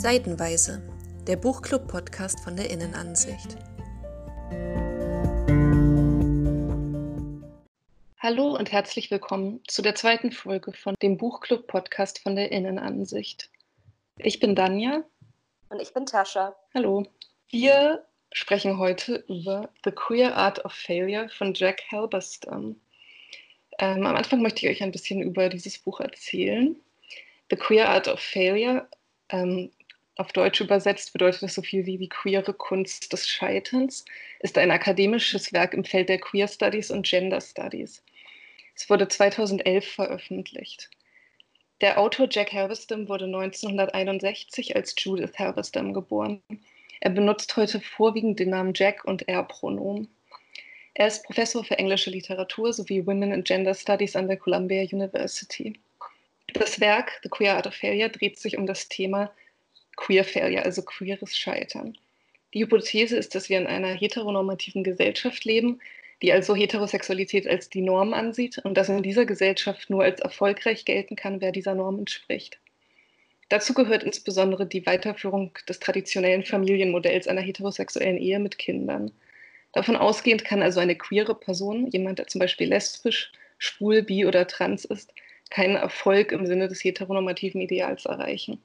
Seitenweise, 0.00 0.80
der 1.26 1.36
Buchclub-Podcast 1.36 2.40
von 2.40 2.56
der 2.56 2.70
Innenansicht. 2.70 3.58
Hallo 8.18 8.56
und 8.56 8.72
herzlich 8.72 9.10
willkommen 9.10 9.60
zu 9.68 9.82
der 9.82 9.94
zweiten 9.94 10.32
Folge 10.32 10.72
von 10.72 10.94
dem 11.02 11.18
Buchclub-Podcast 11.18 12.20
von 12.20 12.34
der 12.34 12.50
Innenansicht. 12.50 13.50
Ich 14.16 14.40
bin 14.40 14.54
Danja. 14.54 15.04
Und 15.68 15.82
ich 15.82 15.92
bin 15.92 16.06
Tascha. 16.06 16.56
Hallo. 16.72 17.06
Wir 17.50 18.02
sprechen 18.32 18.78
heute 18.78 19.16
über 19.28 19.68
The 19.84 19.90
Queer 19.90 20.34
Art 20.34 20.64
of 20.64 20.72
Failure 20.72 21.28
von 21.28 21.52
Jack 21.52 21.82
Halberstam. 21.92 22.80
Ähm, 23.78 24.06
am 24.06 24.16
Anfang 24.16 24.40
möchte 24.40 24.64
ich 24.64 24.72
euch 24.72 24.82
ein 24.82 24.92
bisschen 24.92 25.20
über 25.20 25.50
dieses 25.50 25.78
Buch 25.78 26.00
erzählen. 26.00 26.74
The 27.50 27.56
Queer 27.56 27.90
Art 27.90 28.08
of 28.08 28.18
Failure, 28.18 28.88
ähm, 29.28 29.70
auf 30.16 30.32
Deutsch 30.32 30.60
übersetzt 30.60 31.12
bedeutet 31.12 31.42
das 31.42 31.54
so 31.54 31.62
viel 31.62 31.86
wie 31.86 31.96
die 31.96 32.08
queere 32.08 32.52
Kunst 32.52 33.12
des 33.12 33.28
Scheiterns, 33.28 34.04
ist 34.40 34.58
ein 34.58 34.70
akademisches 34.70 35.52
Werk 35.52 35.74
im 35.74 35.84
Feld 35.84 36.08
der 36.08 36.18
Queer 36.18 36.48
Studies 36.48 36.90
und 36.90 37.06
Gender 37.06 37.40
Studies. 37.40 38.02
Es 38.74 38.90
wurde 38.90 39.08
2011 39.08 39.86
veröffentlicht. 39.86 40.90
Der 41.80 41.98
Autor 41.98 42.28
Jack 42.30 42.52
Halberstam 42.52 43.08
wurde 43.08 43.24
1961 43.24 44.76
als 44.76 44.94
Judith 44.98 45.38
Halberstam 45.38 45.94
geboren. 45.94 46.42
Er 47.00 47.10
benutzt 47.10 47.56
heute 47.56 47.80
vorwiegend 47.80 48.38
den 48.38 48.50
Namen 48.50 48.74
Jack 48.74 49.04
und 49.06 49.26
Er-Pronomen. 49.26 50.08
Er 50.92 51.06
ist 51.06 51.24
Professor 51.24 51.64
für 51.64 51.78
englische 51.78 52.10
Literatur 52.10 52.74
sowie 52.74 53.06
Women 53.06 53.32
and 53.32 53.46
Gender 53.46 53.74
Studies 53.74 54.16
an 54.16 54.28
der 54.28 54.36
Columbia 54.36 54.82
University. 54.82 55.72
Das 56.52 56.80
Werk 56.80 57.20
The 57.22 57.30
Queer 57.30 57.56
Art 57.56 57.66
of 57.66 57.74
Failure 57.74 58.10
dreht 58.10 58.38
sich 58.38 58.58
um 58.58 58.66
das 58.66 58.88
Thema 58.88 59.30
Queer 60.00 60.24
Failure, 60.24 60.64
also 60.64 60.82
queeres 60.82 61.36
Scheitern. 61.36 61.96
Die 62.54 62.62
Hypothese 62.62 63.16
ist, 63.16 63.34
dass 63.34 63.50
wir 63.50 63.58
in 63.58 63.66
einer 63.66 63.92
heteronormativen 63.92 64.82
Gesellschaft 64.82 65.44
leben, 65.44 65.80
die 66.22 66.32
also 66.32 66.54
Heterosexualität 66.54 67.46
als 67.46 67.68
die 67.68 67.82
Norm 67.82 68.14
ansieht 68.14 68.58
und 68.58 68.74
dass 68.76 68.88
in 68.88 69.02
dieser 69.02 69.26
Gesellschaft 69.26 69.90
nur 69.90 70.02
als 70.02 70.20
erfolgreich 70.20 70.86
gelten 70.86 71.16
kann, 71.16 71.42
wer 71.42 71.52
dieser 71.52 71.74
Norm 71.74 71.98
entspricht. 71.98 72.58
Dazu 73.50 73.74
gehört 73.74 74.02
insbesondere 74.02 74.66
die 74.66 74.86
Weiterführung 74.86 75.52
des 75.68 75.80
traditionellen 75.80 76.44
Familienmodells 76.44 77.28
einer 77.28 77.42
heterosexuellen 77.42 78.16
Ehe 78.16 78.38
mit 78.38 78.58
Kindern. 78.58 79.12
Davon 79.72 79.96
ausgehend 79.96 80.44
kann 80.44 80.62
also 80.62 80.80
eine 80.80 80.96
queere 80.96 81.34
Person, 81.34 81.88
jemand, 81.90 82.18
der 82.18 82.26
zum 82.26 82.38
Beispiel 82.38 82.68
lesbisch, 82.68 83.32
schwul, 83.58 84.02
bi 84.02 84.24
oder 84.24 84.46
trans 84.46 84.86
ist, 84.86 85.12
keinen 85.50 85.76
Erfolg 85.76 86.32
im 86.32 86.46
Sinne 86.46 86.68
des 86.68 86.82
heteronormativen 86.82 87.60
Ideals 87.60 88.06
erreichen. 88.06 88.62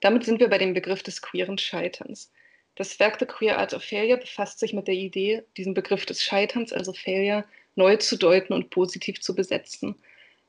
Damit 0.00 0.24
sind 0.24 0.40
wir 0.40 0.48
bei 0.48 0.58
dem 0.58 0.74
Begriff 0.74 1.02
des 1.02 1.22
queeren 1.22 1.58
Scheiterns. 1.58 2.32
Das 2.74 3.00
Werk 3.00 3.18
The 3.18 3.26
Queer 3.26 3.58
Art 3.58 3.72
of 3.72 3.82
Failure 3.82 4.18
befasst 4.18 4.58
sich 4.58 4.74
mit 4.74 4.86
der 4.86 4.94
Idee, 4.94 5.42
diesen 5.56 5.72
Begriff 5.72 6.04
des 6.04 6.22
Scheiterns, 6.22 6.72
also 6.72 6.92
Failure, 6.92 7.44
neu 7.74 7.96
zu 7.96 8.16
deuten 8.16 8.52
und 8.52 8.70
positiv 8.70 9.20
zu 9.20 9.34
besetzen. 9.34 9.96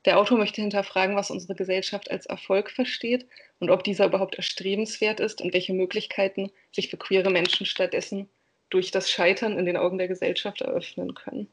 Der 0.04 0.18
Autor 0.18 0.38
möchte 0.38 0.60
hinterfragen, 0.60 1.16
was 1.16 1.30
unsere 1.30 1.54
Gesellschaft 1.54 2.10
als 2.10 2.26
Erfolg 2.26 2.70
versteht 2.70 3.26
und 3.58 3.70
ob 3.70 3.82
dieser 3.82 4.06
überhaupt 4.06 4.36
erstrebenswert 4.36 5.20
ist 5.20 5.40
und 5.40 5.52
welche 5.52 5.72
Möglichkeiten 5.72 6.50
sich 6.72 6.88
für 6.88 6.96
queere 6.96 7.30
Menschen 7.30 7.66
stattdessen 7.66 8.28
durch 8.70 8.90
das 8.90 9.10
Scheitern 9.10 9.58
in 9.58 9.64
den 9.64 9.76
Augen 9.76 9.98
der 9.98 10.08
Gesellschaft 10.08 10.60
eröffnen 10.60 11.14
können. 11.14 11.48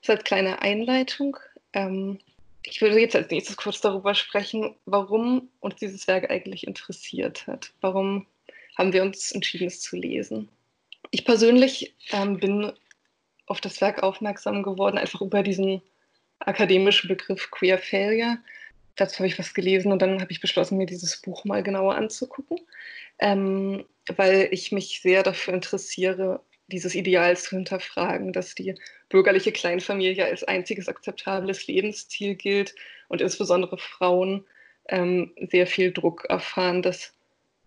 Das 0.00 0.16
als 0.16 0.24
kleine 0.24 0.62
Einleitung. 0.62 1.36
Ähm, 1.72 2.18
ich 2.66 2.80
würde 2.80 2.98
jetzt 2.98 3.16
als 3.16 3.30
nächstes 3.30 3.56
kurz 3.56 3.80
darüber 3.80 4.14
sprechen, 4.14 4.74
warum 4.84 5.48
uns 5.60 5.76
dieses 5.76 6.06
Werk 6.08 6.30
eigentlich 6.30 6.66
interessiert 6.66 7.46
hat. 7.46 7.72
Warum 7.80 8.26
haben 8.76 8.92
wir 8.92 9.02
uns 9.02 9.32
entschieden, 9.32 9.68
es 9.68 9.80
zu 9.80 9.96
lesen? 9.96 10.48
Ich 11.10 11.24
persönlich 11.24 11.94
ähm, 12.10 12.38
bin 12.38 12.72
auf 13.46 13.60
das 13.60 13.80
Werk 13.80 14.02
aufmerksam 14.02 14.62
geworden, 14.62 14.98
einfach 14.98 15.20
über 15.20 15.42
diesen 15.42 15.80
akademischen 16.40 17.08
Begriff 17.08 17.50
Queer 17.50 17.78
Failure. 17.78 18.38
Dazu 18.96 19.18
habe 19.18 19.28
ich 19.28 19.38
was 19.38 19.54
gelesen 19.54 19.92
und 19.92 20.02
dann 20.02 20.20
habe 20.20 20.32
ich 20.32 20.40
beschlossen, 20.40 20.78
mir 20.78 20.86
dieses 20.86 21.20
Buch 21.20 21.44
mal 21.44 21.62
genauer 21.62 21.94
anzugucken, 21.94 22.58
ähm, 23.20 23.84
weil 24.16 24.48
ich 24.50 24.72
mich 24.72 25.00
sehr 25.00 25.22
dafür 25.22 25.54
interessiere, 25.54 26.40
dieses 26.68 26.94
Ideal 26.94 27.36
zu 27.36 27.56
hinterfragen, 27.56 28.32
dass 28.32 28.54
die 28.54 28.74
bürgerliche 29.08 29.52
Kleinfamilie 29.52 30.24
als 30.24 30.44
einziges 30.44 30.88
akzeptables 30.88 31.66
Lebensziel 31.66 32.34
gilt 32.34 32.74
und 33.08 33.20
insbesondere 33.20 33.78
Frauen 33.78 34.44
ähm, 34.88 35.32
sehr 35.50 35.66
viel 35.66 35.92
Druck 35.92 36.24
erfahren, 36.28 36.82
dass 36.82 37.14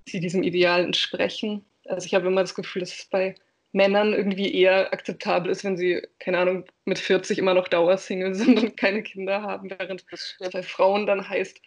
sie 0.05 0.19
diesem 0.19 0.43
Ideal 0.43 0.83
entsprechen. 0.83 1.63
Also 1.85 2.05
ich 2.05 2.13
habe 2.13 2.27
immer 2.27 2.41
das 2.41 2.55
Gefühl, 2.55 2.81
dass 2.81 2.93
es 2.93 3.05
bei 3.05 3.35
Männern 3.71 4.13
irgendwie 4.13 4.53
eher 4.53 4.91
akzeptabel 4.91 5.51
ist, 5.51 5.63
wenn 5.63 5.77
sie, 5.77 6.01
keine 6.17 6.39
Ahnung, 6.39 6.66
mit 6.85 6.97
40 6.97 7.37
immer 7.37 7.53
noch 7.53 7.67
Dauersingle 7.67 8.33
sind 8.35 8.59
und 8.59 8.77
keine 8.77 9.03
Kinder 9.03 9.43
haben, 9.43 9.69
während 9.69 10.05
das 10.11 10.35
bei 10.51 10.63
Frauen 10.63 11.05
dann 11.05 11.27
heißt, 11.27 11.61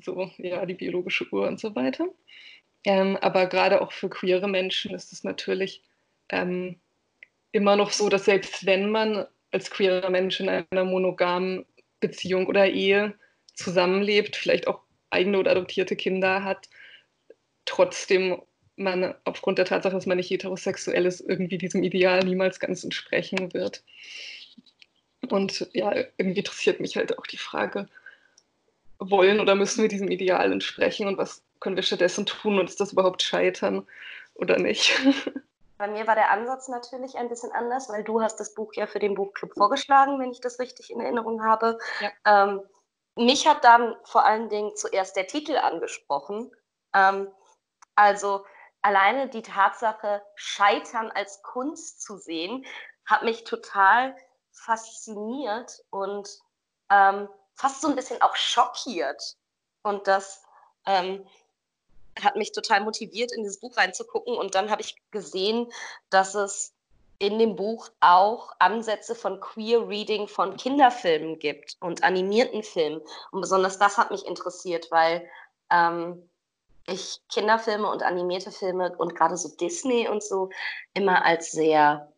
so, 0.00 0.30
ja, 0.38 0.64
die 0.64 0.74
biologische 0.74 1.30
Uhr 1.30 1.46
und 1.46 1.60
so 1.60 1.74
weiter. 1.74 2.06
Ähm, 2.84 3.16
aber 3.18 3.46
gerade 3.46 3.80
auch 3.80 3.92
für 3.92 4.08
queere 4.08 4.48
Menschen 4.48 4.94
ist 4.94 5.12
es 5.12 5.22
natürlich 5.22 5.82
ähm, 6.28 6.80
immer 7.52 7.76
noch 7.76 7.90
so, 7.90 8.08
dass 8.08 8.24
selbst 8.24 8.66
wenn 8.66 8.90
man 8.90 9.26
als 9.50 9.70
queerer 9.70 10.10
Mensch 10.10 10.40
in 10.40 10.48
einer 10.48 10.84
monogamen 10.84 11.66
Beziehung 12.00 12.46
oder 12.46 12.66
Ehe 12.66 13.14
zusammenlebt, 13.54 14.36
vielleicht 14.36 14.66
auch 14.66 14.80
eigene 15.10 15.38
oder 15.38 15.52
adoptierte 15.52 15.94
Kinder 15.94 16.42
hat, 16.42 16.68
trotzdem 17.64 18.40
man 18.76 19.14
aufgrund 19.24 19.58
der 19.58 19.66
Tatsache, 19.66 19.94
dass 19.94 20.06
man 20.06 20.16
nicht 20.16 20.30
heterosexuell 20.30 21.04
ist, 21.06 21.20
irgendwie 21.20 21.58
diesem 21.58 21.82
Ideal 21.82 22.20
niemals 22.20 22.58
ganz 22.58 22.82
entsprechen 22.82 23.52
wird. 23.52 23.84
Und 25.28 25.68
ja, 25.72 25.94
irgendwie 26.16 26.40
interessiert 26.40 26.80
mich 26.80 26.96
halt 26.96 27.18
auch 27.18 27.26
die 27.26 27.36
Frage, 27.36 27.88
wollen 28.98 29.40
oder 29.40 29.54
müssen 29.54 29.82
wir 29.82 29.88
diesem 29.88 30.10
Ideal 30.10 30.50
entsprechen 30.52 31.06
und 31.06 31.18
was 31.18 31.42
können 31.60 31.76
wir 31.76 31.82
stattdessen 31.82 32.26
tun 32.26 32.58
und 32.58 32.68
ist 32.68 32.80
das 32.80 32.92
überhaupt 32.92 33.22
scheitern 33.22 33.86
oder 34.34 34.58
nicht? 34.58 34.98
Bei 35.82 35.88
mir 35.88 36.06
war 36.06 36.14
der 36.14 36.30
Ansatz 36.30 36.68
natürlich 36.68 37.16
ein 37.16 37.28
bisschen 37.28 37.50
anders, 37.50 37.88
weil 37.88 38.04
du 38.04 38.22
hast 38.22 38.36
das 38.36 38.54
Buch 38.54 38.72
ja 38.74 38.86
für 38.86 39.00
den 39.00 39.16
Buchclub 39.16 39.52
vorgeschlagen, 39.54 40.20
wenn 40.20 40.30
ich 40.30 40.40
das 40.40 40.60
richtig 40.60 40.90
in 40.90 41.00
Erinnerung 41.00 41.42
habe. 41.42 41.76
Ja. 41.98 42.12
Ähm, 42.24 42.62
mich 43.16 43.48
hat 43.48 43.64
dann 43.64 43.96
vor 44.04 44.24
allen 44.24 44.48
Dingen 44.48 44.76
zuerst 44.76 45.16
der 45.16 45.26
Titel 45.26 45.56
angesprochen. 45.56 46.52
Ähm, 46.94 47.34
also 47.96 48.46
alleine 48.80 49.28
die 49.28 49.42
Tatsache, 49.42 50.22
Scheitern 50.36 51.10
als 51.10 51.42
Kunst 51.42 52.00
zu 52.00 52.16
sehen, 52.16 52.64
hat 53.04 53.24
mich 53.24 53.42
total 53.42 54.14
fasziniert 54.52 55.82
und 55.90 56.28
ähm, 56.92 57.28
fast 57.56 57.80
so 57.80 57.88
ein 57.88 57.96
bisschen 57.96 58.22
auch 58.22 58.36
schockiert. 58.36 59.36
Und 59.82 60.06
das 60.06 60.44
ähm, 60.86 61.26
hat 62.20 62.36
mich 62.36 62.52
total 62.52 62.82
motiviert, 62.82 63.32
in 63.32 63.42
dieses 63.42 63.60
Buch 63.60 63.76
reinzugucken. 63.76 64.36
Und 64.36 64.54
dann 64.54 64.70
habe 64.70 64.82
ich 64.82 64.96
gesehen, 65.10 65.70
dass 66.10 66.34
es 66.34 66.72
in 67.18 67.38
dem 67.38 67.54
Buch 67.54 67.88
auch 68.00 68.52
Ansätze 68.58 69.14
von 69.14 69.40
Queer 69.40 69.88
Reading 69.88 70.26
von 70.26 70.56
Kinderfilmen 70.56 71.38
gibt 71.38 71.76
und 71.80 72.02
animierten 72.02 72.62
Filmen. 72.64 73.00
Und 73.30 73.40
besonders 73.40 73.78
das 73.78 73.96
hat 73.96 74.10
mich 74.10 74.26
interessiert, 74.26 74.90
weil 74.90 75.28
ähm, 75.70 76.28
ich 76.86 77.20
Kinderfilme 77.32 77.88
und 77.88 78.02
animierte 78.02 78.50
Filme 78.50 78.94
und 78.98 79.14
gerade 79.14 79.36
so 79.36 79.48
Disney 79.48 80.08
und 80.08 80.22
so 80.22 80.50
immer 80.94 81.24
als 81.24 81.52
sehr 81.52 82.12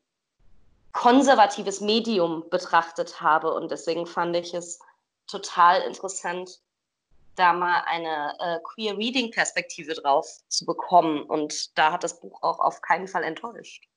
konservatives 0.92 1.80
Medium 1.82 2.48
betrachtet 2.48 3.20
habe. 3.20 3.52
Und 3.52 3.70
deswegen 3.70 4.06
fand 4.06 4.34
ich 4.36 4.54
es 4.54 4.78
total 5.26 5.82
interessant, 5.82 6.60
da 7.36 7.52
mal 7.52 7.82
eine 7.86 8.34
äh, 8.38 8.58
Queer 8.62 8.96
Reading 8.96 9.30
Perspektive 9.30 9.94
drauf 9.94 10.26
zu 10.48 10.64
bekommen. 10.64 11.22
Und 11.22 11.76
da 11.78 11.92
hat 11.92 12.04
das 12.04 12.20
Buch 12.20 12.42
auch 12.42 12.60
auf 12.60 12.80
keinen 12.80 13.08
Fall 13.08 13.24
enttäuscht. 13.24 13.88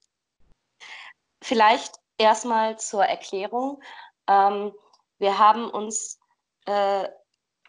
Vielleicht 1.44 1.96
erstmal 2.18 2.80
zur 2.80 3.06
Erklärung. 3.06 3.82
Ähm, 4.28 4.74
wir 5.20 5.38
haben 5.38 5.70
uns 5.70 6.20
äh, 6.66 7.08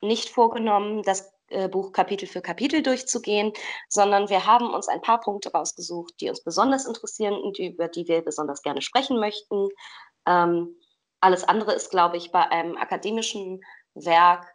nicht 0.01 0.31
vorgenommen, 0.31 1.03
das 1.03 1.33
äh, 1.49 1.69
Buch 1.69 1.93
Kapitel 1.93 2.27
für 2.27 2.43
Kapitel 2.43 2.83
durchzugehen, 2.83 3.53
sondern 3.89 4.29
wir 4.29 4.47
haben 4.47 4.73
uns 4.73 4.89
ein 4.89 5.01
paar 5.01 5.21
Punkte 5.21 5.53
rausgesucht, 5.53 6.15
die 6.21 6.29
uns 6.29 6.43
besonders 6.43 6.87
interessieren 6.87 7.35
und 7.35 7.59
über 7.59 7.89
die 7.89 8.07
wir 8.07 8.23
besonders 8.23 8.63
gerne 8.63 8.83
sprechen 8.83 9.19
möchten. 9.19 9.69
Ähm, 10.27 10.77
alles 11.21 11.45
andere 11.45 11.73
ist, 11.73 11.91
glaube 11.91 12.17
ich, 12.17 12.31
bei 12.33 12.49
einem 12.51 12.77
akademischen 12.77 13.63
Werk 13.95 14.47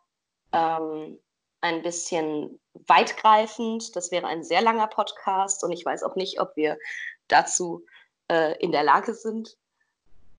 ähm, 0.53 1.19
ein 1.61 1.81
bisschen 1.81 2.59
weitgreifend. 2.87 3.95
Das 3.95 4.11
wäre 4.11 4.27
ein 4.27 4.43
sehr 4.43 4.61
langer 4.61 4.87
Podcast 4.87 5.63
und 5.63 5.71
ich 5.71 5.85
weiß 5.85 6.03
auch 6.03 6.15
nicht, 6.15 6.39
ob 6.39 6.55
wir 6.55 6.77
dazu 7.27 7.85
äh, 8.29 8.57
in 8.59 8.71
der 8.71 8.83
Lage 8.83 9.13
sind. 9.13 9.57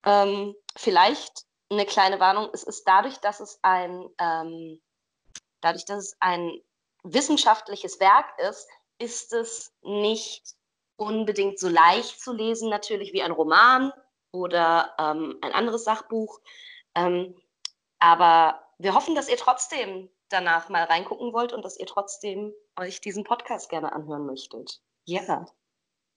Ähm, 0.05 0.55
vielleicht 0.77 1.45
eine 1.71 1.87
kleine 1.87 2.21
Warnung, 2.21 2.51
es 2.53 2.63
ist 2.63 2.85
dadurch, 2.87 3.19
dass 3.19 3.41
es 3.41 3.59
ein, 3.63 4.09
ähm, 4.19 4.81
dadurch, 5.61 5.85
dass 5.87 6.05
es 6.05 6.17
ein 6.21 6.61
wissenschaftliches 7.03 8.01
Werk 8.01 8.27
ist, 8.39 8.69
ist 8.99 9.33
es 9.33 9.73
nicht 9.83 10.55
unbedingt 10.97 11.59
so 11.59 11.69
leicht 11.69 12.21
zu 12.21 12.33
lesen, 12.33 12.69
natürlich 12.69 13.13
wie 13.13 13.23
ein 13.23 13.33
Roman 13.33 13.93
oder 14.31 14.95
ähm, 14.99 15.39
ein 15.43 15.53
anderes 15.53 15.85
Sachbuch. 15.85 16.41
Ähm, 16.95 17.35
aber 17.99 18.64
wir 18.79 18.95
hoffen, 18.95 19.15
dass 19.15 19.29
ihr 19.29 19.37
trotzdem 19.37 20.09
danach 20.29 20.69
mal 20.69 20.85
reingucken 20.85 21.33
wollt 21.33 21.53
und 21.53 21.65
dass 21.65 21.79
ihr 21.79 21.87
trotzdem 21.87 22.53
euch 22.77 23.01
diesen 23.01 23.25
Podcast 23.25 23.71
gerne 23.71 23.93
anhören 23.93 24.27
möchtet. 24.27 24.81
Ja. 25.05 25.47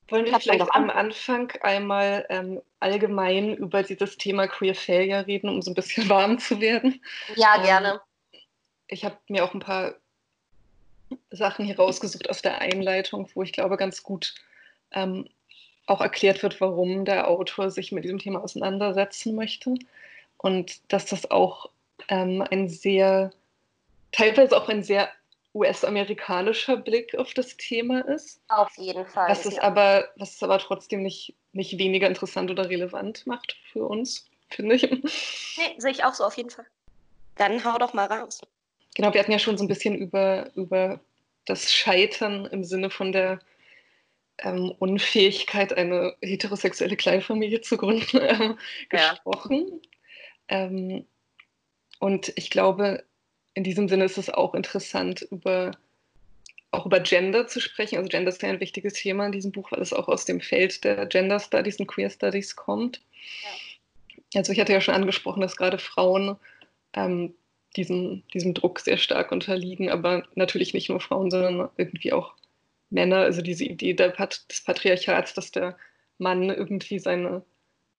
Wollen 0.09 0.25
wir 0.25 0.39
vielleicht 0.39 0.74
am 0.74 0.89
Anfang 0.89 1.51
einmal 1.62 2.25
ähm, 2.30 2.62
allgemein 2.80 3.56
über 3.56 3.83
dieses 3.83 4.18
Thema 4.18 4.48
Queer 4.48 4.74
Failure 4.74 5.27
reden, 5.27 5.50
um 5.50 5.62
so 5.62 5.71
ein 5.71 5.75
bisschen 5.75 6.07
warm 6.09 6.39
zu 6.39 6.62
werden? 6.62 7.01
Ja, 7.36 7.57
ähm, 7.57 7.63
gerne. 7.63 8.01
Ich 8.88 9.03
habe 9.03 9.18
mir 9.27 9.44
auch 9.44 9.53
ein 9.53 9.60
paar 9.60 9.95
Sachen 11.30 11.65
hier 11.65 11.77
rausgesucht 11.77 12.30
aus 12.30 12.42
der 12.42 12.60
Einleitung, 12.60 13.30
wo 13.33 13.44
ich 13.44 13.51
glaube, 13.51 13.75
ganz 13.75 14.01
gut 14.01 14.33
ähm, 14.92 15.27
auch 15.88 16.01
erklärt 16.01 16.42
wird, 16.42 16.60
warum 16.62 17.06
der 17.06 17.27
Autor 17.27 17.69
sich 17.69 17.92
mit 17.92 18.06
diesem 18.06 18.19
Thema 18.19 18.42
auseinandersetzen 18.42 19.36
möchte. 19.36 19.75
Und 20.38 20.80
dass 20.92 21.06
das 21.06 21.30
auch 21.31 21.69
ähm, 22.07 22.44
ein 22.50 22.68
sehr, 22.69 23.31
teilweise 24.12 24.57
auch 24.57 24.69
ein 24.69 24.83
sehr 24.83 25.09
US-amerikanischer 25.54 26.77
Blick 26.77 27.15
auf 27.15 27.33
das 27.33 27.57
Thema 27.57 28.01
ist. 28.07 28.42
Auf 28.48 28.77
jeden 28.77 29.06
Fall. 29.07 29.30
Was 29.30 29.45
es, 29.45 29.56
ja. 29.56 29.63
aber, 29.63 30.09
was 30.15 30.36
es 30.36 30.44
aber 30.44 30.59
trotzdem 30.59 31.01
nicht, 31.01 31.36
nicht 31.54 31.77
weniger 31.77 32.07
interessant 32.07 32.51
oder 32.51 32.69
relevant 32.69 33.25
macht 33.25 33.57
für 33.71 33.86
uns, 33.86 34.30
finde 34.50 34.75
ich. 34.75 34.83
Nee, 34.83 35.75
sehe 35.77 35.92
ich 35.92 36.04
auch 36.04 36.13
so 36.13 36.24
auf 36.24 36.38
jeden 36.38 36.50
Fall. 36.50 36.65
Dann 37.36 37.63
hau 37.63 37.77
doch 37.77 37.94
mal 37.94 38.06
raus. 38.06 38.42
Genau, 38.95 39.13
wir 39.13 39.19
hatten 39.19 39.31
ja 39.31 39.39
schon 39.39 39.57
so 39.57 39.63
ein 39.63 39.68
bisschen 39.68 39.95
über, 39.95 40.50
über 40.56 41.00
das 41.45 41.71
Scheitern 41.71 42.45
im 42.48 42.63
Sinne 42.63 42.89
von 42.89 43.12
der 43.12 43.39
ähm, 44.39 44.74
Unfähigkeit, 44.80 45.74
eine 45.74 46.15
heterosexuelle 46.21 46.95
Kleinfamilie 46.95 47.62
zu 47.62 47.77
gründen, 47.77 48.18
äh, 48.18 48.56
gesprochen. 48.89 49.81
Ja. 50.50 50.57
Ähm, 50.60 51.06
und 51.99 52.31
ich 52.35 52.49
glaube, 52.49 53.03
in 53.53 53.63
diesem 53.63 53.88
Sinne 53.89 54.05
ist 54.05 54.17
es 54.17 54.29
auch 54.29 54.53
interessant, 54.53 55.27
über, 55.31 55.71
auch 56.71 56.85
über 56.85 56.99
Gender 56.99 57.47
zu 57.47 57.59
sprechen. 57.59 57.97
Also 57.97 58.09
Gender 58.09 58.29
ist 58.29 58.41
ja 58.41 58.49
ein 58.49 58.59
wichtiges 58.59 58.94
Thema 58.94 59.25
in 59.25 59.31
diesem 59.31 59.51
Buch, 59.51 59.71
weil 59.71 59.81
es 59.81 59.94
auch 59.94 60.07
aus 60.07 60.25
dem 60.25 60.41
Feld 60.41 60.83
der 60.83 61.05
Gender 61.07 61.39
Studies 61.39 61.79
und 61.79 61.88
Queer 61.88 62.09
Studies 62.09 62.55
kommt. 62.55 63.01
Ja. 63.44 64.39
Also 64.39 64.53
ich 64.53 64.59
hatte 64.59 64.73
ja 64.73 64.81
schon 64.81 64.94
angesprochen, 64.94 65.41
dass 65.41 65.55
gerade 65.55 65.79
Frauen 65.79 66.35
ähm, 66.94 67.33
diesem, 67.75 68.23
diesem 68.33 68.53
Druck 68.53 68.79
sehr 68.79 68.97
stark 68.97 69.31
unterliegen, 69.31 69.89
aber 69.89 70.27
natürlich 70.35 70.73
nicht 70.73 70.89
nur 70.89 71.00
Frauen, 71.00 71.31
sondern 71.31 71.69
irgendwie 71.77 72.13
auch 72.13 72.33
Männer. 72.89 73.17
Also 73.17 73.41
diese 73.41 73.65
Idee 73.65 73.93
Pat 73.93 74.45
des 74.51 74.61
Patriarchats, 74.61 75.33
dass 75.33 75.51
der 75.51 75.77
Mann 76.17 76.50
irgendwie 76.50 77.00
seine 77.00 77.43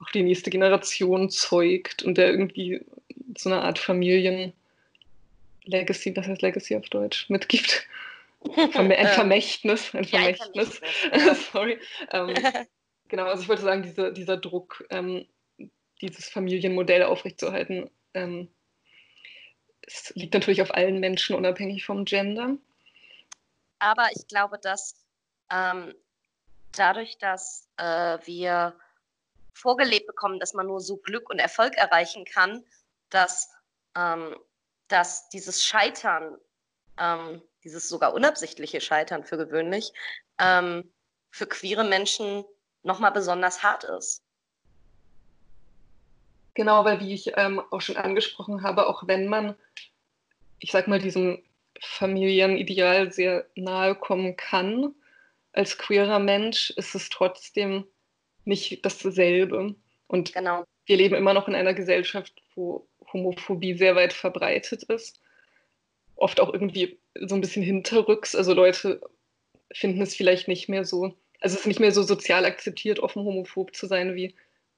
auch 0.00 0.10
die 0.10 0.22
nächste 0.22 0.50
Generation 0.50 1.30
zeugt 1.30 2.02
und 2.02 2.18
der 2.18 2.30
irgendwie 2.30 2.80
so 3.36 3.50
eine 3.50 3.62
Art 3.62 3.78
Familien 3.78 4.52
Legacy, 5.64 6.16
was 6.16 6.26
heißt 6.26 6.42
Legacy 6.42 6.76
auf 6.76 6.88
Deutsch, 6.88 7.28
mitgibt. 7.28 7.86
Verm 8.70 8.90
ein 8.90 9.08
Vermächtnis, 9.08 9.94
ein 9.94 10.04
Vermächtnis. 10.04 10.10
Ja, 10.12 10.20
ein 10.20 11.14
Vermächtnis. 11.16 11.50
Sorry. 11.52 11.78
Ähm, 12.12 12.34
genau, 13.08 13.24
also 13.24 13.42
ich 13.42 13.48
wollte 13.48 13.62
sagen, 13.62 13.82
diese, 13.82 14.12
dieser 14.12 14.36
Druck, 14.36 14.84
ähm, 14.90 15.26
dieses 16.00 16.28
Familienmodell 16.28 17.02
aufrechtzuerhalten, 17.02 17.90
ähm, 18.14 18.48
es 19.82 20.12
liegt 20.14 20.34
natürlich 20.34 20.62
auf 20.62 20.74
allen 20.74 21.00
Menschen, 21.00 21.34
unabhängig 21.34 21.84
vom 21.84 22.04
Gender. 22.04 22.56
Aber 23.78 24.08
ich 24.14 24.26
glaube, 24.26 24.58
dass 24.58 24.94
ähm, 25.50 25.94
dadurch, 26.72 27.16
dass 27.18 27.68
äh, 27.78 28.18
wir 28.24 28.74
vorgelebt 29.54 30.06
bekommen, 30.06 30.38
dass 30.40 30.54
man 30.54 30.66
nur 30.66 30.80
so 30.80 30.96
Glück 30.98 31.30
und 31.30 31.38
Erfolg 31.38 31.76
erreichen 31.76 32.24
kann, 32.24 32.64
dass 33.10 33.50
ähm, 33.94 34.36
dass 34.88 35.28
dieses 35.28 35.64
Scheitern, 35.64 36.36
ähm, 36.98 37.42
dieses 37.62 37.88
sogar 37.88 38.14
unabsichtliche 38.14 38.80
Scheitern 38.80 39.24
für 39.24 39.36
gewöhnlich, 39.36 39.92
ähm, 40.38 40.90
für 41.30 41.46
queere 41.46 41.84
Menschen 41.84 42.44
nochmal 42.82 43.12
besonders 43.12 43.62
hart 43.62 43.84
ist. 43.84 44.22
Genau, 46.54 46.84
weil 46.84 47.00
wie 47.00 47.14
ich 47.14 47.32
ähm, 47.36 47.62
auch 47.70 47.80
schon 47.80 47.96
angesprochen 47.96 48.62
habe, 48.62 48.88
auch 48.88 49.06
wenn 49.06 49.28
man, 49.28 49.54
ich 50.58 50.72
sag 50.72 50.88
mal, 50.88 50.98
diesem 50.98 51.42
Familienideal 51.80 53.12
sehr 53.12 53.46
nahe 53.54 53.94
kommen 53.94 54.36
kann, 54.36 54.94
als 55.52 55.78
queerer 55.78 56.18
Mensch, 56.18 56.70
ist 56.70 56.94
es 56.94 57.10
trotzdem 57.10 57.86
nicht 58.44 58.84
dasselbe. 58.84 59.76
Und 60.08 60.32
genau. 60.32 60.64
wir 60.86 60.96
leben 60.96 61.14
immer 61.14 61.34
noch 61.34 61.46
in 61.46 61.54
einer 61.54 61.74
Gesellschaft, 61.74 62.42
wo 62.56 62.87
Homophobie 63.12 63.74
sehr 63.74 63.96
weit 63.96 64.12
verbreitet 64.12 64.84
ist. 64.84 65.20
Oft 66.16 66.40
auch 66.40 66.52
irgendwie 66.52 66.98
so 67.20 67.34
ein 67.34 67.40
bisschen 67.40 67.62
hinterrücks. 67.62 68.34
Also 68.34 68.54
Leute 68.54 69.00
finden 69.72 70.02
es 70.02 70.14
vielleicht 70.14 70.48
nicht 70.48 70.68
mehr 70.68 70.84
so, 70.84 71.14
also 71.40 71.54
es 71.54 71.60
ist 71.60 71.66
nicht 71.66 71.80
mehr 71.80 71.92
so 71.92 72.02
sozial 72.02 72.44
akzeptiert, 72.44 72.98
offen 72.98 73.24
homophob 73.24 73.74
zu 73.74 73.86
sein 73.86 74.14
wie 74.14 74.34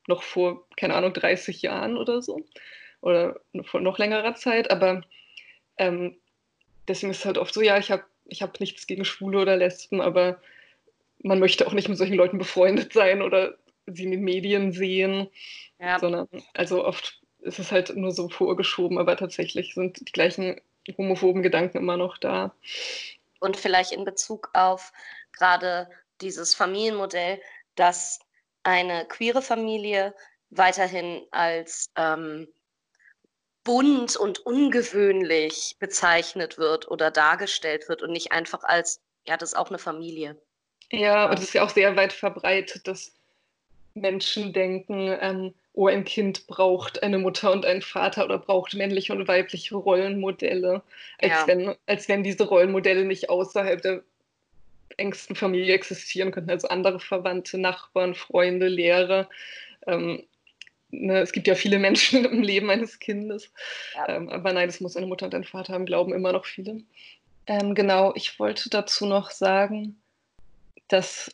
noch 0.07 0.23
vor, 0.23 0.67
keine 0.77 0.95
Ahnung, 0.95 1.13
30 1.13 1.63
Jahren 1.63 1.97
oder 1.97 2.23
so. 2.23 2.45
Oder 3.01 3.41
vor 3.63 3.81
noch 3.81 3.99
längerer 3.99 4.35
Zeit. 4.35 4.71
Aber 4.71 5.03
ähm, 5.79 6.17
deswegen 6.89 7.11
ist 7.11 7.21
es 7.21 7.25
halt 7.25 7.39
oft 7.39 7.55
so, 7.55 7.63
ja, 7.63 7.79
ich 7.79 7.91
habe 7.91 8.05
ich 8.27 8.43
hab 8.43 8.61
nichts 8.61 8.87
gegen 8.87 9.05
Schwule 9.05 9.41
oder 9.41 9.57
Lesben, 9.57 10.01
aber 10.01 10.41
man 11.23 11.39
möchte 11.39 11.67
auch 11.67 11.73
nicht 11.73 11.89
mit 11.89 11.99
solchen 11.99 12.15
Leuten 12.15 12.39
befreundet 12.39 12.93
sein 12.93 13.23
oder 13.23 13.57
sie 13.87 14.05
in 14.05 14.13
den 14.13 14.23
Medien 14.23 14.73
sehen, 14.73 15.29
ja. 15.79 15.99
sondern 15.99 16.29
also 16.55 16.85
oft 16.85 17.20
ist 17.43 17.59
es 17.59 17.73
halt 17.73 17.95
nur 17.97 18.13
so 18.13 18.29
vorgeschoben, 18.29 18.99
aber 18.99 19.17
tatsächlich 19.17 19.75
sind 19.75 20.01
die 20.01 20.13
gleichen 20.13 20.61
homophoben 20.97 21.43
Gedanken 21.43 21.79
immer 21.79 21.97
noch 21.97 22.19
da. 22.19 22.55
Und 23.41 23.57
vielleicht 23.57 23.93
in 23.93 24.05
Bezug 24.05 24.51
auf 24.55 24.93
gerade 25.33 25.89
dieses 26.21 26.55
Familienmodell, 26.55 27.41
dass 27.75 28.21
eine 28.63 29.07
queere 29.07 29.43
Familie 29.43 30.15
weiterhin 30.51 31.23
als 31.31 31.91
ähm, 31.97 32.49
bunt 33.65 34.17
und 34.17 34.39
ungewöhnlich 34.41 35.77
bezeichnet 35.79 36.59
wird 36.59 36.91
oder 36.91 37.11
dargestellt 37.11 37.89
wird 37.89 38.03
und 38.03 38.13
nicht 38.13 38.33
einfach 38.33 38.65
als, 38.65 39.01
ja, 39.27 39.37
das 39.37 39.51
ist 39.51 39.59
auch 39.59 39.69
eine 39.69 39.79
Familie. 39.79 40.37
Ja, 40.91 41.27
und 41.27 41.35
es 41.35 41.45
ist 41.45 41.55
ja 41.55 41.65
auch 41.65 41.71
sehr 41.71 41.95
weit 41.97 42.13
verbreitet, 42.13 42.87
dass 42.87 43.13
Menschen 43.95 44.53
denken, 44.53 45.17
ähm, 45.21 45.55
oh, 45.73 45.87
ein 45.87 46.05
Kind 46.05 46.47
braucht 46.47 47.03
eine 47.03 47.19
Mutter 47.19 47.53
und 47.53 47.65
einen 47.65 47.83
Vater 47.83 48.25
oder 48.25 48.39
braucht 48.39 48.75
männliche 48.75 49.13
und 49.13 49.29
weibliche 49.29 49.77
Rollenmodelle, 49.77 50.83
als, 51.19 51.33
ja. 51.33 51.47
wenn, 51.47 51.75
als 51.87 52.09
wenn 52.09 52.23
diese 52.23 52.45
Rollenmodelle 52.45 53.05
nicht 53.05 53.31
außerhalb 53.31 53.81
der 53.81 54.03
engsten 54.97 55.37
Familie 55.37 55.75
existieren 55.75 56.33
könnten, 56.33 56.51
also 56.51 56.69
andere 56.69 57.01
Verwandte, 57.01 57.59
Nachbarn, 57.59 58.15
Freunde, 58.15 58.69
Lehrer. 58.69 59.29
Ähm, 59.87 60.25
ne, 60.91 61.21
es 61.21 61.33
gibt 61.33 61.47
ja 61.47 61.55
viele 61.55 61.79
Menschen 61.79 62.25
im 62.31 62.43
Leben 62.43 62.71
eines 62.71 62.99
Kindes, 62.99 63.53
ja. 63.95 64.09
ähm, 64.09 64.29
aber 64.29 64.53
nein, 64.53 64.69
es 64.69 64.81
muss 64.81 64.97
eine 64.97 65.07
Mutter 65.07 65.27
und 65.27 65.35
ein 65.35 65.45
Vater 65.45 65.73
haben, 65.73 65.87
glauben 65.87 66.13
immer 66.13 66.33
noch 66.33 66.45
viele. 66.45 66.83
Ähm, 67.47 67.75
genau, 67.75 68.13
ich 68.15 68.39
wollte 68.39 68.69
dazu 68.69 69.07
noch 69.07 69.31
sagen, 69.31 70.01
dass 70.89 71.31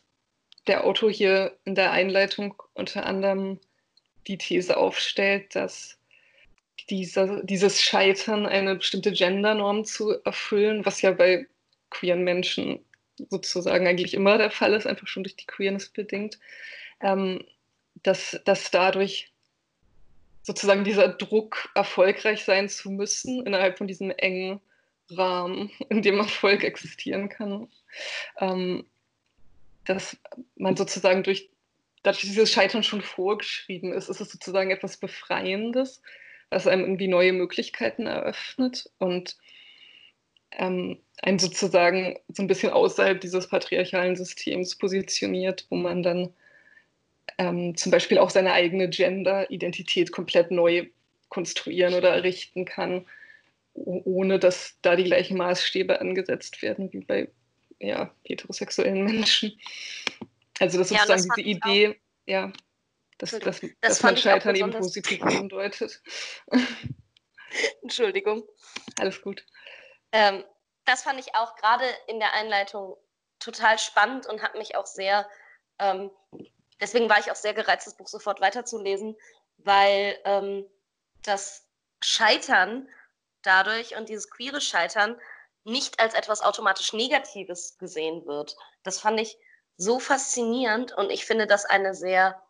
der 0.66 0.84
Autor 0.84 1.10
hier 1.10 1.56
in 1.64 1.74
der 1.74 1.92
Einleitung 1.92 2.62
unter 2.74 3.06
anderem 3.06 3.58
die 4.26 4.38
These 4.38 4.76
aufstellt, 4.76 5.54
dass 5.54 5.98
dieser, 6.90 7.42
dieses 7.42 7.80
Scheitern, 7.80 8.46
eine 8.46 8.76
bestimmte 8.76 9.12
Gendernorm 9.12 9.84
zu 9.84 10.22
erfüllen, 10.24 10.84
was 10.84 11.02
ja 11.02 11.12
bei 11.12 11.46
queeren 11.90 12.22
Menschen 12.22 12.80
sozusagen 13.30 13.86
eigentlich 13.86 14.14
immer 14.14 14.38
der 14.38 14.50
Fall 14.50 14.74
ist, 14.74 14.86
einfach 14.86 15.08
schon 15.08 15.22
durch 15.22 15.36
die 15.36 15.46
Queerness 15.46 15.88
bedingt, 15.88 16.38
ähm, 17.00 17.44
dass, 18.02 18.40
dass 18.44 18.70
dadurch 18.70 19.32
sozusagen 20.42 20.84
dieser 20.84 21.08
Druck, 21.08 21.70
erfolgreich 21.74 22.44
sein 22.44 22.68
zu 22.68 22.90
müssen, 22.90 23.44
innerhalb 23.46 23.78
von 23.78 23.88
diesem 23.88 24.10
engen 24.10 24.60
Rahmen, 25.10 25.70
in 25.88 26.02
dem 26.02 26.18
Erfolg 26.18 26.62
existieren 26.62 27.28
kann, 27.28 27.68
ähm, 28.38 28.86
dass 29.84 30.16
man 30.56 30.76
sozusagen 30.76 31.22
durch 31.22 31.48
dadurch, 32.06 32.22
dass 32.22 32.30
dieses 32.30 32.52
Scheitern 32.52 32.82
schon 32.82 33.02
vorgeschrieben 33.02 33.92
ist, 33.92 34.08
ist 34.08 34.20
es 34.20 34.30
sozusagen 34.30 34.70
etwas 34.70 34.96
Befreiendes, 34.96 36.02
was 36.50 36.66
einem 36.66 36.82
irgendwie 36.82 37.08
neue 37.08 37.32
Möglichkeiten 37.32 38.06
eröffnet 38.06 38.88
und 38.98 39.36
ähm, 40.52 40.98
einen 41.22 41.38
sozusagen 41.38 42.18
so 42.28 42.42
ein 42.42 42.46
bisschen 42.46 42.70
außerhalb 42.70 43.20
dieses 43.20 43.48
patriarchalen 43.48 44.14
Systems 44.14 44.76
positioniert, 44.76 45.66
wo 45.68 45.76
man 45.76 46.02
dann 46.02 46.32
ähm, 47.38 47.76
zum 47.76 47.90
Beispiel 47.90 48.18
auch 48.18 48.30
seine 48.30 48.52
eigene 48.52 48.88
Gender-Identität 48.88 50.12
komplett 50.12 50.52
neu 50.52 50.86
konstruieren 51.28 51.94
oder 51.94 52.10
errichten 52.10 52.64
kann, 52.64 53.04
ohne 53.74 54.38
dass 54.38 54.78
da 54.80 54.94
die 54.94 55.04
gleichen 55.04 55.36
Maßstäbe 55.36 56.00
angesetzt 56.00 56.62
werden 56.62 56.92
wie 56.92 57.00
bei 57.00 57.28
ja, 57.80 58.14
heterosexuellen 58.22 59.04
Menschen. 59.04 59.58
Also 60.60 60.78
das 60.78 60.90
ist 60.90 60.96
ja, 60.96 61.06
sozusagen 61.06 61.34
diese 61.36 61.48
Idee, 61.48 61.88
auch. 61.88 61.94
ja, 62.26 62.52
dass, 63.18 63.30
dass, 63.30 63.60
das 63.60 63.70
dass 63.80 64.02
man 64.02 64.16
Scheitern 64.16 64.56
eben 64.56 64.72
positiv 64.72 65.22
andeutet. 65.22 66.02
Entschuldigung. 67.82 68.44
Alles 68.98 69.20
gut. 69.22 69.44
Ähm, 70.12 70.44
das 70.84 71.02
fand 71.02 71.20
ich 71.20 71.34
auch 71.34 71.56
gerade 71.56 71.84
in 72.06 72.18
der 72.18 72.32
Einleitung 72.34 72.96
total 73.38 73.78
spannend 73.78 74.26
und 74.26 74.42
hat 74.42 74.54
mich 74.54 74.76
auch 74.76 74.86
sehr, 74.86 75.28
ähm, 75.78 76.10
deswegen 76.80 77.08
war 77.08 77.18
ich 77.18 77.30
auch 77.30 77.36
sehr 77.36 77.54
gereizt, 77.54 77.86
das 77.86 77.96
Buch 77.96 78.08
sofort 78.08 78.40
weiterzulesen, 78.40 79.16
weil 79.58 80.18
ähm, 80.24 80.66
das 81.22 81.66
Scheitern 82.02 82.88
dadurch 83.42 83.96
und 83.96 84.08
dieses 84.08 84.30
queere 84.30 84.60
Scheitern 84.60 85.18
nicht 85.64 85.98
als 85.98 86.14
etwas 86.14 86.42
automatisch 86.42 86.92
Negatives 86.92 87.76
gesehen 87.78 88.24
wird. 88.26 88.56
Das 88.82 89.00
fand 89.00 89.20
ich 89.20 89.36
so 89.76 89.98
faszinierend 89.98 90.92
und 90.92 91.10
ich 91.10 91.26
finde 91.26 91.46
das 91.46 91.64
eine 91.64 91.94
sehr, 91.94 92.42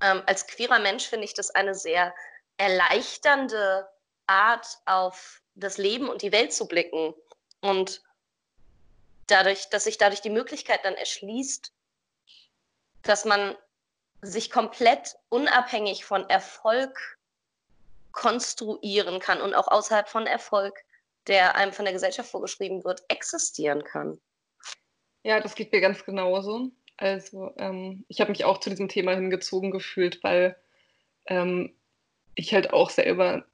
ähm, 0.00 0.22
als 0.26 0.46
queerer 0.46 0.78
Mensch 0.78 1.06
finde 1.06 1.24
ich 1.24 1.34
das 1.34 1.50
eine 1.50 1.74
sehr 1.74 2.14
erleichternde 2.56 3.88
Art, 4.26 4.66
auf 4.84 5.42
das 5.54 5.78
Leben 5.78 6.08
und 6.08 6.22
die 6.22 6.32
Welt 6.32 6.52
zu 6.52 6.68
blicken. 6.68 7.14
Und 7.60 8.02
dadurch, 9.26 9.68
dass 9.70 9.84
sich 9.84 9.98
dadurch 9.98 10.20
die 10.20 10.30
Möglichkeit 10.30 10.84
dann 10.84 10.94
erschließt, 10.94 11.72
dass 13.02 13.24
man 13.24 13.56
sich 14.20 14.50
komplett 14.50 15.16
unabhängig 15.28 16.04
von 16.04 16.28
Erfolg 16.28 17.18
konstruieren 18.12 19.20
kann 19.20 19.40
und 19.40 19.54
auch 19.54 19.68
außerhalb 19.68 20.08
von 20.08 20.26
Erfolg, 20.26 20.76
der 21.26 21.54
einem 21.54 21.72
von 21.72 21.84
der 21.84 21.94
Gesellschaft 21.94 22.30
vorgeschrieben 22.30 22.84
wird, 22.84 23.02
existieren 23.08 23.84
kann. 23.84 24.20
Ja, 25.28 25.40
das 25.40 25.54
geht 25.54 25.72
mir 25.72 25.82
ganz 25.82 26.06
genauso. 26.06 26.70
Also 26.96 27.52
ähm, 27.58 28.02
ich 28.08 28.22
habe 28.22 28.30
mich 28.30 28.46
auch 28.46 28.60
zu 28.60 28.70
diesem 28.70 28.88
Thema 28.88 29.14
hingezogen 29.14 29.70
gefühlt, 29.70 30.24
weil 30.24 30.56
ähm, 31.26 31.74
ich 32.34 32.54
halt 32.54 32.72
auch 32.72 32.88
selber 32.88 33.44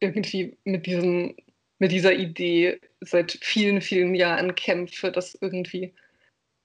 irgendwie 0.00 0.56
mit 0.64 0.84
diesem 0.86 1.36
mit 1.78 1.92
dieser 1.92 2.12
Idee 2.12 2.80
seit 3.00 3.38
vielen, 3.40 3.82
vielen 3.82 4.16
Jahren 4.16 4.56
kämpfe, 4.56 5.12
dass 5.12 5.36
irgendwie, 5.40 5.94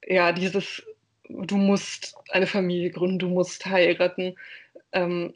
ja, 0.04 0.32
dieses, 0.32 0.82
du 1.28 1.56
musst 1.56 2.16
eine 2.30 2.48
Familie 2.48 2.90
gründen, 2.90 3.20
du 3.20 3.28
musst 3.28 3.64
heiraten, 3.66 4.34
ähm, 4.90 5.34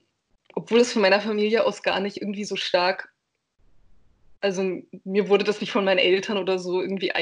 obwohl 0.55 0.81
es 0.81 0.93
von 0.93 1.03
meiner 1.03 1.21
Familie 1.21 1.65
aus 1.65 1.85
gar 1.85 2.01
nicht 2.01 2.21
irgendwie 2.21 2.45
so 2.45 2.57
stark, 2.57 3.13
also 4.41 4.83
mir 5.05 5.29
wurde 5.29 5.45
das 5.45 5.61
nicht 5.61 5.71
von 5.71 5.85
meinen 5.85 5.99
Eltern 5.99 6.39
oder 6.39 6.59
so 6.59 6.83
irgendwie 6.83 7.13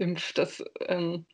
eingeimpft, 0.00 0.38
dass, 0.38 0.64
ähm, 0.86 1.26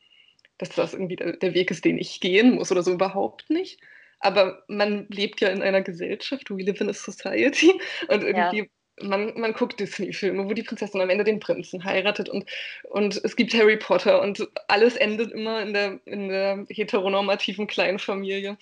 dass 0.59 0.71
das 0.71 0.93
irgendwie 0.93 1.17
der, 1.17 1.37
der 1.37 1.55
Weg 1.55 1.71
ist, 1.71 1.85
den 1.85 1.99
ich 1.99 2.21
gehen 2.21 2.55
muss 2.55 2.73
oder 2.73 2.83
so 2.83 2.93
überhaupt 2.93 3.51
nicht. 3.51 3.81
Aber 4.21 4.65
man 4.69 5.07
lebt 5.09 5.41
ja 5.41 5.49
in 5.49 5.63
einer 5.63 5.83
Gesellschaft, 5.83 6.51
we 6.51 6.63
live 6.63 6.81
in 6.81 6.89
a 6.89 6.95
society. 6.95 7.73
Und 8.09 8.25
irgendwie 8.25 8.59
ja 8.59 8.67
man, 9.03 9.39
man 9.39 9.53
guckt 9.53 9.79
Disney-Filme, 9.79 10.49
wo 10.49 10.55
die 10.55 10.63
Prinzessin 10.63 11.01
am 11.01 11.11
Ende 11.11 11.25
den 11.25 11.41
Prinzen 11.41 11.85
heiratet 11.85 12.29
und, 12.29 12.49
und 12.85 13.21
es 13.25 13.37
gibt 13.37 13.55
Harry 13.55 13.77
Potter 13.77 14.23
und 14.23 14.49
alles 14.69 14.97
endet 14.97 15.33
immer 15.33 15.63
in 15.63 15.75
der, 15.75 16.01
in 16.07 16.29
der 16.29 16.67
heteronormativen 16.69 17.67
kleinen 17.67 17.99
Familie 17.99 18.57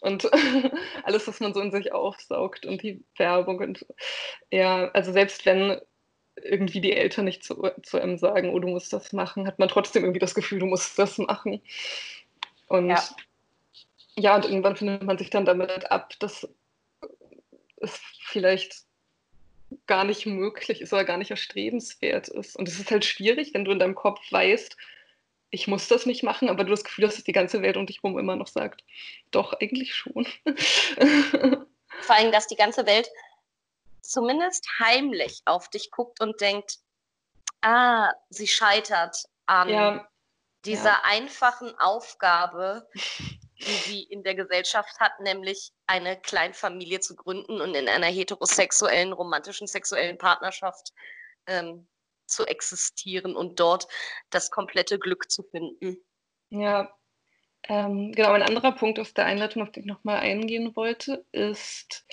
und 0.00 0.28
alles, 1.04 1.26
was 1.26 1.40
man 1.40 1.54
so 1.54 1.60
in 1.60 1.70
sich 1.70 1.92
aufsaugt 1.92 2.66
und 2.66 2.82
die 2.82 3.02
Werbung 3.16 3.58
und 3.58 3.86
ja, 4.50 4.90
also 4.90 5.12
selbst 5.12 5.46
wenn 5.46 5.80
irgendwie 6.42 6.80
die 6.80 6.92
Eltern 6.92 7.24
nicht 7.24 7.44
zu, 7.44 7.70
zu 7.82 8.00
einem 8.00 8.18
sagen, 8.18 8.50
oh, 8.50 8.58
du 8.58 8.68
musst 8.68 8.92
das 8.92 9.12
machen, 9.12 9.46
hat 9.46 9.58
man 9.58 9.68
trotzdem 9.68 10.04
irgendwie 10.04 10.20
das 10.20 10.34
Gefühl, 10.34 10.58
du 10.58 10.66
musst 10.66 10.98
das 10.98 11.18
machen. 11.18 11.60
Und 12.68 12.90
ja, 12.90 13.02
ja 14.16 14.36
und 14.36 14.44
irgendwann 14.44 14.76
findet 14.76 15.02
man 15.02 15.18
sich 15.18 15.30
dann 15.30 15.44
damit 15.44 15.90
ab, 15.90 16.14
dass 16.18 16.48
es 17.76 18.00
vielleicht 18.24 18.84
gar 19.86 20.04
nicht 20.04 20.26
möglich 20.26 20.80
ist 20.80 20.92
oder 20.92 21.04
gar 21.04 21.18
nicht 21.18 21.30
erstrebenswert 21.30 22.28
ist. 22.28 22.56
Und 22.56 22.68
es 22.68 22.78
ist 22.78 22.90
halt 22.90 23.04
schwierig, 23.04 23.54
wenn 23.54 23.64
du 23.64 23.72
in 23.72 23.78
deinem 23.78 23.94
Kopf 23.94 24.20
weißt, 24.30 24.76
ich 25.50 25.66
muss 25.66 25.88
das 25.88 26.06
nicht 26.06 26.22
machen, 26.22 26.48
aber 26.48 26.64
du 26.64 26.70
das 26.70 26.84
Gefühl 26.84 27.06
hast, 27.06 27.16
dass 27.16 27.24
die 27.24 27.32
ganze 27.32 27.62
Welt 27.62 27.76
um 27.76 27.86
dich 27.86 28.02
herum 28.02 28.18
immer 28.18 28.36
noch 28.36 28.48
sagt, 28.48 28.84
doch, 29.30 29.54
eigentlich 29.54 29.94
schon. 29.94 30.26
Vor 32.02 32.16
allem, 32.16 32.32
dass 32.32 32.46
die 32.46 32.56
ganze 32.56 32.86
Welt 32.86 33.10
zumindest 34.02 34.66
heimlich 34.78 35.42
auf 35.44 35.68
dich 35.68 35.90
guckt 35.90 36.20
und 36.20 36.40
denkt, 36.40 36.78
ah, 37.62 38.12
sie 38.30 38.46
scheitert 38.46 39.24
an 39.46 39.68
ja, 39.68 40.08
dieser 40.64 40.90
ja. 40.90 41.02
einfachen 41.04 41.76
Aufgabe, 41.78 42.88
die 43.58 43.64
sie 43.64 44.02
in 44.02 44.22
der 44.22 44.34
Gesellschaft 44.34 44.98
hat, 45.00 45.18
nämlich 45.20 45.72
eine 45.86 46.20
Kleinfamilie 46.20 47.00
zu 47.00 47.16
gründen 47.16 47.60
und 47.60 47.74
in 47.74 47.88
einer 47.88 48.06
heterosexuellen, 48.06 49.12
romantischen, 49.12 49.66
sexuellen 49.66 50.18
Partnerschaft 50.18 50.92
ähm, 51.46 51.88
zu 52.26 52.46
existieren 52.46 53.34
und 53.34 53.58
dort 53.58 53.88
das 54.30 54.50
komplette 54.50 54.98
Glück 54.98 55.30
zu 55.30 55.42
finden. 55.42 55.96
Ja, 56.50 56.94
ähm, 57.64 58.12
genau. 58.12 58.32
Ein 58.32 58.42
anderer 58.42 58.72
Punkt 58.72 58.98
aus 58.98 59.14
der 59.14 59.26
Einleitung, 59.26 59.62
auf 59.62 59.72
den 59.72 59.84
ich 59.84 59.88
nochmal 59.88 60.18
eingehen 60.18 60.76
wollte, 60.76 61.26
ist 61.32 62.06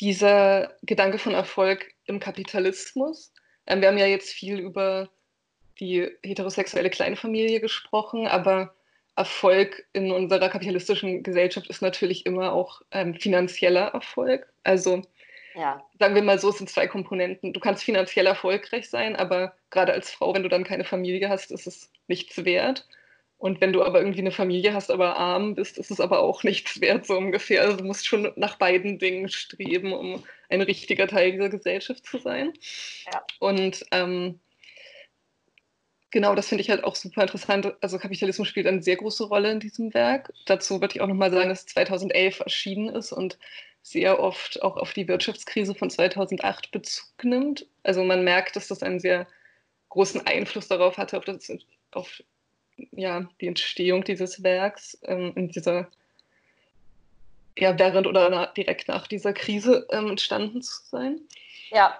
dieser 0.00 0.74
Gedanke 0.82 1.18
von 1.18 1.34
Erfolg 1.34 1.94
im 2.06 2.20
Kapitalismus. 2.20 3.32
Ähm, 3.66 3.80
wir 3.80 3.88
haben 3.88 3.98
ja 3.98 4.06
jetzt 4.06 4.32
viel 4.32 4.58
über 4.58 5.10
die 5.78 6.08
heterosexuelle 6.22 6.90
Kleinfamilie 6.90 7.60
gesprochen, 7.60 8.26
aber 8.26 8.74
Erfolg 9.16 9.86
in 9.92 10.10
unserer 10.10 10.48
kapitalistischen 10.48 11.22
Gesellschaft 11.22 11.68
ist 11.68 11.82
natürlich 11.82 12.26
immer 12.26 12.52
auch 12.52 12.80
ähm, 12.90 13.14
finanzieller 13.14 13.88
Erfolg. 13.88 14.50
Also 14.62 15.02
ja. 15.54 15.84
sagen 15.98 16.14
wir 16.14 16.22
mal 16.22 16.38
so, 16.38 16.50
es 16.50 16.58
sind 16.58 16.70
zwei 16.70 16.86
Komponenten. 16.86 17.52
Du 17.52 17.60
kannst 17.60 17.84
finanziell 17.84 18.26
erfolgreich 18.26 18.88
sein, 18.88 19.16
aber 19.16 19.54
gerade 19.70 19.92
als 19.92 20.10
Frau, 20.10 20.32
wenn 20.34 20.42
du 20.42 20.48
dann 20.48 20.64
keine 20.64 20.84
Familie 20.84 21.28
hast, 21.28 21.50
ist 21.50 21.66
es 21.66 21.92
nichts 22.06 22.44
wert. 22.44 22.86
Und 23.40 23.62
wenn 23.62 23.72
du 23.72 23.82
aber 23.82 24.00
irgendwie 24.00 24.20
eine 24.20 24.32
Familie 24.32 24.74
hast, 24.74 24.90
aber 24.90 25.16
arm 25.16 25.54
bist, 25.54 25.78
ist 25.78 25.90
es 25.90 25.98
aber 25.98 26.20
auch 26.20 26.44
nichts 26.44 26.78
wert, 26.82 27.06
so 27.06 27.16
ungefähr. 27.16 27.62
Also 27.62 27.78
du 27.78 27.84
musst 27.84 28.06
schon 28.06 28.30
nach 28.36 28.56
beiden 28.56 28.98
Dingen 28.98 29.30
streben, 29.30 29.94
um 29.94 30.22
ein 30.50 30.60
richtiger 30.60 31.08
Teil 31.08 31.32
dieser 31.32 31.48
Gesellschaft 31.48 32.04
zu 32.04 32.18
sein. 32.18 32.52
Ja. 33.10 33.24
Und 33.38 33.86
ähm, 33.92 34.40
Genau, 36.12 36.34
das 36.34 36.48
finde 36.48 36.62
ich 36.62 36.70
halt 36.70 36.82
auch 36.82 36.96
super 36.96 37.22
interessant. 37.22 37.72
Also 37.80 37.96
Kapitalismus 37.98 38.48
spielt 38.48 38.66
eine 38.66 38.82
sehr 38.82 38.96
große 38.96 39.24
Rolle 39.24 39.52
in 39.52 39.60
diesem 39.60 39.94
Werk. 39.94 40.32
Dazu 40.44 40.80
würde 40.80 40.96
ich 40.96 41.00
auch 41.00 41.06
nochmal 41.06 41.30
sagen, 41.30 41.48
dass 41.48 41.60
es 41.60 41.66
2011 41.66 42.40
erschienen 42.40 42.88
ist 42.88 43.12
und 43.12 43.38
sehr 43.82 44.18
oft 44.18 44.60
auch 44.62 44.76
auf 44.76 44.92
die 44.92 45.06
Wirtschaftskrise 45.06 45.74
von 45.74 45.88
2008 45.88 46.72
Bezug 46.72 47.24
nimmt. 47.24 47.66
Also 47.84 48.02
man 48.02 48.24
merkt, 48.24 48.56
dass 48.56 48.66
das 48.66 48.82
einen 48.82 48.98
sehr 48.98 49.28
großen 49.88 50.26
Einfluss 50.26 50.66
darauf 50.66 50.98
hatte, 50.98 51.16
auf, 51.16 51.24
das, 51.24 51.50
auf 51.92 52.22
ja, 52.92 53.26
die 53.40 53.46
Entstehung 53.46 54.04
dieses 54.04 54.42
Werks 54.42 54.98
ähm, 55.02 55.32
in 55.36 55.48
dieser, 55.48 55.88
ja, 57.58 57.78
während 57.78 58.06
oder 58.06 58.30
na, 58.30 58.46
direkt 58.46 58.88
nach 58.88 59.06
dieser 59.06 59.32
Krise 59.32 59.86
ähm, 59.90 60.08
entstanden 60.08 60.62
zu 60.62 60.82
sein. 60.84 61.20
Ja. 61.70 61.98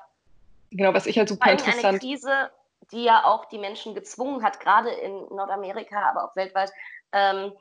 Genau, 0.71 0.95
was 0.95 1.07
ich 1.07 1.19
halt 1.19 1.29
super 1.29 1.53
interessant... 1.53 1.85
Eine 1.85 1.99
Krise 1.99 2.51
die 2.93 3.05
ja 3.05 3.25
auch 3.25 3.45
die 3.47 3.59
Menschen 3.59 3.95
gezwungen 3.95 4.43
hat, 4.43 4.61
gerade 4.61 4.91
in 4.91 5.13
Nordamerika, 5.31 6.11
aber 6.11 6.25
auch 6.25 6.37
weltweit, 6.37 6.73
ähm, 7.13 7.53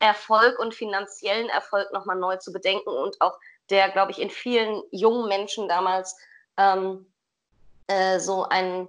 Erfolg 0.00 0.58
und 0.58 0.74
finanziellen 0.74 1.48
Erfolg 1.48 1.92
nochmal 1.92 2.16
neu 2.16 2.36
zu 2.36 2.52
bedenken 2.52 2.90
und 2.90 3.20
auch 3.20 3.38
der, 3.70 3.88
glaube 3.90 4.10
ich, 4.10 4.20
in 4.20 4.28
vielen 4.28 4.82
jungen 4.90 5.28
Menschen 5.28 5.68
damals 5.68 6.18
ähm, 6.58 7.06
äh, 7.86 8.18
so 8.18 8.44
ein 8.44 8.88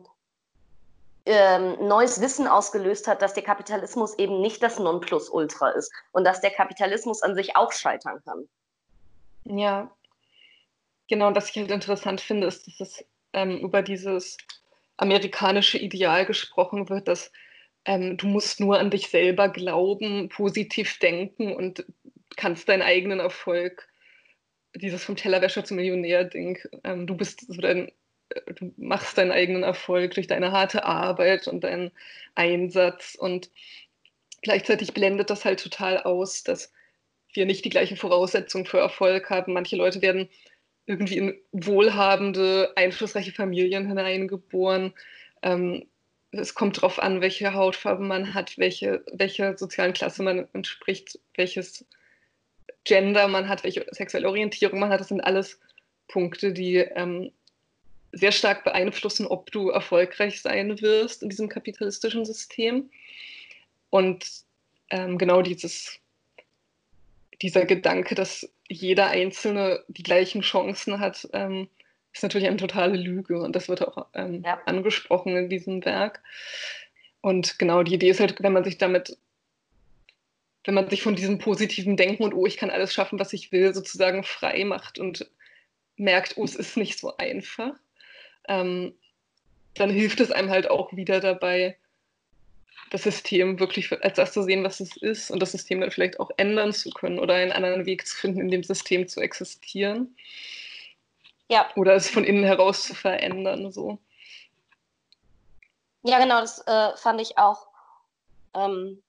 ähm, 1.25 1.87
neues 1.87 2.21
Wissen 2.21 2.47
ausgelöst 2.47 3.07
hat, 3.07 3.21
dass 3.21 3.33
der 3.33 3.43
Kapitalismus 3.43 4.17
eben 4.19 4.41
nicht 4.41 4.61
das 4.61 4.79
Nonplusultra 4.79 5.69
ist 5.69 5.91
und 6.11 6.23
dass 6.23 6.41
der 6.41 6.51
Kapitalismus 6.51 7.23
an 7.23 7.35
sich 7.35 7.55
auch 7.55 7.71
scheitern 7.71 8.21
kann. 8.23 8.47
Ja, 9.45 9.91
genau. 11.07 11.27
Und 11.27 11.35
was 11.35 11.49
ich 11.49 11.57
halt 11.57 11.71
interessant 11.71 12.21
finde, 12.21 12.47
ist, 12.47 12.67
dass 12.67 12.79
es 12.79 13.05
ähm, 13.33 13.57
über 13.57 13.81
dieses 13.81 14.37
amerikanische 14.97 15.77
Ideal 15.77 16.25
gesprochen 16.25 16.89
wird, 16.89 17.07
dass 17.07 17.31
ähm, 17.85 18.17
du 18.17 18.27
musst 18.27 18.59
nur 18.59 18.79
an 18.79 18.89
dich 18.89 19.09
selber 19.09 19.49
glauben, 19.49 20.29
positiv 20.29 20.97
denken 20.99 21.53
und 21.53 21.85
kannst 22.35 22.67
deinen 22.67 22.81
eigenen 22.81 23.19
Erfolg, 23.19 23.87
dieses 24.75 25.03
vom 25.03 25.15
Tellerwäscher 25.15 25.63
zum 25.63 25.77
Millionär-Ding, 25.77 26.59
ähm, 26.83 27.07
du 27.07 27.15
bist 27.15 27.45
so 27.47 27.61
dein, 27.61 27.91
du 28.55 28.73
machst 28.77 29.17
deinen 29.17 29.31
eigenen 29.31 29.63
Erfolg 29.63 30.13
durch 30.13 30.27
deine 30.27 30.51
harte 30.51 30.85
Arbeit 30.85 31.47
und 31.47 31.63
deinen 31.63 31.91
Einsatz 32.35 33.15
und 33.15 33.49
gleichzeitig 34.41 34.93
blendet 34.93 35.29
das 35.29 35.45
halt 35.45 35.61
total 35.61 35.99
aus, 35.99 36.43
dass 36.43 36.71
wir 37.33 37.45
nicht 37.45 37.65
die 37.65 37.69
gleiche 37.69 37.95
Voraussetzung 37.95 38.65
für 38.65 38.79
Erfolg 38.79 39.29
haben. 39.29 39.53
Manche 39.53 39.75
Leute 39.75 40.01
werden 40.01 40.29
irgendwie 40.85 41.17
in 41.17 41.35
wohlhabende, 41.51 42.71
einflussreiche 42.75 43.31
Familien 43.31 43.87
hineingeboren. 43.87 44.93
Ähm, 45.41 45.87
es 46.31 46.53
kommt 46.53 46.77
darauf 46.77 46.99
an, 46.99 47.21
welche 47.21 47.53
Hautfarbe 47.53 48.03
man 48.03 48.33
hat, 48.33 48.57
welche, 48.57 49.03
welcher 49.11 49.57
sozialen 49.57 49.93
Klasse 49.93 50.21
man 50.23 50.47
entspricht, 50.53 51.19
welches 51.35 51.85
Gender 52.83 53.27
man 53.27 53.49
hat, 53.49 53.63
welche 53.63 53.85
sexuelle 53.91 54.29
Orientierung 54.29 54.79
man 54.79 54.89
hat. 54.89 54.99
Das 54.99 55.07
sind 55.07 55.21
alles 55.21 55.59
Punkte, 56.07 56.53
die 56.53 56.77
ähm, 56.77 57.31
sehr 58.15 58.31
stark 58.31 58.63
beeinflussen, 58.63 59.27
ob 59.27 59.51
du 59.51 59.69
erfolgreich 59.69 60.41
sein 60.41 60.81
wirst 60.81 61.21
in 61.21 61.29
diesem 61.29 61.49
kapitalistischen 61.49 62.25
System. 62.25 62.89
Und 63.89 64.25
ähm, 64.89 65.17
genau 65.17 65.41
dieses, 65.41 65.99
dieser 67.41 67.65
Gedanke, 67.65 68.15
dass 68.15 68.49
jeder 68.69 69.07
Einzelne 69.07 69.83
die 69.89 70.03
gleichen 70.03 70.41
Chancen 70.41 70.99
hat, 70.99 71.27
ähm, 71.33 71.67
ist 72.13 72.23
natürlich 72.23 72.47
eine 72.47 72.57
totale 72.57 72.95
Lüge. 72.95 73.41
Und 73.41 73.53
das 73.53 73.67
wird 73.67 73.85
auch 73.85 74.07
ähm, 74.13 74.43
ja. 74.45 74.61
angesprochen 74.65 75.35
in 75.35 75.49
diesem 75.49 75.83
Werk. 75.83 76.23
Und 77.19 77.59
genau 77.59 77.83
die 77.83 77.95
Idee 77.95 78.09
ist 78.09 78.21
halt, 78.21 78.41
wenn 78.41 78.53
man 78.53 78.63
sich 78.63 78.77
damit, 78.77 79.17
wenn 80.63 80.73
man 80.73 80.89
sich 80.89 81.03
von 81.03 81.17
diesem 81.17 81.37
positiven 81.37 81.97
Denken 81.97 82.23
und 82.23 82.33
oh, 82.33 82.45
ich 82.45 82.55
kann 82.55 82.69
alles 82.69 82.93
schaffen, 82.93 83.19
was 83.19 83.33
ich 83.33 83.51
will, 83.51 83.73
sozusagen 83.73 84.23
frei 84.23 84.63
macht 84.63 84.99
und 84.99 85.29
merkt, 85.97 86.37
oh, 86.37 86.45
es 86.45 86.55
ist 86.55 86.77
nicht 86.77 86.97
so 86.97 87.17
einfach, 87.17 87.73
ähm, 88.47 88.93
dann 89.75 89.89
hilft 89.89 90.19
es 90.19 90.31
einem 90.31 90.49
halt 90.49 90.69
auch 90.69 90.93
wieder 90.93 91.19
dabei, 91.19 91.77
das 92.91 93.03
System 93.03 93.59
wirklich 93.59 93.91
als 94.03 94.15
das 94.15 94.31
zu 94.31 94.43
sehen, 94.43 94.63
was 94.63 94.79
es 94.79 94.95
ist 94.97 95.31
und 95.31 95.39
das 95.39 95.51
System 95.51 95.81
dann 95.81 95.91
vielleicht 95.91 96.19
auch 96.19 96.29
ändern 96.37 96.71
zu 96.71 96.91
können 96.91 97.19
oder 97.19 97.33
einen 97.33 97.51
anderen 97.51 97.85
Weg 97.85 98.07
zu 98.07 98.15
finden, 98.15 98.41
in 98.41 98.51
dem 98.51 98.63
System 98.63 99.07
zu 99.07 99.21
existieren. 99.21 100.15
Ja. 101.49 101.69
Oder 101.75 101.95
es 101.95 102.09
von 102.09 102.23
innen 102.23 102.43
heraus 102.43 102.83
zu 102.83 102.95
verändern. 102.95 103.71
So. 103.71 103.99
Ja, 106.03 106.19
genau, 106.19 106.41
das 106.41 106.65
äh, 106.67 106.95
fand 106.97 107.21
ich 107.21 107.37
auch 107.37 107.67
ähm, 108.53 109.01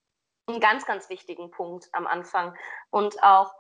einen 0.47 0.61
ganz, 0.61 0.85
ganz 0.87 1.09
wichtigen 1.09 1.51
Punkt 1.51 1.89
am 1.93 2.07
Anfang. 2.07 2.55
Und 2.91 3.23
auch 3.23 3.55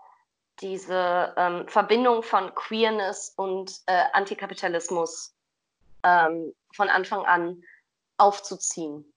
diese 0.60 1.34
ähm, 1.36 1.68
Verbindung 1.68 2.22
von 2.22 2.54
Queerness 2.54 3.34
und 3.36 3.80
äh, 3.86 4.04
Antikapitalismus 4.12 5.35
ähm, 6.06 6.54
von 6.72 6.88
Anfang 6.88 7.24
an 7.26 7.62
aufzuziehen. 8.18 9.12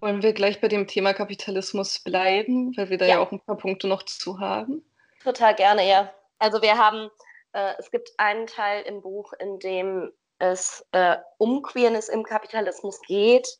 Wollen 0.00 0.22
wir 0.22 0.32
gleich 0.32 0.60
bei 0.60 0.68
dem 0.68 0.86
Thema 0.86 1.12
Kapitalismus 1.12 1.98
bleiben, 1.98 2.74
weil 2.76 2.88
wir 2.88 2.96
da 2.96 3.04
ja, 3.04 3.16
ja 3.16 3.20
auch 3.20 3.32
ein 3.32 3.40
paar 3.40 3.58
Punkte 3.58 3.86
noch 3.86 4.02
zu 4.04 4.40
haben? 4.40 4.82
Total 5.22 5.54
gerne, 5.54 5.86
ja. 5.86 6.12
Also 6.38 6.62
wir 6.62 6.78
haben, 6.78 7.10
äh, 7.52 7.74
es 7.78 7.90
gibt 7.90 8.10
einen 8.16 8.46
Teil 8.46 8.82
im 8.84 9.02
Buch, 9.02 9.34
in 9.34 9.58
dem 9.58 10.10
es 10.38 10.86
äh, 10.92 11.18
um 11.36 11.60
Queerness 11.60 12.08
im 12.08 12.24
Kapitalismus 12.24 12.98
geht. 13.02 13.58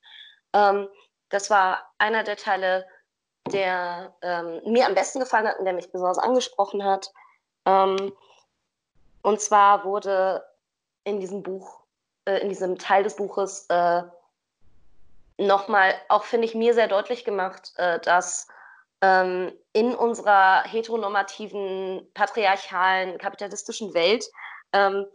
Ähm, 0.55 0.89
das 1.29 1.51
war 1.51 1.93
einer 1.99 2.25
der 2.25 2.37
Teile, 2.37 2.87
der 3.53 4.15
ähm, 4.23 4.63
mir 4.65 4.87
am 4.87 4.95
besten 4.95 5.21
gefallen 5.21 5.47
hat 5.47 5.59
und 5.59 5.67
der 5.67 5.75
mich 5.75 5.93
besonders 5.93 6.19
angesprochen 6.19 6.83
hat. 6.83 7.13
Ähm, 7.67 8.13
und 9.23 9.41
zwar 9.43 9.85
wurde 9.85 10.43
in 11.05 11.21
diesem 11.21 11.43
Buch, 11.43 11.80
äh, 12.31 12.39
in 12.39 12.49
diesem 12.49 12.79
Teil 12.79 13.03
des 13.03 13.17
Buches 13.17 13.67
äh, 13.69 14.03
nochmal, 15.39 15.95
auch 16.09 16.25
finde 16.25 16.47
ich 16.47 16.55
mir 16.55 16.75
sehr 16.75 16.89
deutlich 16.89 17.25
gemacht, 17.25 17.73
äh, 17.77 17.99
dass 18.01 18.47
ähm, 19.01 19.53
in 19.73 19.95
unserer 19.95 20.63
heteronormativen, 20.65 22.07
patriarchalen, 22.15 23.19
kapitalistischen 23.19 23.95
Welt 23.95 24.25
ähm, 24.73 25.07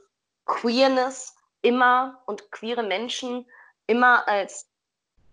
Queerness 0.46 1.36
immer 1.62 2.22
und 2.26 2.52
queere 2.52 2.84
Menschen 2.84 3.46
immer 3.88 4.28
als 4.28 4.68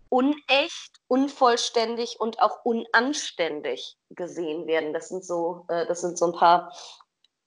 unecht, 0.08 1.00
unvollständig 1.08 2.20
und 2.20 2.40
auch 2.40 2.64
unanständig 2.64 3.96
gesehen 4.10 4.66
werden. 4.66 4.92
Das 4.92 5.08
sind 5.08 5.24
so, 5.24 5.64
äh, 5.68 5.86
das 5.86 6.02
sind 6.02 6.18
so 6.18 6.26
ein 6.26 6.32
paar 6.32 6.72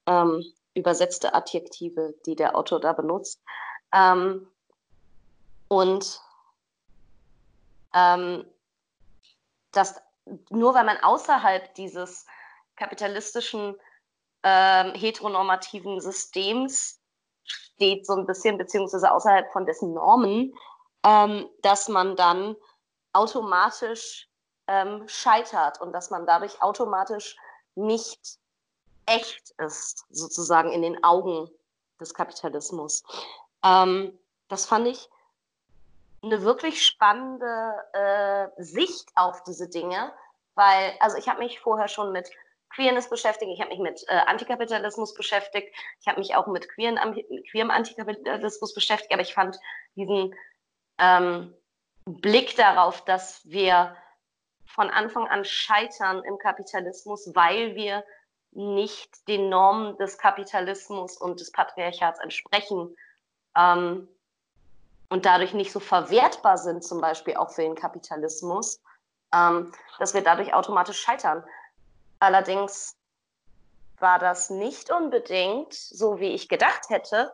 ähm, 0.07 0.43
übersetzte 0.73 1.33
Adjektive, 1.33 2.15
die 2.25 2.35
der 2.35 2.55
Autor 2.55 2.79
da 2.79 2.93
benutzt. 2.93 3.41
Ähm, 3.95 4.47
und 5.69 6.21
ähm, 7.93 8.45
dass 9.71 9.95
nur 10.49 10.73
weil 10.73 10.83
man 10.83 10.97
außerhalb 10.97 11.73
dieses 11.75 12.25
kapitalistischen 12.75 13.75
ähm, 14.43 14.93
heteronormativen 14.93 16.01
Systems 16.01 16.99
steht, 17.43 18.05
so 18.05 18.13
ein 18.13 18.25
bisschen, 18.25 18.57
beziehungsweise 18.57 19.11
außerhalb 19.11 19.51
von 19.51 19.65
dessen 19.65 19.93
Normen, 19.93 20.53
ähm, 21.03 21.49
dass 21.61 21.87
man 21.87 22.15
dann 22.15 22.55
automatisch 23.13 24.29
ähm, 24.67 25.07
scheitert 25.07 25.79
und 25.79 25.93
dass 25.93 26.09
man 26.09 26.25
dadurch 26.25 26.61
automatisch 26.61 27.37
nicht 27.75 28.39
echt 29.05 29.51
ist, 29.59 30.05
sozusagen 30.09 30.71
in 30.71 30.81
den 30.81 31.03
Augen 31.03 31.49
des 31.99 32.13
Kapitalismus. 32.13 33.03
Ähm, 33.65 34.17
das 34.47 34.65
fand 34.65 34.87
ich 34.87 35.09
eine 36.21 36.43
wirklich 36.43 36.85
spannende 36.85 37.75
äh, 37.93 38.61
Sicht 38.61 39.09
auf 39.15 39.43
diese 39.43 39.69
Dinge, 39.69 40.11
weil, 40.55 40.93
also 40.99 41.17
ich 41.17 41.27
habe 41.27 41.39
mich 41.43 41.59
vorher 41.59 41.87
schon 41.87 42.11
mit 42.11 42.29
Queerness 42.73 43.09
beschäftigt, 43.09 43.51
ich 43.53 43.61
habe 43.61 43.69
mich 43.69 43.79
mit 43.79 44.03
äh, 44.07 44.21
Antikapitalismus 44.25 45.13
beschäftigt, 45.13 45.73
ich 46.01 46.07
habe 46.07 46.19
mich 46.19 46.35
auch 46.35 46.47
mit 46.47 46.67
queeren, 46.69 46.97
queerem 47.51 47.71
Antikapitalismus 47.71 48.73
beschäftigt, 48.73 49.13
aber 49.13 49.21
ich 49.21 49.33
fand 49.33 49.57
diesen 49.95 50.35
ähm, 50.97 51.53
Blick 52.05 52.55
darauf, 52.55 53.03
dass 53.05 53.41
wir 53.45 53.95
von 54.65 54.89
Anfang 54.89 55.27
an 55.27 55.45
scheitern 55.45 56.23
im 56.23 56.37
Kapitalismus, 56.37 57.31
weil 57.33 57.75
wir 57.75 58.03
nicht 58.51 59.27
den 59.27 59.49
Normen 59.49 59.97
des 59.97 60.17
Kapitalismus 60.17 61.17
und 61.17 61.39
des 61.39 61.51
Patriarchats 61.51 62.19
entsprechen, 62.19 62.95
ähm, 63.55 64.07
und 65.09 65.25
dadurch 65.25 65.53
nicht 65.53 65.71
so 65.71 65.79
verwertbar 65.79 66.57
sind, 66.57 66.83
zum 66.83 67.01
Beispiel 67.01 67.35
auch 67.35 67.51
für 67.51 67.61
den 67.61 67.75
Kapitalismus, 67.75 68.81
ähm, 69.33 69.71
dass 69.99 70.13
wir 70.13 70.21
dadurch 70.21 70.53
automatisch 70.53 70.99
scheitern. 70.99 71.43
Allerdings 72.19 72.95
war 73.99 74.19
das 74.19 74.49
nicht 74.49 74.91
unbedingt, 74.91 75.73
so 75.73 76.19
wie 76.19 76.33
ich 76.33 76.49
gedacht 76.49 76.89
hätte, 76.89 77.33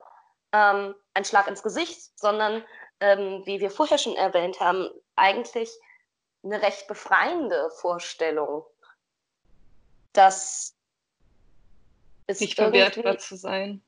ähm, 0.51 0.95
ein 1.13 1.25
Schlag 1.25 1.47
ins 1.47 1.63
Gesicht, 1.63 2.17
sondern, 2.19 2.63
ähm, 2.99 3.41
wie 3.45 3.59
wir 3.59 3.71
vorher 3.71 3.97
schon 3.97 4.15
erwähnt 4.15 4.59
haben, 4.59 4.89
eigentlich 5.15 5.69
eine 6.43 6.61
recht 6.61 6.87
befreiende 6.87 7.69
Vorstellung, 7.71 8.65
dass 10.13 10.75
es 12.27 12.39
nicht 12.39 12.55
verwertbar 12.55 13.17
zu 13.17 13.35
sein. 13.35 13.81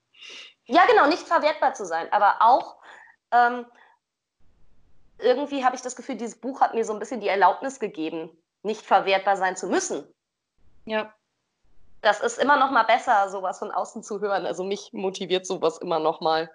Ja, 0.66 0.86
genau, 0.86 1.08
nicht 1.08 1.28
verwertbar 1.28 1.74
zu 1.74 1.86
sein, 1.86 2.12
aber 2.12 2.38
auch 2.40 2.78
ähm, 3.32 3.66
irgendwie 5.20 5.64
habe 5.64 5.76
ich 5.76 5.82
das 5.82 5.96
Gefühl, 5.96 6.16
dieses 6.16 6.40
Buch 6.40 6.62
hat 6.62 6.74
mir 6.74 6.86
so 6.86 6.94
ein 6.94 7.00
bisschen 7.00 7.22
die 7.22 7.28
Erlaubnis 7.28 7.80
gegeben, 7.80 8.30
nicht 8.62 8.82
verwertbar 8.82 9.38
sein 9.38 9.56
zu 9.56 9.68
müssen. 9.68 10.06
Ja. 10.86 11.14
Das 12.02 12.20
ist 12.20 12.38
immer 12.38 12.58
noch 12.60 12.72
mal 12.72 12.84
besser, 12.84 13.30
sowas 13.30 13.60
von 13.60 13.72
außen 13.72 14.04
zu 14.04 14.20
hören. 14.20 14.46
Also 14.46 14.64
mich 14.64 14.92
motiviert 14.92 15.46
sowas 15.46 15.78
immer 15.78 16.00
noch 16.00 16.20
mal. 16.20 16.52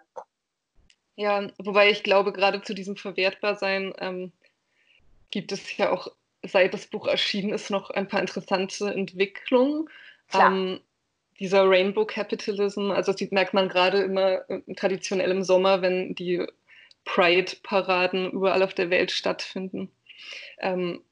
Ja, 1.16 1.48
wobei 1.58 1.90
ich 1.90 2.02
glaube, 2.02 2.32
gerade 2.32 2.62
zu 2.62 2.74
diesem 2.74 2.96
Verwertbarsein 2.96 3.94
ähm, 3.98 4.32
gibt 5.30 5.52
es 5.52 5.76
ja 5.76 5.90
auch, 5.90 6.08
seit 6.44 6.74
das 6.74 6.86
Buch 6.86 7.06
erschienen 7.06 7.52
ist, 7.52 7.70
noch 7.70 7.90
ein 7.90 8.08
paar 8.08 8.20
interessante 8.20 8.92
Entwicklungen. 8.92 9.88
Ähm, 10.34 10.80
dieser 11.40 11.68
Rainbow 11.68 12.04
Capitalism, 12.04 12.90
also 12.90 13.12
das 13.12 13.30
merkt 13.30 13.54
man 13.54 13.68
gerade 13.68 14.02
immer 14.02 14.48
äh, 14.50 14.60
traditionell 14.74 15.30
im 15.30 15.42
Sommer, 15.42 15.82
wenn 15.82 16.14
die 16.14 16.44
Pride-Paraden 17.04 18.32
überall 18.32 18.62
auf 18.62 18.74
der 18.74 18.90
Welt 18.90 19.10
stattfinden. 19.10 19.90
Ähm, 20.60 21.02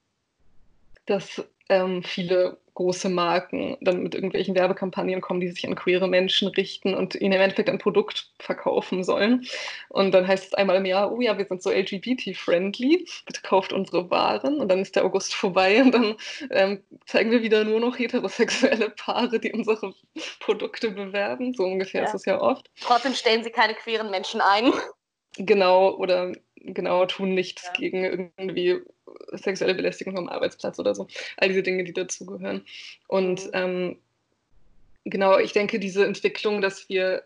dass 1.07 1.45
ähm, 1.69 2.03
viele 2.03 2.59
große 2.77 3.09
Marken 3.09 3.77
dann 3.81 4.03
mit 4.03 4.15
irgendwelchen 4.15 4.55
Werbekampagnen 4.55 5.21
kommen, 5.21 5.41
die 5.41 5.49
sich 5.49 5.67
an 5.67 5.75
queere 5.75 6.07
Menschen 6.09 6.49
richten 6.49 6.95
und 6.95 7.15
ihnen 7.15 7.33
im 7.33 7.41
Endeffekt 7.41 7.71
ein 7.71 7.79
Produkt 7.79 8.31
verkaufen 8.39 9.03
sollen. 9.03 9.47
Und 9.89 10.13
dann 10.13 10.29
heißt 10.29 10.49
es 10.49 10.55
einmal 10.55 10.77
im 10.77 10.85
Jahr, 10.85 11.11
oh 11.11 11.21
ja, 11.21 11.37
wir 11.39 11.47
sind 11.47 11.63
so 11.63 11.71
LGBT-friendly, 11.71 13.09
bitte 13.25 13.41
kauft 13.43 13.73
unsere 13.73 14.11
Waren. 14.11 14.61
Und 14.61 14.69
dann 14.69 14.81
ist 14.81 14.95
der 14.95 15.05
August 15.05 15.35
vorbei 15.35 15.83
und 15.83 15.93
dann 15.93 16.17
ähm, 16.51 16.83
zeigen 17.07 17.31
wir 17.31 17.43
wieder 17.43 17.65
nur 17.65 17.81
noch 17.81 17.99
heterosexuelle 17.99 18.91
Paare, 18.91 19.41
die 19.41 19.53
unsere 19.53 19.95
Produkte 20.39 20.91
bewerben. 20.91 21.55
So 21.55 21.65
ungefähr 21.65 22.03
ja. 22.03 22.09
ist 22.09 22.15
es 22.15 22.25
ja 22.27 22.41
oft. 22.41 22.71
Trotzdem 22.81 23.15
stellen 23.15 23.43
sie 23.43 23.51
keine 23.51 23.75
queeren 23.75 24.11
Menschen 24.11 24.41
ein. 24.41 24.73
Genau, 25.39 25.95
oder 25.97 26.33
genau, 26.55 27.07
tun 27.07 27.35
nichts 27.35 27.65
ja. 27.65 27.73
gegen 27.73 28.05
irgendwie 28.05 28.83
sexuelle 29.33 29.75
Belästigung 29.75 30.17
am 30.19 30.29
Arbeitsplatz 30.29 30.79
oder 30.79 30.95
so. 30.95 31.07
All 31.37 31.49
diese 31.49 31.63
Dinge, 31.63 31.85
die 31.85 31.93
dazugehören. 31.93 32.65
Und 33.09 33.47
mhm. 33.47 33.51
ähm, 33.53 33.99
genau, 35.05 35.39
ich 35.39 35.53
denke, 35.53 35.79
diese 35.79 36.05
Entwicklung, 36.05 36.61
dass 36.61 36.89
wir 36.89 37.25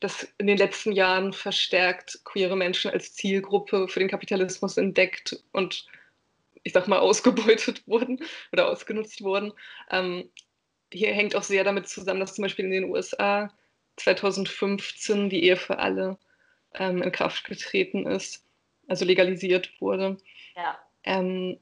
dass 0.00 0.22
in 0.38 0.46
den 0.46 0.58
letzten 0.58 0.92
Jahren 0.92 1.32
verstärkt 1.32 2.20
queere 2.24 2.56
Menschen 2.56 2.90
als 2.90 3.12
Zielgruppe 3.14 3.88
für 3.88 3.98
den 3.98 4.08
Kapitalismus 4.08 4.76
entdeckt 4.76 5.42
und 5.52 5.86
ich 6.62 6.72
sag 6.72 6.88
mal 6.88 6.98
ausgebeutet 7.00 7.86
wurden 7.86 8.20
oder 8.52 8.68
ausgenutzt 8.68 9.22
wurden. 9.22 9.52
Ähm, 9.90 10.30
hier 10.92 11.12
hängt 11.12 11.34
auch 11.34 11.42
sehr 11.42 11.64
damit 11.64 11.88
zusammen, 11.88 12.20
dass 12.20 12.34
zum 12.34 12.42
Beispiel 12.42 12.66
in 12.66 12.70
den 12.70 12.84
USA 12.84 13.52
2015 13.96 15.28
die 15.28 15.44
Ehe 15.44 15.56
für 15.56 15.78
alle 15.78 16.18
ähm, 16.74 17.02
in 17.02 17.12
Kraft 17.12 17.44
getreten 17.44 18.06
ist, 18.06 18.44
also 18.86 19.04
legalisiert 19.04 19.72
wurde. 19.80 20.18
Ja. 20.54 20.78
Ähm, 21.04 21.58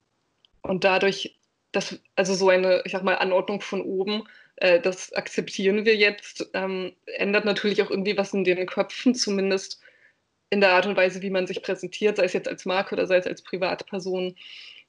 und 0.62 0.84
dadurch, 0.84 1.38
dass, 1.72 2.00
also 2.16 2.34
so 2.34 2.48
eine, 2.48 2.82
ich 2.84 2.92
sag 2.92 3.02
mal, 3.02 3.16
Anordnung 3.16 3.60
von 3.60 3.82
oben, 3.82 4.24
äh, 4.56 4.80
das 4.80 5.12
akzeptieren 5.12 5.84
wir 5.84 5.96
jetzt, 5.96 6.50
ähm, 6.54 6.92
ändert 7.16 7.44
natürlich 7.44 7.82
auch 7.82 7.90
irgendwie 7.90 8.16
was 8.16 8.32
in 8.32 8.44
den 8.44 8.66
Köpfen, 8.66 9.14
zumindest 9.14 9.80
in 10.50 10.60
der 10.60 10.72
Art 10.72 10.86
und 10.86 10.96
Weise, 10.96 11.22
wie 11.22 11.30
man 11.30 11.46
sich 11.46 11.62
präsentiert, 11.62 12.16
sei 12.16 12.24
es 12.24 12.34
jetzt 12.34 12.48
als 12.48 12.66
Marke 12.66 12.94
oder 12.94 13.06
sei 13.06 13.16
es 13.16 13.26
als 13.26 13.42
Privatperson, 13.42 14.36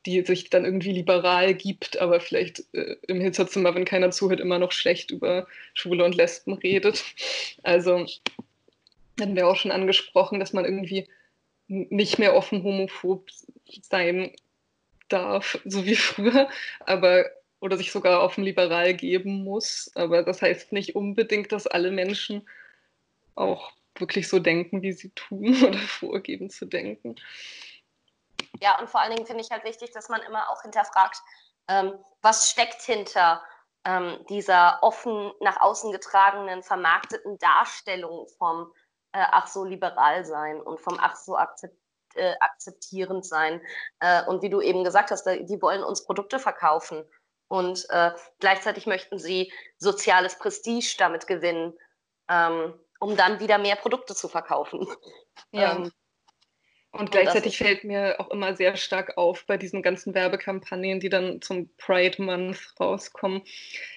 die 0.06 0.22
sich 0.22 0.50
dann 0.50 0.66
irgendwie 0.66 0.92
liberal 0.92 1.54
gibt, 1.54 1.98
aber 2.00 2.20
vielleicht 2.20 2.66
äh, 2.74 2.98
im 3.08 3.22
Hinterzimmer, 3.22 3.74
wenn 3.74 3.86
keiner 3.86 4.12
zuhört, 4.12 4.42
immer 4.42 4.60
noch 4.60 4.74
schlecht 4.74 5.12
über 5.12 5.48
Schwule 5.74 6.04
und 6.04 6.16
Lesben 6.16 6.54
redet. 6.54 7.04
Also 7.64 8.06
hatten 9.20 9.36
wir 9.36 9.48
auch 9.48 9.56
schon 9.56 9.72
angesprochen, 9.72 10.40
dass 10.40 10.54
man 10.54 10.66
irgendwie 10.66 11.08
nicht 11.68 12.20
mehr 12.20 12.36
offen 12.36 12.64
homophob 12.64 13.30
sein 13.82 14.32
darf, 15.14 15.60
so 15.66 15.86
wie 15.86 15.96
früher, 16.10 16.50
aber 16.82 17.26
oder 17.60 17.78
sich 17.78 17.94
sogar 17.94 18.22
offen 18.22 18.44
liberal 18.44 18.94
geben 18.94 19.46
muss. 19.46 19.90
Aber 19.96 20.24
das 20.24 20.42
heißt 20.42 20.74
nicht 20.74 20.96
unbedingt, 20.96 21.54
dass 21.54 21.66
alle 21.66 21.92
Menschen 21.92 22.48
auch 23.36 23.72
wirklich 23.96 24.28
so 24.28 24.40
denken, 24.40 24.82
wie 24.82 24.92
sie 24.92 25.12
tun 25.12 25.64
oder 25.64 25.80
vorgeben 25.80 26.50
zu 26.50 26.66
denken. 26.66 27.16
Ja, 28.62 28.80
und 28.80 28.90
vor 28.90 29.02
allen 29.02 29.16
Dingen 29.16 29.26
finde 29.26 29.44
ich 29.44 29.52
halt 29.52 29.64
wichtig, 29.64 29.92
dass 29.92 30.10
man 30.10 30.22
immer 30.24 30.50
auch 30.50 30.62
hinterfragt, 30.62 31.18
ähm, 31.70 31.94
was 32.22 32.50
steckt 32.50 32.82
hinter 32.82 33.42
ähm, 33.86 34.26
dieser 34.30 34.80
offen 34.82 35.32
nach 35.40 35.60
außen 35.62 35.92
getragenen, 35.92 36.64
vermarkteten 36.64 37.38
Darstellung 37.40 38.28
vom 38.38 38.72
äh, 39.14 39.24
ach 39.32 39.48
so 39.48 39.64
liberal 39.64 40.26
sein 40.26 40.62
und 40.62 40.80
vom 40.80 40.98
ach 41.00 41.16
so 41.16 41.36
äh, 42.16 42.34
akzeptierend 42.40 43.26
sein. 43.26 43.62
Äh, 44.00 44.24
und 44.26 44.42
wie 44.42 44.50
du 44.50 44.62
eben 44.62 44.84
gesagt 44.84 45.12
hast, 45.12 45.26
die 45.26 45.62
wollen 45.62 45.84
uns 45.84 46.06
Produkte 46.06 46.40
verkaufen. 46.40 47.04
Und 47.48 47.86
äh, 47.90 48.12
gleichzeitig 48.40 48.88
möchten 48.88 49.20
sie 49.20 49.52
soziales 49.78 50.38
Prestige 50.38 50.96
damit 50.98 51.28
gewinnen, 51.28 51.74
ähm, 52.30 52.74
um 53.00 53.16
dann 53.16 53.40
wieder 53.40 53.58
mehr 53.58 53.76
Produkte 53.76 54.16
zu 54.16 54.28
verkaufen. 54.28 54.88
Ja. 55.52 55.76
Ähm, 55.76 55.92
und 56.92 57.10
gleichzeitig 57.10 57.58
fällt 57.58 57.84
mir 57.84 58.20
auch 58.20 58.30
immer 58.30 58.56
sehr 58.56 58.76
stark 58.76 59.18
auf 59.18 59.48
bei 59.48 59.58
diesen 59.58 59.82
ganzen 59.82 60.14
Werbekampagnen, 60.14 61.00
die 61.00 61.10
dann 61.10 61.42
zum 61.42 61.76
Pride 61.78 62.22
Month 62.22 62.76
rauskommen, 62.80 63.42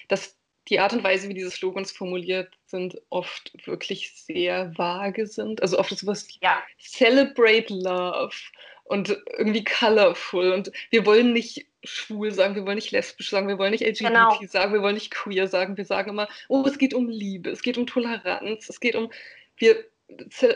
dass 0.07 0.35
die 0.67 0.79
Art 0.79 0.93
und 0.93 1.03
Weise, 1.03 1.29
wie 1.29 1.35
diese 1.35 1.51
Slogans 1.51 1.91
formuliert 1.91 2.56
sind, 2.69 3.01
oft 3.09 3.51
wirklich 3.65 4.13
sehr 4.13 4.77
vage 4.77 5.27
sind. 5.27 5.61
Also 5.61 5.79
oft 5.79 5.97
sowas 5.97 6.27
wie 6.27 6.39
ja. 6.41 6.61
Celebrate 6.79 7.73
Love 7.73 8.35
und 8.83 9.17
irgendwie 9.37 9.63
colorful. 9.63 10.51
Und 10.51 10.71
wir 10.89 11.05
wollen 11.05 11.33
nicht 11.33 11.65
schwul 11.83 12.31
sagen, 12.31 12.55
wir 12.55 12.65
wollen 12.65 12.75
nicht 12.75 12.91
lesbisch 12.91 13.29
sagen, 13.29 13.47
wir 13.47 13.57
wollen 13.57 13.71
nicht 13.71 13.85
LGBT 13.85 14.07
genau. 14.07 14.39
sagen, 14.47 14.73
wir 14.73 14.81
wollen 14.81 14.95
nicht 14.95 15.11
queer 15.11 15.47
sagen. 15.47 15.77
Wir 15.77 15.85
sagen 15.85 16.11
immer, 16.11 16.27
oh, 16.49 16.63
es 16.65 16.77
geht 16.77 16.93
um 16.93 17.09
Liebe, 17.09 17.49
es 17.49 17.61
geht 17.61 17.77
um 17.77 17.87
Toleranz, 17.87 18.69
es 18.69 18.79
geht 18.79 18.95
um, 18.95 19.11
wir 19.57 19.83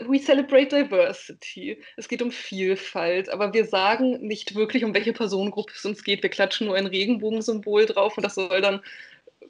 we 0.08 0.19
celebrate 0.19 0.69
diversity. 0.69 1.82
Es 1.97 2.08
geht 2.08 2.21
um 2.21 2.32
Vielfalt, 2.32 3.30
aber 3.30 3.54
wir 3.54 3.65
sagen 3.65 4.26
nicht 4.26 4.56
wirklich, 4.56 4.84
um 4.86 4.93
welche 4.93 5.13
Personengruppe 5.13 5.74
es 5.76 5.86
uns 5.86 6.04
geht. 6.04 6.24
Wir 6.24 6.30
klatschen 6.30 6.67
nur 6.67 6.78
ein 6.78 6.86
Regenbogensymbol 6.86 7.86
drauf 7.86 8.15
und 8.17 8.24
das 8.24 8.36
soll 8.36 8.62
dann 8.62 8.82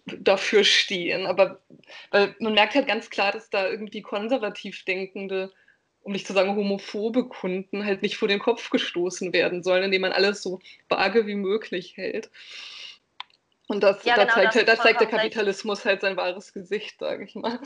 dafür 0.05 0.63
stehen. 0.63 1.25
Aber 1.25 1.59
weil 2.11 2.35
man 2.39 2.53
merkt 2.53 2.75
halt 2.75 2.87
ganz 2.87 3.09
klar, 3.09 3.31
dass 3.31 3.49
da 3.49 3.67
irgendwie 3.67 4.01
konservativ 4.01 4.83
denkende, 4.85 5.51
um 6.03 6.13
nicht 6.13 6.27
zu 6.27 6.33
sagen 6.33 6.55
homophobe 6.55 7.27
Kunden 7.27 7.85
halt 7.85 8.01
nicht 8.01 8.17
vor 8.17 8.27
den 8.27 8.39
Kopf 8.39 8.69
gestoßen 8.69 9.33
werden 9.33 9.63
sollen, 9.63 9.83
indem 9.83 10.01
man 10.01 10.13
alles 10.13 10.41
so 10.41 10.59
vage 10.89 11.27
wie 11.27 11.35
möglich 11.35 11.97
hält. 11.97 12.29
Und 13.67 13.81
das, 13.81 14.03
ja, 14.03 14.15
da 14.15 14.23
genau, 14.23 14.33
zeigt, 14.33 14.47
das, 14.47 14.55
halt, 14.55 14.67
da 14.67 14.77
zeigt 14.77 14.99
der 15.01 15.07
Kapitalismus 15.07 15.79
recht. 15.79 15.85
halt 15.85 16.01
sein 16.01 16.17
wahres 16.17 16.51
Gesicht, 16.53 16.99
sage 16.99 17.23
ich 17.23 17.35
mal. 17.35 17.59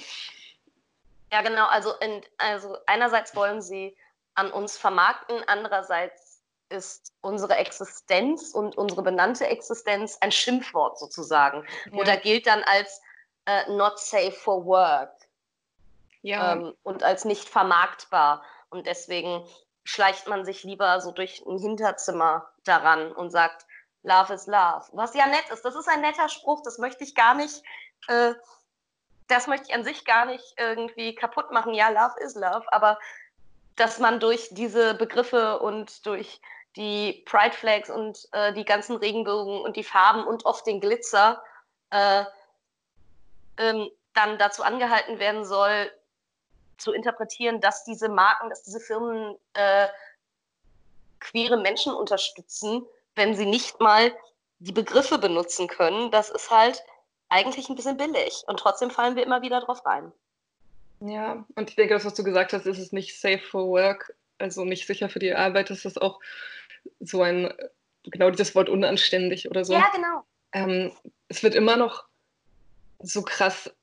Ja, 1.31 1.41
genau. 1.41 1.65
Also, 1.65 1.93
in, 1.99 2.21
also 2.37 2.77
einerseits 2.85 3.35
wollen 3.35 3.61
sie 3.61 3.95
an 4.35 4.51
uns 4.51 4.77
vermarkten, 4.77 5.37
andererseits 5.47 6.24
ist 6.69 7.13
unsere 7.21 7.55
Existenz 7.55 8.51
und 8.53 8.77
unsere 8.77 9.03
benannte 9.03 9.47
Existenz 9.47 10.17
ein 10.21 10.31
Schimpfwort 10.31 10.99
sozusagen. 10.99 11.65
Ja. 11.91 11.99
Oder 11.99 12.17
gilt 12.17 12.47
dann 12.47 12.63
als 12.63 13.01
äh, 13.45 13.69
not 13.71 13.99
safe 13.99 14.31
for 14.31 14.65
work 14.65 15.13
ja. 16.21 16.53
ähm, 16.53 16.73
und 16.83 17.03
als 17.03 17.25
nicht 17.25 17.47
vermarktbar. 17.47 18.43
Und 18.69 18.87
deswegen 18.87 19.45
schleicht 19.83 20.27
man 20.27 20.43
sich 20.45 20.63
lieber 20.63 20.99
so 21.01 21.11
durch 21.11 21.43
ein 21.45 21.59
Hinterzimmer 21.59 22.49
daran 22.63 23.11
und 23.11 23.29
sagt, 23.29 23.65
Love 24.03 24.33
is 24.33 24.47
Love. 24.47 24.85
Was 24.93 25.13
ja 25.13 25.27
nett 25.27 25.49
ist. 25.51 25.63
Das 25.63 25.75
ist 25.75 25.87
ein 25.87 26.01
netter 26.01 26.29
Spruch, 26.29 26.61
das 26.63 26.77
möchte 26.77 27.03
ich 27.03 27.15
gar 27.15 27.35
nicht 27.35 27.63
äh, 28.07 28.33
das 29.27 29.47
möchte 29.47 29.67
ich 29.69 29.75
an 29.75 29.83
sich 29.83 30.05
gar 30.05 30.25
nicht 30.25 30.53
irgendwie 30.57 31.15
kaputt 31.15 31.51
machen. 31.51 31.73
Ja, 31.73 31.89
Love 31.89 32.19
is 32.19 32.35
Love, 32.35 32.71
aber 32.71 32.99
dass 33.75 33.99
man 33.99 34.19
durch 34.19 34.49
diese 34.51 34.93
Begriffe 34.93 35.59
und 35.59 36.05
durch 36.05 36.41
die 36.75 37.23
Pride 37.25 37.55
Flags 37.55 37.89
und 37.89 38.27
äh, 38.31 38.53
die 38.53 38.65
ganzen 38.65 38.97
Regenbogen 38.97 39.61
und 39.61 39.75
die 39.75 39.83
Farben 39.83 40.25
und 40.25 40.45
oft 40.45 40.65
den 40.67 40.81
Glitzer 40.81 41.41
äh, 41.91 42.23
ähm, 43.57 43.89
dann 44.13 44.37
dazu 44.37 44.63
angehalten 44.63 45.19
werden 45.19 45.45
soll, 45.45 45.91
zu 46.77 46.91
interpretieren, 46.91 47.61
dass 47.61 47.85
diese 47.85 48.09
Marken, 48.09 48.49
dass 48.49 48.63
diese 48.63 48.79
Firmen 48.79 49.37
äh, 49.53 49.87
queere 51.19 51.57
Menschen 51.57 51.93
unterstützen, 51.93 52.85
wenn 53.15 53.35
sie 53.35 53.45
nicht 53.45 53.79
mal 53.79 54.11
die 54.59 54.73
Begriffe 54.73 55.17
benutzen 55.17 55.67
können. 55.67 56.11
Das 56.11 56.29
ist 56.29 56.51
halt 56.51 56.83
eigentlich 57.29 57.69
ein 57.69 57.75
bisschen 57.75 57.97
billig. 57.97 58.43
Und 58.47 58.59
trotzdem 58.59 58.91
fallen 58.91 59.15
wir 59.15 59.23
immer 59.23 59.41
wieder 59.41 59.61
drauf 59.61 59.85
rein. 59.85 60.11
Ja, 61.01 61.45
und 61.55 61.69
ich 61.69 61.75
denke, 61.75 61.93
das, 61.93 62.05
was 62.05 62.13
du 62.13 62.23
gesagt 62.23 62.53
hast, 62.53 62.65
ist 62.65 62.79
es 62.79 62.91
nicht 62.91 63.19
safe 63.19 63.39
for 63.39 63.67
work, 63.67 64.13
also 64.37 64.63
nicht 64.63 64.87
sicher 64.87 65.09
für 65.09 65.19
die 65.19 65.33
Arbeit, 65.33 65.69
das 65.69 65.85
ist 65.85 66.01
auch 66.01 66.19
so 66.99 67.21
ein, 67.21 67.53
genau 68.03 68.29
dieses 68.29 68.55
Wort 68.55 68.69
unanständig 68.69 69.49
oder 69.49 69.65
so. 69.65 69.73
Ja, 69.73 69.91
genau. 69.93 70.23
Ähm, 70.53 70.91
es 71.27 71.43
wird 71.43 71.55
immer 71.55 71.77
noch 71.77 72.05
so 72.99 73.21
krass 73.21 73.73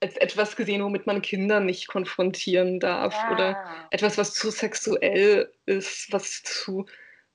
als 0.00 0.16
etwas 0.16 0.54
gesehen, 0.54 0.82
womit 0.82 1.06
man 1.06 1.22
Kinder 1.22 1.58
nicht 1.58 1.88
konfrontieren 1.88 2.78
darf 2.78 3.14
ja. 3.14 3.32
oder 3.32 3.64
etwas, 3.90 4.16
was 4.16 4.32
zu 4.32 4.50
sexuell 4.50 5.52
ist, 5.66 6.12
was 6.12 6.42
zu 6.44 6.86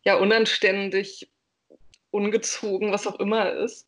ja 0.06 0.16
unanständig, 0.16 1.30
ungezogen, 2.12 2.92
was 2.92 3.08
auch 3.08 3.20
immer 3.20 3.52
ist 3.52 3.88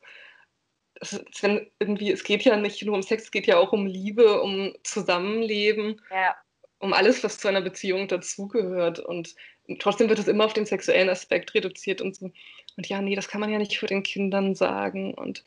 es, 1.02 1.22
wenn 1.42 1.70
irgendwie, 1.80 2.12
es 2.12 2.24
geht 2.24 2.44
ja 2.44 2.56
nicht 2.56 2.84
nur 2.84 2.96
um 2.96 3.04
Sex, 3.04 3.24
es 3.24 3.32
geht 3.32 3.48
ja 3.48 3.58
auch 3.58 3.74
um 3.74 3.86
Liebe, 3.86 4.42
um 4.42 4.74
Zusammenleben, 4.84 6.02
ja. 6.10 6.36
um 6.80 6.94
alles, 6.94 7.24
was 7.24 7.38
zu 7.38 7.48
einer 7.48 7.62
Beziehung 7.62 8.08
dazugehört. 8.08 9.00
Und 9.00 9.36
trotzdem 9.80 10.10
wird 10.10 10.20
es 10.20 10.28
immer 10.28 10.46
auf 10.46 10.54
den 10.54 10.66
sexuellen 10.66 11.10
Aspekt 11.10 11.54
reduziert 11.54 12.02
und 12.02 12.16
so. 12.16 12.32
Und 12.78 12.88
ja, 12.88 13.02
nee, 13.02 13.16
das 13.16 13.28
kann 13.28 13.42
man 13.42 13.52
ja 13.52 13.58
nicht 13.58 13.78
für 13.78 13.88
den 13.88 14.04
Kindern 14.04 14.56
sagen. 14.56 15.14
Und 15.14 15.44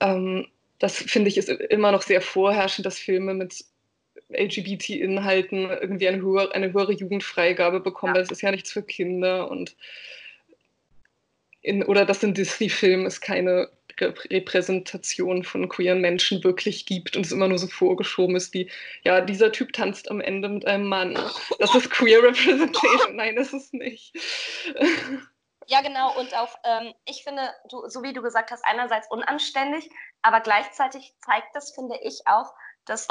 ähm, 0.00 0.46
das 0.78 0.96
finde 0.96 1.28
ich 1.28 1.38
ist 1.38 1.48
immer 1.48 1.92
noch 1.92 2.02
sehr 2.02 2.20
vorherrschend, 2.20 2.86
dass 2.86 2.98
Filme 2.98 3.34
mit 3.34 3.64
LGBT-Inhalten 4.28 5.70
irgendwie 5.70 6.08
eine 6.08 6.20
höhere, 6.20 6.52
eine 6.54 6.72
höhere 6.72 6.92
Jugendfreigabe 6.92 7.80
bekommen, 7.80 8.14
ja. 8.14 8.16
weil 8.16 8.24
es 8.24 8.30
ist 8.30 8.42
ja 8.42 8.50
nichts 8.50 8.72
für 8.72 8.82
Kinder 8.82 9.50
und 9.50 9.76
in, 11.66 11.82
oder 11.82 12.04
dass 12.04 12.22
in 12.22 12.32
Disney-Filmen 12.32 13.06
es 13.06 13.20
keine 13.20 13.68
Repräsentation 14.00 15.42
von 15.42 15.68
queeren 15.68 16.00
Menschen 16.00 16.44
wirklich 16.44 16.86
gibt 16.86 17.16
und 17.16 17.26
es 17.26 17.32
immer 17.32 17.48
nur 17.48 17.58
so 17.58 17.66
vorgeschoben 17.66 18.36
ist 18.36 18.54
wie, 18.54 18.70
ja, 19.02 19.20
dieser 19.20 19.50
Typ 19.50 19.72
tanzt 19.72 20.10
am 20.10 20.20
Ende 20.20 20.48
mit 20.48 20.66
einem 20.66 20.86
Mann. 20.86 21.18
Das 21.58 21.74
ist 21.74 21.90
queer 21.90 22.22
Representation. 22.22 23.16
Nein, 23.16 23.34
das 23.36 23.52
ist 23.52 23.74
nicht. 23.74 24.14
Ja, 25.66 25.80
genau. 25.80 26.16
Und 26.16 26.36
auch, 26.36 26.56
ähm, 26.62 26.94
ich 27.06 27.24
finde, 27.24 27.42
du, 27.68 27.88
so 27.88 28.04
wie 28.04 28.12
du 28.12 28.22
gesagt 28.22 28.52
hast, 28.52 28.64
einerseits 28.64 29.10
unanständig, 29.10 29.90
aber 30.22 30.40
gleichzeitig 30.40 31.14
zeigt 31.24 31.48
das, 31.54 31.74
finde 31.74 31.98
ich, 32.02 32.20
auch, 32.26 32.52
dass 32.84 33.08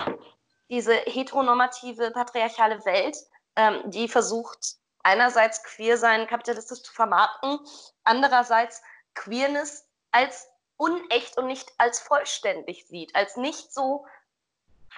diese 0.70 0.94
heteronormative, 0.94 2.12
patriarchale 2.12 2.86
Welt, 2.86 3.18
ähm, 3.58 3.82
die 3.88 4.08
versucht, 4.08 4.78
einerseits 5.06 5.64
queer 5.64 5.98
sein 5.98 6.28
kapitalistisch 6.28 6.82
zu 6.82 6.92
vermarkten, 6.92 7.60
andererseits 8.04 8.82
Queerness 9.14 9.88
als 10.12 10.48
unecht 10.78 11.38
und 11.38 11.48
nicht 11.48 11.72
als 11.78 12.00
vollständig 12.00 12.88
sieht, 12.88 13.16
als 13.16 13.38
nicht 13.38 13.72
so 13.72 14.06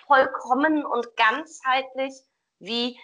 vollkommen 0.08 0.86
und 0.86 1.16
ganzheitlich 1.18 2.14
wie 2.60 3.00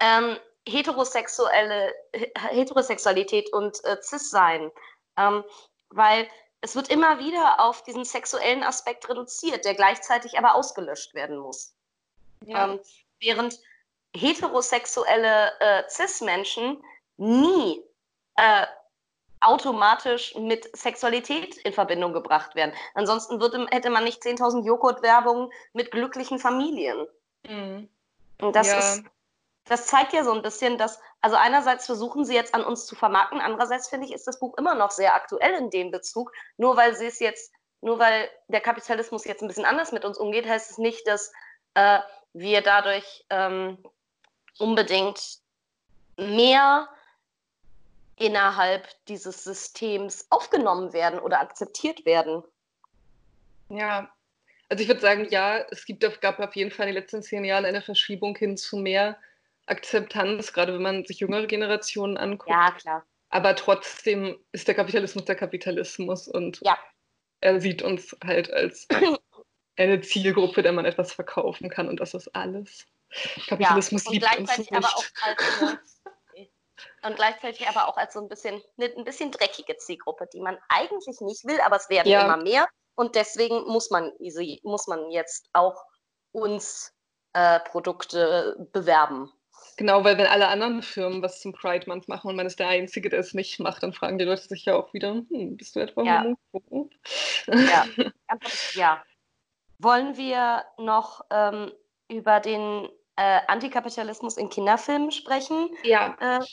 ähm, 0.00 0.36
heterosexuelle 0.66 1.94
Heterosexualität 2.36 3.52
und 3.52 3.82
äh, 3.84 3.96
Cis-Sein. 4.02 4.72
Ähm, 5.16 5.44
weil 5.90 6.28
es 6.60 6.74
wird 6.74 6.88
immer 6.88 7.18
wieder 7.20 7.60
auf 7.60 7.82
diesen 7.84 8.04
sexuellen 8.04 8.64
Aspekt 8.64 9.08
reduziert, 9.08 9.64
der 9.64 9.74
gleichzeitig 9.74 10.36
aber 10.36 10.54
ausgelöscht 10.54 11.14
werden 11.14 11.38
muss. 11.38 11.74
Ja. 12.44 12.64
Ähm, 12.64 12.80
während 13.20 13.60
heterosexuelle 14.16 15.52
äh, 15.60 15.82
Cis-Menschen 15.88 16.82
nie 17.16 17.82
äh, 18.36 18.66
automatisch 19.40 20.34
mit 20.34 20.68
Sexualität 20.76 21.56
in 21.58 21.72
Verbindung 21.72 22.12
gebracht 22.12 22.54
werden. 22.54 22.74
Ansonsten 22.94 23.40
würde, 23.40 23.66
hätte 23.70 23.90
man 23.90 24.04
nicht 24.04 24.22
10.000 24.22 24.66
Joghurt-Werbungen 24.66 25.50
mit 25.72 25.90
glücklichen 25.90 26.38
Familien. 26.38 27.06
Mhm. 27.48 27.88
Und 28.40 28.56
das 28.56 28.68
ja. 28.68 28.78
ist 28.78 29.04
das 29.70 29.86
zeigt 29.86 30.12
ja 30.12 30.24
so 30.24 30.32
ein 30.32 30.42
bisschen, 30.42 30.78
dass, 30.78 31.00
also 31.20 31.36
einerseits 31.36 31.86
versuchen 31.86 32.24
sie 32.24 32.34
jetzt 32.34 32.54
an 32.54 32.64
uns 32.64 32.86
zu 32.86 32.96
vermarkten, 32.96 33.40
andererseits 33.40 33.88
finde 33.88 34.06
ich, 34.06 34.12
ist 34.12 34.26
das 34.26 34.40
Buch 34.40 34.56
immer 34.58 34.74
noch 34.74 34.90
sehr 34.90 35.14
aktuell 35.14 35.54
in 35.54 35.70
dem 35.70 35.92
Bezug. 35.92 36.32
Nur 36.56 36.76
weil 36.76 36.96
sie 36.96 37.06
es 37.06 37.20
jetzt, 37.20 37.52
nur 37.80 38.00
weil 38.00 38.28
der 38.48 38.60
Kapitalismus 38.60 39.24
jetzt 39.24 39.42
ein 39.42 39.48
bisschen 39.48 39.64
anders 39.64 39.92
mit 39.92 40.04
uns 40.04 40.18
umgeht, 40.18 40.48
heißt 40.48 40.72
es 40.72 40.78
nicht, 40.78 41.06
dass 41.06 41.32
äh, 41.74 42.00
wir 42.32 42.62
dadurch 42.62 43.24
ähm, 43.30 43.78
unbedingt 44.58 45.38
mehr 46.16 46.88
innerhalb 48.16 48.86
dieses 49.06 49.44
Systems 49.44 50.26
aufgenommen 50.30 50.92
werden 50.92 51.18
oder 51.18 51.40
akzeptiert 51.40 52.04
werden. 52.04 52.42
Ja, 53.68 54.12
also 54.68 54.82
ich 54.82 54.88
würde 54.88 55.00
sagen, 55.00 55.26
ja, 55.30 55.64
es 55.70 55.84
gibt, 55.84 56.20
gab 56.20 56.38
auf 56.38 56.54
jeden 56.54 56.70
Fall 56.70 56.88
in 56.88 56.94
den 56.94 57.02
letzten 57.02 57.22
zehn 57.22 57.44
Jahren 57.44 57.64
eine 57.64 57.82
Verschiebung 57.82 58.36
hin 58.36 58.56
zu 58.56 58.76
mehr 58.76 59.18
Akzeptanz, 59.66 60.52
gerade 60.52 60.74
wenn 60.74 60.82
man 60.82 61.04
sich 61.04 61.20
jüngere 61.20 61.46
Generationen 61.46 62.16
anguckt. 62.16 62.50
Ja, 62.50 62.70
klar. 62.72 63.04
Aber 63.30 63.54
trotzdem 63.56 64.38
ist 64.52 64.68
der 64.68 64.74
Kapitalismus 64.74 65.24
der 65.24 65.36
Kapitalismus 65.36 66.28
und 66.28 66.60
ja. 66.62 66.76
er 67.40 67.60
sieht 67.60 67.82
uns 67.82 68.16
halt 68.24 68.52
als 68.52 68.86
eine 69.76 70.00
Zielgruppe, 70.00 70.62
der 70.62 70.72
man 70.72 70.84
etwas 70.84 71.12
verkaufen 71.12 71.70
kann 71.70 71.88
und 71.88 72.00
das 72.00 72.14
ist 72.14 72.28
alles. 72.34 72.86
Kapitalismus 73.48 74.04
ja, 74.04 74.10
und 74.10 74.14
liebt 74.14 74.38
uns 74.38 74.58
nicht. 74.58 74.72
Aber 74.72 74.88
auch 74.88 75.04
als 75.22 75.60
eine, 75.60 75.80
und 77.02 77.16
gleichzeitig 77.16 77.66
aber 77.68 77.88
auch 77.88 77.96
als 77.96 78.14
so 78.14 78.20
ein 78.20 78.28
bisschen, 78.28 78.62
ein 78.78 79.04
bisschen 79.04 79.30
dreckige 79.30 79.76
Zielgruppe, 79.76 80.28
die 80.32 80.40
man 80.40 80.58
eigentlich 80.68 81.20
nicht 81.20 81.44
will, 81.44 81.60
aber 81.60 81.76
es 81.76 81.88
werden 81.88 82.08
ja. 82.08 82.24
immer 82.24 82.36
mehr 82.36 82.68
und 82.94 83.14
deswegen 83.14 83.64
muss 83.66 83.90
man, 83.90 84.12
muss 84.62 84.86
man 84.86 85.10
jetzt 85.10 85.48
auch 85.52 85.82
uns 86.32 86.92
äh, 87.32 87.60
Produkte 87.60 88.68
bewerben. 88.72 89.32
Genau, 89.76 90.04
weil 90.04 90.18
wenn 90.18 90.26
alle 90.26 90.48
anderen 90.48 90.82
Firmen 90.82 91.22
was 91.22 91.40
zum 91.40 91.52
Pride 91.52 91.86
Month 91.86 92.08
machen 92.08 92.28
und 92.28 92.36
man 92.36 92.46
ist 92.46 92.58
der 92.58 92.68
Einzige, 92.68 93.08
der 93.08 93.20
es 93.20 93.34
nicht 93.34 93.60
macht, 93.60 93.82
dann 93.82 93.92
fragen 93.92 94.18
die 94.18 94.24
Leute 94.24 94.42
sich 94.42 94.64
ja 94.66 94.74
auch 94.74 94.92
wieder, 94.92 95.14
hm, 95.14 95.56
bist 95.56 95.74
du 95.74 95.80
etwa 95.80 96.02
ja. 96.02 96.24
homophob? 96.24 96.90
Ja. 97.46 97.86
ja. 98.74 99.02
Wollen 99.78 100.16
wir 100.18 100.64
noch 100.76 101.24
ähm, 101.30 101.72
über 102.08 102.40
den 102.40 102.88
äh, 103.20 103.40
Antikapitalismus 103.48 104.38
in 104.38 104.48
Kinderfilmen 104.48 105.10
sprechen? 105.10 105.68
Ja. 105.82 106.16
Äh, 106.20 106.44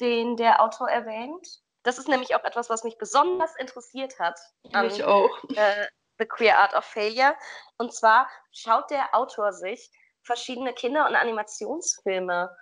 den 0.00 0.36
der 0.36 0.62
Autor 0.62 0.90
erwähnt. 0.90 1.60
Das 1.82 1.98
ist 1.98 2.08
nämlich 2.08 2.34
auch 2.36 2.44
etwas, 2.44 2.68
was 2.68 2.84
mich 2.84 2.98
besonders 2.98 3.56
interessiert 3.56 4.18
hat. 4.18 4.38
Mich 4.64 5.02
an, 5.02 5.02
auch. 5.02 5.30
Äh, 5.56 5.86
The 6.18 6.26
Queer 6.26 6.58
Art 6.58 6.74
of 6.74 6.84
Failure. 6.84 7.34
Und 7.78 7.94
zwar 7.94 8.28
schaut 8.52 8.90
der 8.90 9.14
Autor 9.14 9.52
sich 9.52 9.90
verschiedene 10.22 10.74
Kinder- 10.74 11.08
und 11.08 11.16
Animationsfilme 11.16 12.54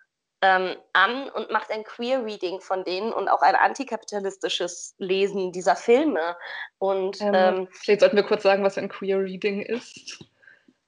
ähm, 0.42 0.76
an 0.92 1.28
und 1.30 1.50
macht 1.50 1.70
ein 1.70 1.84
Queer-Reading 1.84 2.60
von 2.60 2.84
denen 2.84 3.12
und 3.12 3.28
auch 3.28 3.42
ein 3.42 3.56
antikapitalistisches 3.56 4.94
Lesen 4.98 5.50
dieser 5.50 5.74
Filme. 5.74 6.36
Und 6.78 7.20
ähm, 7.20 7.34
ähm, 7.34 7.68
vielleicht 7.72 8.00
sollten 8.00 8.16
wir 8.16 8.22
kurz 8.22 8.44
sagen, 8.44 8.62
was 8.62 8.78
ein 8.78 8.88
Queer-Reading 8.88 9.62
ist. 9.62 10.24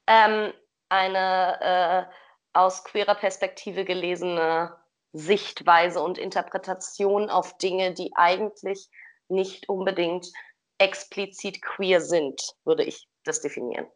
Ähm, 0.07 0.53
eine 0.93 2.07
äh, 2.09 2.13
aus 2.53 2.83
queerer 2.83 3.15
Perspektive 3.15 3.83
gelesene 3.83 4.75
Sichtweise 5.11 5.99
und 5.99 6.19
Interpretation 6.19 7.29
auf 7.29 7.57
Dinge, 7.57 7.93
die 7.93 8.11
eigentlich 8.15 8.89
nicht 9.27 9.67
unbedingt 9.67 10.27
explizit 10.77 11.61
queer 11.61 11.99
sind, 11.99 12.41
würde 12.63 12.83
ich 12.83 13.07
das 13.23 13.41
definieren. 13.41 13.87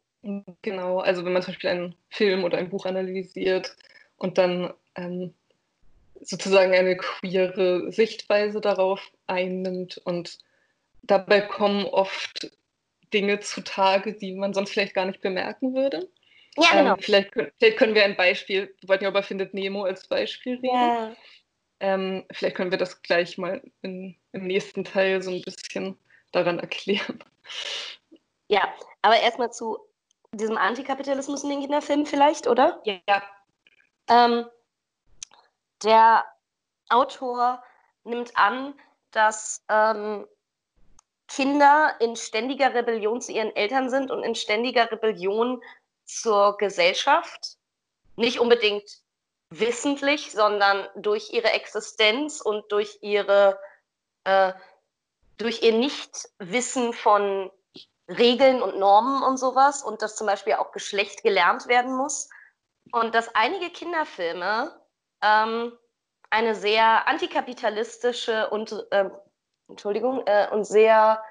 Genau, 0.63 0.99
also 0.99 1.23
wenn 1.23 1.33
man 1.33 1.43
zum 1.43 1.53
Beispiel 1.53 1.69
einen 1.69 1.95
Film 2.09 2.43
oder 2.43 2.57
ein 2.57 2.69
Buch 2.69 2.85
analysiert 2.85 3.75
und 4.17 4.39
dann 4.39 4.73
ähm, 4.95 5.33
sozusagen 6.21 6.73
eine 6.73 6.97
queere 6.97 7.91
Sichtweise 7.91 8.59
darauf 8.59 9.11
einnimmt 9.27 9.99
und 10.03 10.39
dabei 11.03 11.41
kommen 11.41 11.85
oft 11.85 12.51
Dinge 13.13 13.39
zutage, 13.39 14.13
die 14.13 14.33
man 14.33 14.53
sonst 14.53 14.71
vielleicht 14.71 14.95
gar 14.95 15.05
nicht 15.05 15.21
bemerken 15.21 15.75
würde. 15.75 16.09
Ja, 16.57 16.71
genau. 16.71 16.93
Ähm, 16.93 16.99
vielleicht, 16.99 17.31
vielleicht, 17.33 17.77
können 17.77 17.95
wir 17.95 18.03
ein 18.03 18.15
Beispiel, 18.15 18.73
wir 18.79 18.89
wollten 18.89 19.03
ja 19.03 19.09
über 19.09 19.23
Findet 19.23 19.53
Nemo 19.53 19.83
als 19.83 20.07
Beispiel 20.07 20.55
reden. 20.55 20.75
Ja. 20.75 21.15
Ähm, 21.79 22.25
vielleicht 22.31 22.55
können 22.55 22.71
wir 22.71 22.77
das 22.77 23.01
gleich 23.03 23.37
mal 23.37 23.61
in, 23.81 24.15
im 24.31 24.47
nächsten 24.47 24.83
Teil 24.83 25.21
so 25.21 25.31
ein 25.31 25.41
bisschen 25.41 25.97
daran 26.31 26.59
erklären. 26.59 27.23
Ja, 28.47 28.73
aber 29.01 29.19
erstmal 29.19 29.51
zu 29.51 29.77
diesem 30.31 30.57
Antikapitalismus 30.57 31.43
in 31.43 31.49
den 31.49 31.61
Kinderfilmen 31.61 32.05
vielleicht, 32.05 32.47
oder? 32.47 32.81
Ja. 32.85 33.21
Ähm, 34.09 34.45
der 35.83 36.25
Autor 36.89 37.63
nimmt 38.03 38.35
an, 38.35 38.73
dass 39.11 39.63
ähm, 39.69 40.25
Kinder 41.27 41.95
in 41.99 42.15
ständiger 42.15 42.73
Rebellion 42.73 43.21
zu 43.21 43.33
ihren 43.33 43.55
Eltern 43.55 43.89
sind 43.89 44.11
und 44.11 44.23
in 44.23 44.35
ständiger 44.35 44.89
Rebellion 44.91 45.61
zur 46.07 46.57
Gesellschaft. 46.57 47.57
Nicht 48.15 48.39
unbedingt 48.39 48.89
wissentlich, 49.49 50.31
sondern 50.31 50.87
durch 50.95 51.31
ihre 51.31 51.51
Existenz 51.51 52.41
und 52.41 52.71
durch 52.71 52.99
ihre 53.01 53.59
äh, 54.23 54.53
durch 55.37 55.61
ihr 55.61 55.73
Nichtwissen 55.73 56.93
von 56.93 57.51
Regeln 58.09 58.61
und 58.61 58.79
Normen 58.79 59.21
und 59.23 59.37
sowas 59.37 59.83
und 59.83 60.01
dass 60.01 60.15
zum 60.15 60.27
Beispiel 60.27 60.53
auch 60.53 60.71
Geschlecht 60.71 61.23
gelernt 61.23 61.67
werden 61.67 61.95
muss. 61.95 62.29
Und 62.91 63.13
dass 63.13 63.33
einige 63.35 63.69
Kinderfilme 63.69 64.79
ähm, 65.21 65.77
eine 66.29 66.55
sehr 66.55 67.07
antikapitalistische 67.07 68.49
und, 68.49 68.87
ähm, 68.91 69.11
Entschuldigung, 69.67 70.25
äh, 70.25 70.47
und 70.51 70.65
sehr 70.65 71.21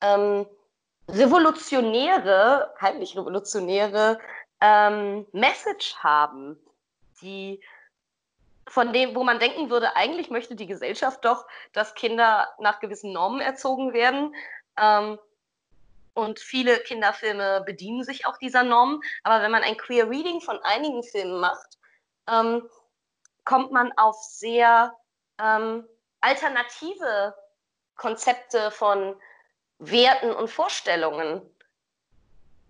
ähm, 0.00 0.46
revolutionäre, 1.08 2.74
heimlich 2.80 3.16
revolutionäre 3.16 4.18
ähm, 4.60 5.26
Message 5.32 5.96
haben, 5.96 6.58
die 7.22 7.60
von 8.68 8.92
dem, 8.92 9.14
wo 9.14 9.22
man 9.22 9.38
denken 9.38 9.70
würde, 9.70 9.94
eigentlich 9.94 10.30
möchte 10.30 10.56
die 10.56 10.66
Gesellschaft 10.66 11.24
doch, 11.24 11.46
dass 11.72 11.94
Kinder 11.94 12.48
nach 12.58 12.80
gewissen 12.80 13.12
Normen 13.12 13.40
erzogen 13.40 13.92
werden. 13.92 14.34
Ähm, 14.76 15.18
und 16.14 16.40
viele 16.40 16.78
Kinderfilme 16.78 17.62
bedienen 17.64 18.02
sich 18.02 18.26
auch 18.26 18.38
dieser 18.38 18.62
Norm. 18.62 19.02
Aber 19.22 19.42
wenn 19.42 19.50
man 19.50 19.62
ein 19.62 19.76
Queer 19.76 20.08
Reading 20.10 20.40
von 20.40 20.58
einigen 20.62 21.02
Filmen 21.02 21.40
macht, 21.40 21.78
ähm, 22.28 22.68
kommt 23.44 23.70
man 23.70 23.92
auf 23.96 24.16
sehr 24.16 24.96
ähm, 25.38 25.86
alternative 26.20 27.34
Konzepte 27.96 28.70
von 28.70 29.14
Werten 29.78 30.30
und 30.30 30.48
Vorstellungen. 30.48 31.42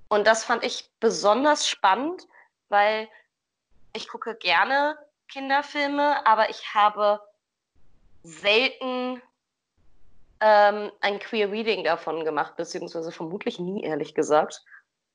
Und 0.08 0.26
das 0.26 0.44
fand 0.44 0.64
ich 0.64 0.90
besonders 1.00 1.68
spannend, 1.68 2.26
weil 2.68 3.08
ich 3.92 4.08
gucke 4.08 4.36
gerne 4.36 4.98
Kinderfilme, 5.28 6.24
aber 6.26 6.50
ich 6.50 6.74
habe 6.74 7.20
selten 8.22 9.22
ähm, 10.40 10.92
ein 11.00 11.18
Queer 11.18 11.50
Reading 11.50 11.84
davon 11.84 12.24
gemacht, 12.24 12.56
beziehungsweise 12.56 13.10
vermutlich 13.10 13.58
nie, 13.58 13.82
ehrlich 13.82 14.14
gesagt. 14.14 14.62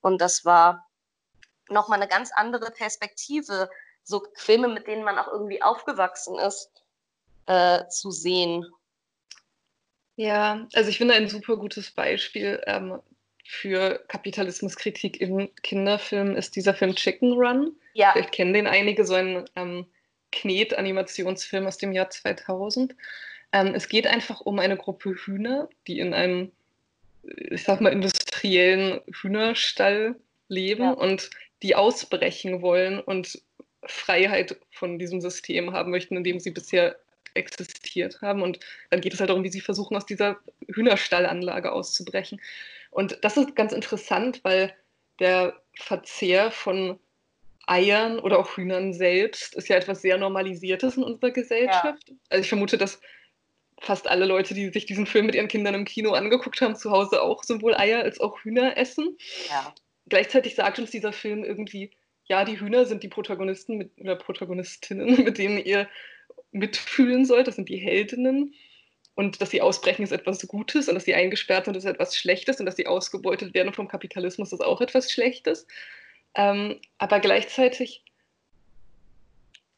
Und 0.02 0.20
das 0.20 0.46
war 0.46 0.88
nochmal 1.70 2.00
eine 2.00 2.10
ganz 2.10 2.32
andere 2.34 2.72
Perspektive, 2.72 3.70
so 4.04 4.26
Filme, 4.36 4.68
mit 4.68 4.88
denen 4.88 5.04
man 5.04 5.18
auch 5.20 5.28
irgendwie 5.28 5.62
aufgewachsen 5.62 6.38
ist, 6.40 6.72
äh, 7.46 7.88
zu 7.88 8.12
sehen. 8.12 8.66
Ja, 10.22 10.68
also 10.74 10.92
ich 10.92 11.00
finde 11.00 11.16
ein 11.16 11.28
super 11.28 11.58
gutes 11.58 11.90
Beispiel 11.90 12.62
ähm, 12.68 13.00
für 13.44 14.04
Kapitalismuskritik 14.08 15.20
in 15.20 15.50
Kinderfilmen 15.64 16.36
ist 16.36 16.56
dieser 16.56 16.76
Film 16.76 16.94
Chicken 16.94 17.34
Run. 17.34 17.72
Ja. 17.96 18.12
Vielleicht 18.12 18.32
kennen 18.32 18.54
den 18.54 18.68
einige, 18.68 19.04
so 19.04 19.16
ein 19.16 19.46
ähm, 19.56 19.88
Knet-Animationsfilm 20.32 21.66
aus 21.66 21.80
dem 21.80 21.92
Jahr 21.92 22.12
2000. 22.12 22.96
Ähm, 23.52 23.74
es 23.74 23.90
geht 23.90 24.06
einfach 24.06 24.42
um 24.42 24.60
eine 24.60 24.78
Gruppe 24.78 25.16
Hühner, 25.16 25.70
die 25.88 25.98
in 25.98 26.14
einem, 26.14 26.52
ich 27.24 27.64
sag 27.64 27.82
mal, 27.82 27.92
industriellen 27.92 29.02
Hühnerstall 29.22 30.14
leben 30.50 30.84
ja. 30.84 30.92
und 30.92 31.32
die 31.64 31.74
ausbrechen 31.74 32.62
wollen 32.62 33.00
und 33.00 33.42
Freiheit 33.86 34.56
von 34.70 35.00
diesem 35.00 35.20
System 35.20 35.74
haben 35.74 35.90
möchten, 35.90 36.16
in 36.16 36.24
dem 36.24 36.40
sie 36.40 36.52
bisher 36.52 36.96
existiert 37.34 38.22
haben. 38.22 38.42
Und 38.42 38.60
dann 38.90 39.02
geht 39.02 39.14
es 39.14 39.20
halt 39.20 39.30
darum, 39.30 39.44
wie 39.44 39.50
sie 39.50 39.62
versuchen, 39.62 39.96
aus 39.96 40.06
dieser 40.06 40.40
Hühnerstallanlage 40.68 41.72
auszubrechen. 41.72 42.42
Und 42.90 43.18
das 43.22 43.38
ist 43.38 43.56
ganz 43.56 43.74
interessant, 43.74 44.42
weil 44.44 44.74
der 45.20 45.62
Verzehr 45.76 46.52
von 46.52 47.00
Eiern 47.68 48.20
oder 48.20 48.40
auch 48.40 48.58
Hühnern 48.58 48.94
selbst 48.94 49.56
ist 49.56 49.70
ja 49.70 49.78
etwas 49.78 50.02
sehr 50.02 50.18
Normalisiertes 50.18 50.98
in 50.98 51.04
unserer 51.04 51.32
Gesellschaft. 51.32 52.10
Ja. 52.10 52.16
Also 52.30 52.42
ich 52.42 52.50
vermute, 52.50 52.78
dass 52.78 53.00
fast 53.80 54.10
alle 54.10 54.26
Leute, 54.26 54.54
die 54.54 54.70
sich 54.70 54.86
diesen 54.86 55.06
Film 55.06 55.26
mit 55.26 55.36
ihren 55.36 55.48
Kindern 55.48 55.74
im 55.74 55.86
Kino 55.86 56.12
angeguckt 56.12 56.62
haben, 56.62 56.76
zu 56.76 56.92
Hause 56.92 57.22
auch 57.22 57.44
sowohl 57.44 57.76
Eier 57.76 58.04
als 58.04 58.20
auch 58.20 58.40
Hühner 58.40 58.78
essen. 58.78 59.18
Ja. 59.50 59.74
Gleichzeitig 60.08 60.56
sagt 60.56 60.80
uns 60.80 60.92
dieser 60.92 61.14
Film 61.14 61.44
irgendwie, 61.44 61.92
ja, 62.26 62.46
die 62.46 62.60
Hühner 62.60 62.86
sind 62.86 63.04
die 63.04 63.08
Protagonisten 63.08 63.78
mit, 63.78 63.92
oder 64.00 64.16
Protagonistinnen, 64.16 65.08
mit 65.24 65.38
denen 65.38 65.58
ihr 65.58 65.88
mitfühlen 66.52 67.26
sollt. 67.26 67.48
Das 67.48 67.56
sind 67.56 67.70
die 67.70 67.78
Heldinnen. 67.78 68.54
Und 69.16 69.42
dass 69.42 69.52
sie 69.52 69.62
ausbrechen, 69.62 70.04
ist 70.04 70.12
etwas 70.12 70.48
Gutes 70.48 70.88
und 70.88 70.96
dass 70.96 71.06
sie 71.06 71.14
eingesperrt 71.14 71.66
sind, 71.66 71.76
ist 71.76 71.86
etwas 71.86 72.18
Schlechtes 72.18 72.60
und 72.60 72.66
dass 72.66 72.78
sie 72.78 72.88
ausgebeutet 72.88 73.54
werden 73.54 73.74
vom 73.74 73.88
Kapitalismus, 73.88 74.54
ist 74.54 74.64
auch 74.64 74.80
etwas 74.82 75.12
Schlechtes. 75.12 75.68
Ähm, 76.34 76.80
aber 76.98 77.20
gleichzeitig, 77.20 78.04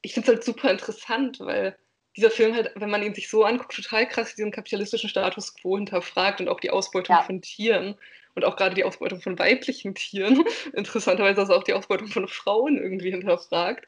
ich 0.02 0.14
finde 0.14 0.30
es 0.30 0.36
halt 0.36 0.46
super 0.46 0.70
interessant, 0.70 1.40
weil 1.40 1.76
dieser 2.16 2.30
Film 2.30 2.54
halt, 2.54 2.72
wenn 2.76 2.92
man 2.92 3.02
ihn 3.02 3.16
sich 3.16 3.30
so 3.30 3.44
anguckt, 3.44 3.76
total 3.76 4.08
krass 4.08 4.36
diesen 4.36 4.52
kapitalistischen 4.52 5.10
Status 5.10 5.56
quo 5.56 5.78
hinterfragt 5.78 6.40
und 6.40 6.48
auch 6.48 6.60
die 6.60 6.70
Ausbeutung 6.70 7.16
ja. 7.16 7.24
von 7.24 7.42
Tieren 7.42 7.96
und 8.36 8.46
auch 8.46 8.56
gerade 8.56 8.76
die 8.76 8.84
Ausbeutung 8.84 9.20
von 9.20 9.38
weiblichen 9.40 9.96
Tieren, 9.96 10.46
interessanterweise 10.74 11.42
also 11.42 11.56
auch 11.56 11.64
die 11.64 11.74
Ausbeutung 11.74 12.08
von 12.08 12.28
Frauen 12.28 12.78
irgendwie 12.78 13.12
hinterfragt. 13.12 13.88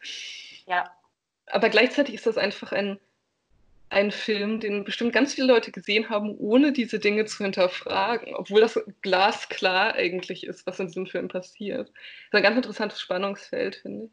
Ja. 0.68 0.92
Aber 1.48 1.70
gleichzeitig 1.70 2.16
ist 2.16 2.26
das 2.26 2.38
einfach 2.38 2.72
ein, 2.72 3.00
ein 3.90 4.12
Film, 4.12 4.60
den 4.60 4.84
bestimmt 4.84 5.14
ganz 5.14 5.34
viele 5.34 5.48
Leute 5.48 5.72
gesehen 5.72 6.10
haben, 6.10 6.36
ohne 6.38 6.72
diese 6.72 7.00
Dinge 7.00 7.26
zu 7.26 7.44
hinterfragen, 7.44 8.36
obwohl 8.36 8.62
das 8.62 8.80
glasklar 9.02 9.94
eigentlich 9.94 10.46
ist, 10.46 10.66
was 10.66 10.80
in 10.80 10.88
diesem 10.88 11.08
Film 11.08 11.28
passiert. 11.28 11.90
Das 11.90 11.96
ist 11.96 12.34
ein 12.34 12.44
ganz 12.44 12.56
interessantes 12.58 13.00
Spannungsfeld, 13.00 13.78
finde 13.78 14.06
ich. 14.06 14.12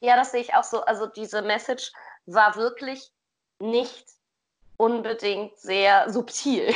Ja, 0.00 0.16
das 0.16 0.32
sehe 0.32 0.40
ich 0.40 0.54
auch 0.54 0.64
so. 0.64 0.82
Also 0.82 1.06
diese 1.06 1.42
Message 1.42 1.90
war 2.26 2.56
wirklich 2.56 3.10
nicht 3.58 4.04
unbedingt 4.76 5.58
sehr 5.58 6.10
subtil. 6.10 6.72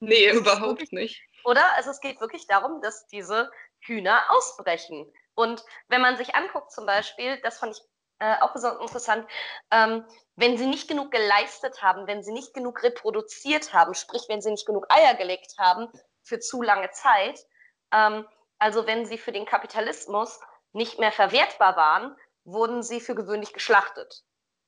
Nee, 0.00 0.30
überhaupt 0.30 0.80
wirklich, 0.80 0.92
nicht. 0.92 1.22
Oder? 1.44 1.72
Also 1.74 1.90
es 1.90 2.00
geht 2.00 2.20
wirklich 2.20 2.46
darum, 2.46 2.82
dass 2.82 3.06
diese 3.06 3.50
Hühner 3.80 4.22
ausbrechen. 4.28 5.10
Und 5.34 5.64
wenn 5.88 6.00
man 6.00 6.16
sich 6.16 6.34
anguckt 6.34 6.72
zum 6.72 6.86
Beispiel, 6.86 7.38
das 7.42 7.58
fand 7.58 7.76
ich 7.76 7.82
äh, 8.18 8.36
auch 8.40 8.52
besonders 8.52 8.80
interessant, 8.80 9.26
ähm, 9.70 10.04
wenn 10.36 10.58
sie 10.58 10.66
nicht 10.66 10.88
genug 10.88 11.10
geleistet 11.10 11.82
haben, 11.82 12.06
wenn 12.06 12.22
sie 12.22 12.32
nicht 12.32 12.54
genug 12.54 12.82
reproduziert 12.82 13.72
haben, 13.72 13.94
sprich 13.94 14.22
wenn 14.28 14.42
sie 14.42 14.50
nicht 14.50 14.66
genug 14.66 14.86
Eier 14.90 15.14
gelegt 15.14 15.54
haben 15.58 15.88
für 16.22 16.40
zu 16.40 16.62
lange 16.62 16.90
Zeit, 16.90 17.46
ähm, 17.92 18.26
also 18.58 18.86
wenn 18.86 19.06
sie 19.06 19.18
für 19.18 19.32
den 19.32 19.46
Kapitalismus 19.46 20.40
nicht 20.72 20.98
mehr 20.98 21.12
verwertbar 21.12 21.76
waren, 21.76 22.16
wurden 22.44 22.82
sie 22.82 23.00
für 23.00 23.14
gewöhnlich 23.14 23.52
geschlachtet. 23.52 24.22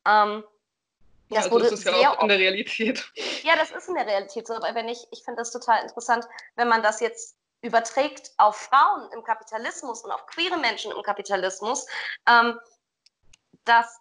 Ähm, 0.06 0.44
das 1.30 1.46
ja, 1.46 1.50
wurde 1.50 1.64
das 1.64 1.80
ist 1.80 1.84
ja 1.84 2.10
auch 2.10 2.22
in 2.22 2.28
der 2.28 2.38
Realität. 2.38 3.10
Ja, 3.42 3.56
das 3.56 3.70
ist 3.70 3.88
in 3.88 3.94
der 3.94 4.06
Realität 4.06 4.46
so, 4.46 4.54
aber 4.54 4.74
wenn 4.74 4.88
ich, 4.88 5.06
ich 5.10 5.22
finde 5.22 5.40
das 5.40 5.52
total 5.52 5.82
interessant, 5.82 6.26
wenn 6.56 6.68
man 6.68 6.82
das 6.82 7.00
jetzt 7.00 7.36
überträgt 7.62 8.32
auf 8.36 8.56
Frauen 8.56 9.10
im 9.12 9.22
Kapitalismus 9.24 10.04
und 10.04 10.10
auf 10.10 10.26
queere 10.26 10.58
Menschen 10.58 10.92
im 10.92 11.02
Kapitalismus, 11.02 11.86
ähm, 12.28 12.58
dass 13.68 14.00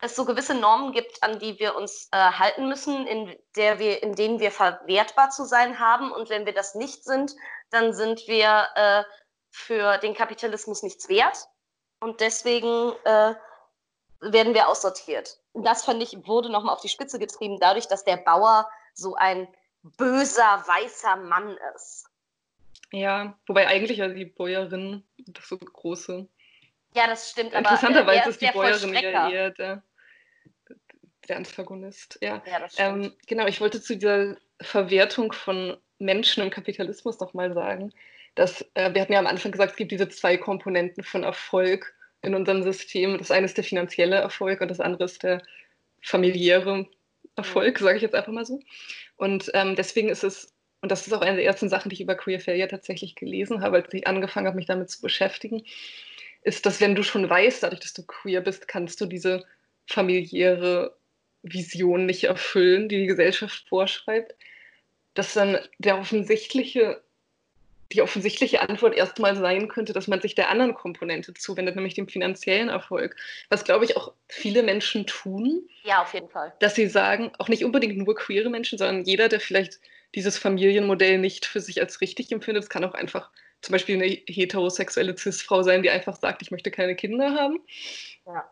es 0.00 0.16
so 0.16 0.24
gewisse 0.24 0.54
Normen 0.54 0.92
gibt, 0.92 1.22
an 1.22 1.38
die 1.38 1.58
wir 1.58 1.76
uns 1.76 2.08
äh, 2.12 2.16
halten 2.16 2.68
müssen, 2.68 3.06
in, 3.06 3.36
der 3.56 3.78
wir, 3.78 4.02
in 4.02 4.14
denen 4.14 4.40
wir 4.40 4.50
verwertbar 4.50 5.30
zu 5.30 5.44
sein 5.44 5.78
haben. 5.78 6.10
Und 6.10 6.30
wenn 6.30 6.46
wir 6.46 6.54
das 6.54 6.74
nicht 6.74 7.04
sind, 7.04 7.34
dann 7.70 7.92
sind 7.92 8.26
wir 8.26 8.68
äh, 8.74 9.04
für 9.50 9.98
den 9.98 10.14
Kapitalismus 10.14 10.82
nichts 10.82 11.08
wert. 11.08 11.48
Und 12.00 12.20
deswegen 12.20 12.92
äh, 13.04 13.34
werden 14.20 14.54
wir 14.54 14.68
aussortiert. 14.68 15.38
Das 15.54 15.84
fand 15.84 16.02
ich, 16.02 16.26
wurde 16.26 16.50
nochmal 16.50 16.74
auf 16.74 16.80
die 16.80 16.88
Spitze 16.88 17.18
getrieben, 17.18 17.58
dadurch, 17.60 17.88
dass 17.88 18.04
der 18.04 18.16
Bauer 18.16 18.70
so 18.94 19.16
ein 19.16 19.48
böser, 19.82 20.64
weißer 20.66 21.16
Mann 21.16 21.58
ist. 21.74 22.06
Ja, 22.92 23.38
wobei 23.46 23.68
eigentlich 23.68 23.98
ja 23.98 24.08
die 24.08 24.24
Bäuerin 24.24 25.06
das 25.26 25.48
so 25.48 25.58
große. 25.58 26.28
Ja, 26.94 27.06
das 27.06 27.30
stimmt. 27.30 27.52
Interessanterweise 27.52 28.30
ist 28.30 28.40
die 28.40 28.50
Bäuerin 28.52 28.94
eher, 28.94 29.30
eher 29.30 29.50
der, 29.50 29.82
der 31.28 31.36
Antagonist. 31.36 32.18
Ja, 32.20 32.42
ja 32.46 32.58
das 32.58 32.74
stimmt. 32.74 33.04
Ähm, 33.04 33.16
genau, 33.26 33.46
ich 33.46 33.60
wollte 33.60 33.80
zu 33.80 33.94
dieser 33.94 34.36
Verwertung 34.60 35.32
von 35.32 35.76
Menschen 35.98 36.42
im 36.42 36.50
Kapitalismus 36.50 37.20
nochmal 37.20 37.52
sagen, 37.52 37.92
dass 38.34 38.62
äh, 38.74 38.92
wir 38.92 39.02
hatten 39.02 39.12
ja 39.12 39.18
am 39.18 39.26
Anfang 39.26 39.52
gesagt, 39.52 39.72
es 39.72 39.76
gibt 39.76 39.92
diese 39.92 40.08
zwei 40.08 40.36
Komponenten 40.36 41.04
von 41.04 41.24
Erfolg 41.24 41.94
in 42.22 42.34
unserem 42.34 42.62
System. 42.62 43.18
Das 43.18 43.30
eine 43.30 43.46
ist 43.46 43.56
der 43.56 43.64
finanzielle 43.64 44.16
Erfolg 44.16 44.60
und 44.60 44.68
das 44.68 44.80
andere 44.80 45.04
ist 45.04 45.22
der 45.22 45.42
familiäre 46.02 46.86
Erfolg, 47.36 47.78
sage 47.78 47.96
ich 47.96 48.02
jetzt 48.02 48.14
einfach 48.14 48.32
mal 48.32 48.46
so. 48.46 48.60
Und 49.16 49.50
ähm, 49.54 49.76
deswegen 49.76 50.08
ist 50.08 50.24
es, 50.24 50.54
und 50.80 50.90
das 50.90 51.06
ist 51.06 51.12
auch 51.12 51.20
eine 51.20 51.36
der 51.36 51.44
ersten 51.44 51.68
Sachen, 51.68 51.90
die 51.90 51.94
ich 51.94 52.00
über 52.00 52.14
Queer 52.14 52.40
Failure 52.40 52.68
tatsächlich 52.68 53.14
gelesen 53.14 53.62
habe, 53.62 53.76
als 53.76 53.92
ich 53.92 54.06
angefangen 54.06 54.46
habe, 54.46 54.56
mich 54.56 54.66
damit 54.66 54.90
zu 54.90 55.00
beschäftigen, 55.00 55.62
ist, 56.42 56.66
dass 56.66 56.80
wenn 56.80 56.94
du 56.94 57.02
schon 57.02 57.28
weißt, 57.28 57.62
dadurch, 57.62 57.80
dass 57.80 57.92
du 57.92 58.04
queer 58.04 58.40
bist, 58.40 58.68
kannst 58.68 59.00
du 59.00 59.06
diese 59.06 59.44
familiäre 59.86 60.96
Vision 61.42 62.06
nicht 62.06 62.24
erfüllen, 62.24 62.88
die 62.88 62.98
die 62.98 63.06
Gesellschaft 63.06 63.68
vorschreibt, 63.68 64.34
dass 65.14 65.34
dann 65.34 65.58
der 65.78 65.98
offensichtliche 65.98 67.02
die 67.92 68.02
offensichtliche 68.02 68.60
Antwort 68.60 68.94
erstmal 68.94 69.34
sein 69.36 69.68
könnte, 69.68 69.92
dass 69.92 70.06
man 70.06 70.20
sich 70.20 70.34
der 70.34 70.48
anderen 70.48 70.74
Komponente 70.74 71.34
zuwendet, 71.34 71.74
nämlich 71.74 71.94
dem 71.94 72.08
finanziellen 72.08 72.68
Erfolg. 72.68 73.16
Was, 73.48 73.64
glaube 73.64 73.84
ich, 73.84 73.96
auch 73.96 74.12
viele 74.28 74.62
Menschen 74.62 75.06
tun. 75.06 75.68
Ja, 75.82 76.02
auf 76.02 76.14
jeden 76.14 76.28
Fall. 76.28 76.52
Dass 76.60 76.76
sie 76.76 76.86
sagen, 76.86 77.32
auch 77.38 77.48
nicht 77.48 77.64
unbedingt 77.64 77.96
nur 77.96 78.14
queere 78.14 78.48
Menschen, 78.48 78.78
sondern 78.78 79.04
jeder, 79.04 79.28
der 79.28 79.40
vielleicht 79.40 79.80
dieses 80.14 80.38
Familienmodell 80.38 81.18
nicht 81.18 81.46
für 81.46 81.60
sich 81.60 81.80
als 81.80 82.00
richtig 82.00 82.30
empfindet, 82.30 82.64
es 82.64 82.70
kann 82.70 82.84
auch 82.84 82.94
einfach 82.94 83.30
zum 83.62 83.72
Beispiel 83.72 83.96
eine 83.96 84.06
heterosexuelle 84.06 85.16
Cis-Frau 85.16 85.62
sein, 85.62 85.82
die 85.82 85.90
einfach 85.90 86.16
sagt, 86.16 86.42
ich 86.42 86.50
möchte 86.50 86.70
keine 86.70 86.96
Kinder 86.96 87.34
haben. 87.34 87.60
Ja. 88.26 88.50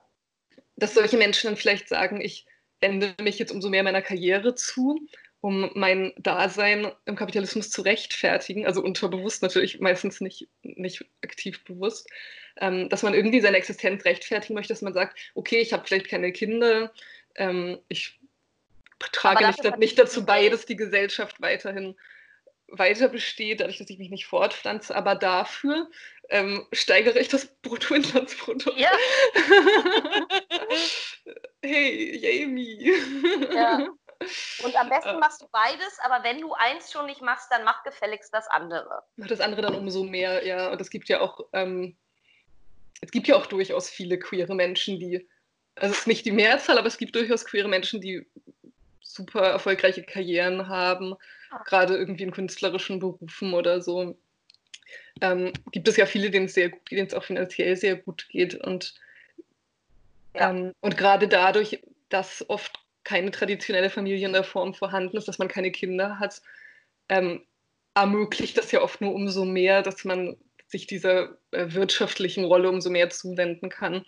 Dass 0.76 0.94
solche 0.94 1.16
Menschen 1.16 1.48
dann 1.48 1.56
vielleicht 1.56 1.88
sagen, 1.88 2.20
ich 2.20 2.46
wende 2.80 3.14
mich 3.20 3.38
jetzt 3.38 3.50
umso 3.50 3.68
mehr 3.68 3.82
meiner 3.82 4.02
Karriere 4.02 4.54
zu 4.54 5.08
um 5.40 5.70
mein 5.74 6.12
Dasein 6.16 6.90
im 7.04 7.14
Kapitalismus 7.14 7.70
zu 7.70 7.82
rechtfertigen, 7.82 8.66
also 8.66 8.82
unterbewusst 8.82 9.42
natürlich, 9.42 9.78
meistens 9.78 10.20
nicht, 10.20 10.48
nicht 10.62 11.04
aktiv 11.22 11.62
bewusst, 11.64 12.08
ähm, 12.56 12.88
dass 12.88 13.02
man 13.04 13.14
irgendwie 13.14 13.40
seine 13.40 13.56
Existenz 13.56 14.04
rechtfertigen 14.04 14.54
möchte, 14.54 14.72
dass 14.72 14.82
man 14.82 14.94
sagt, 14.94 15.16
okay, 15.34 15.60
ich 15.60 15.72
habe 15.72 15.86
vielleicht 15.86 16.08
keine 16.08 16.32
Kinder, 16.32 16.92
ähm, 17.36 17.78
ich 17.88 18.18
trage 19.12 19.46
nicht, 19.46 19.78
nicht 19.78 19.98
dazu 19.98 20.26
bei, 20.26 20.48
dass 20.48 20.66
die 20.66 20.76
Gesellschaft 20.76 21.40
weiterhin 21.40 21.94
weiter 22.68 23.08
besteht, 23.08 23.60
dadurch, 23.60 23.78
dass 23.78 23.90
ich 23.90 23.98
mich 23.98 24.10
nicht 24.10 24.26
fortpflanze, 24.26 24.94
aber 24.94 25.14
dafür 25.14 25.88
ähm, 26.28 26.66
steigere 26.72 27.18
ich 27.18 27.28
das 27.28 27.46
Bruttoinlandsprodukt. 27.62 28.78
Ja. 28.78 28.90
hey, 31.62 32.16
Jamie. 32.16 32.92
Ja. 33.52 33.88
Und 34.64 34.76
am 34.76 34.88
besten 34.88 35.10
äh. 35.10 35.18
machst 35.18 35.42
du 35.42 35.46
beides, 35.52 35.98
aber 36.02 36.24
wenn 36.24 36.40
du 36.40 36.52
eins 36.52 36.92
schon 36.92 37.06
nicht 37.06 37.22
machst, 37.22 37.50
dann 37.50 37.64
mach 37.64 37.82
gefälligst 37.84 38.34
das 38.34 38.48
andere. 38.48 39.02
Mach 39.16 39.28
das 39.28 39.40
andere 39.40 39.62
dann 39.62 39.74
umso 39.74 40.04
mehr, 40.04 40.44
ja. 40.44 40.70
Und 40.70 40.80
es 40.80 40.90
gibt 40.90 41.08
ja 41.08 41.20
auch, 41.20 41.46
ähm, 41.52 41.96
es 43.00 43.10
gibt 43.10 43.28
ja 43.28 43.36
auch 43.36 43.46
durchaus 43.46 43.88
viele 43.88 44.18
queere 44.18 44.54
Menschen, 44.54 44.98
die, 44.98 45.28
also 45.76 45.92
es 45.92 46.00
ist 46.00 46.06
nicht 46.08 46.26
die 46.26 46.32
Mehrzahl, 46.32 46.78
aber 46.78 46.88
es 46.88 46.98
gibt 46.98 47.14
durchaus 47.14 47.44
queere 47.44 47.68
Menschen, 47.68 48.00
die 48.00 48.26
super 49.00 49.42
erfolgreiche 49.42 50.02
Karrieren 50.02 50.68
haben. 50.68 51.14
Gerade 51.64 51.96
irgendwie 51.96 52.24
in 52.24 52.30
künstlerischen 52.30 52.98
Berufen 52.98 53.54
oder 53.54 53.80
so. 53.80 54.16
Ähm, 55.20 55.52
gibt 55.72 55.88
es 55.88 55.96
ja 55.96 56.06
viele, 56.06 56.30
denen 56.30 56.46
es 56.46 56.54
sehr 56.54 56.70
gut, 56.70 56.90
denen 56.90 57.06
es 57.06 57.14
auch 57.14 57.24
finanziell 57.24 57.76
sehr 57.76 57.96
gut 57.96 58.28
geht 58.28 58.54
und 58.54 58.94
ja. 60.34 60.50
ähm, 60.50 60.72
und 60.80 60.96
gerade 60.96 61.28
dadurch, 61.28 61.82
dass 62.08 62.48
oft 62.48 62.78
keine 63.04 63.30
traditionelle 63.30 63.90
Familie 63.90 64.26
in 64.26 64.32
der 64.32 64.44
Form 64.44 64.74
vorhanden 64.74 65.16
ist, 65.16 65.28
dass 65.28 65.38
man 65.38 65.48
keine 65.48 65.72
Kinder 65.72 66.18
hat, 66.18 66.40
ähm, 67.08 67.42
ermöglicht 67.94 68.56
das 68.56 68.70
ja 68.70 68.80
oft 68.80 69.00
nur 69.00 69.14
umso 69.14 69.44
mehr, 69.44 69.82
dass 69.82 70.04
man 70.04 70.36
sich 70.66 70.86
dieser 70.86 71.38
äh, 71.50 71.72
wirtschaftlichen 71.72 72.44
Rolle 72.44 72.68
umso 72.68 72.90
mehr 72.90 73.10
zuwenden 73.10 73.70
kann, 73.70 74.04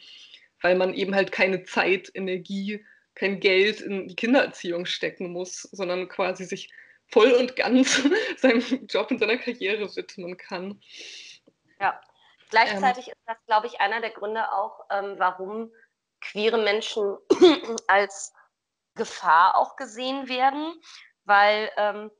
weil 0.61 0.77
man 0.77 0.95
eben 0.95 1.15
halt 1.15 1.33
keine 1.33 1.65
Zeit, 1.65 2.11
Energie, 2.15 2.85
kein 3.15 3.41
Geld 3.41 3.81
in 3.81 4.09
die 4.09 4.17
Kindererziehung 4.17 4.87
stecken 4.87 5.33
muss, 5.33 5.63
sondern 5.63 6.09
quasi 6.09 6.45
sich 6.45 6.71
voll 7.11 7.33
und 7.33 7.57
ganz 7.57 8.03
seinem 8.39 8.87
Job 8.87 9.11
und 9.11 9.19
seiner 9.19 9.39
Karriere 9.39 9.95
widmen 9.97 10.37
kann. 10.37 10.81
Ja, 11.81 12.01
Gleichzeitig 12.51 13.07
ähm, 13.07 13.13
ist 13.13 13.23
das, 13.27 13.37
glaube 13.47 13.67
ich, 13.69 13.81
einer 13.81 14.01
der 14.01 14.11
Gründe 14.11 14.53
auch, 14.53 14.81
ähm, 14.91 15.15
warum 15.19 15.73
queere 16.21 16.59
Menschen 16.59 17.17
als 17.87 18.33
Gefahr 18.97 19.57
auch 19.57 19.77
gesehen 19.77 20.29
werden, 20.29 20.75
weil 21.25 21.71
ähm, 21.77 22.11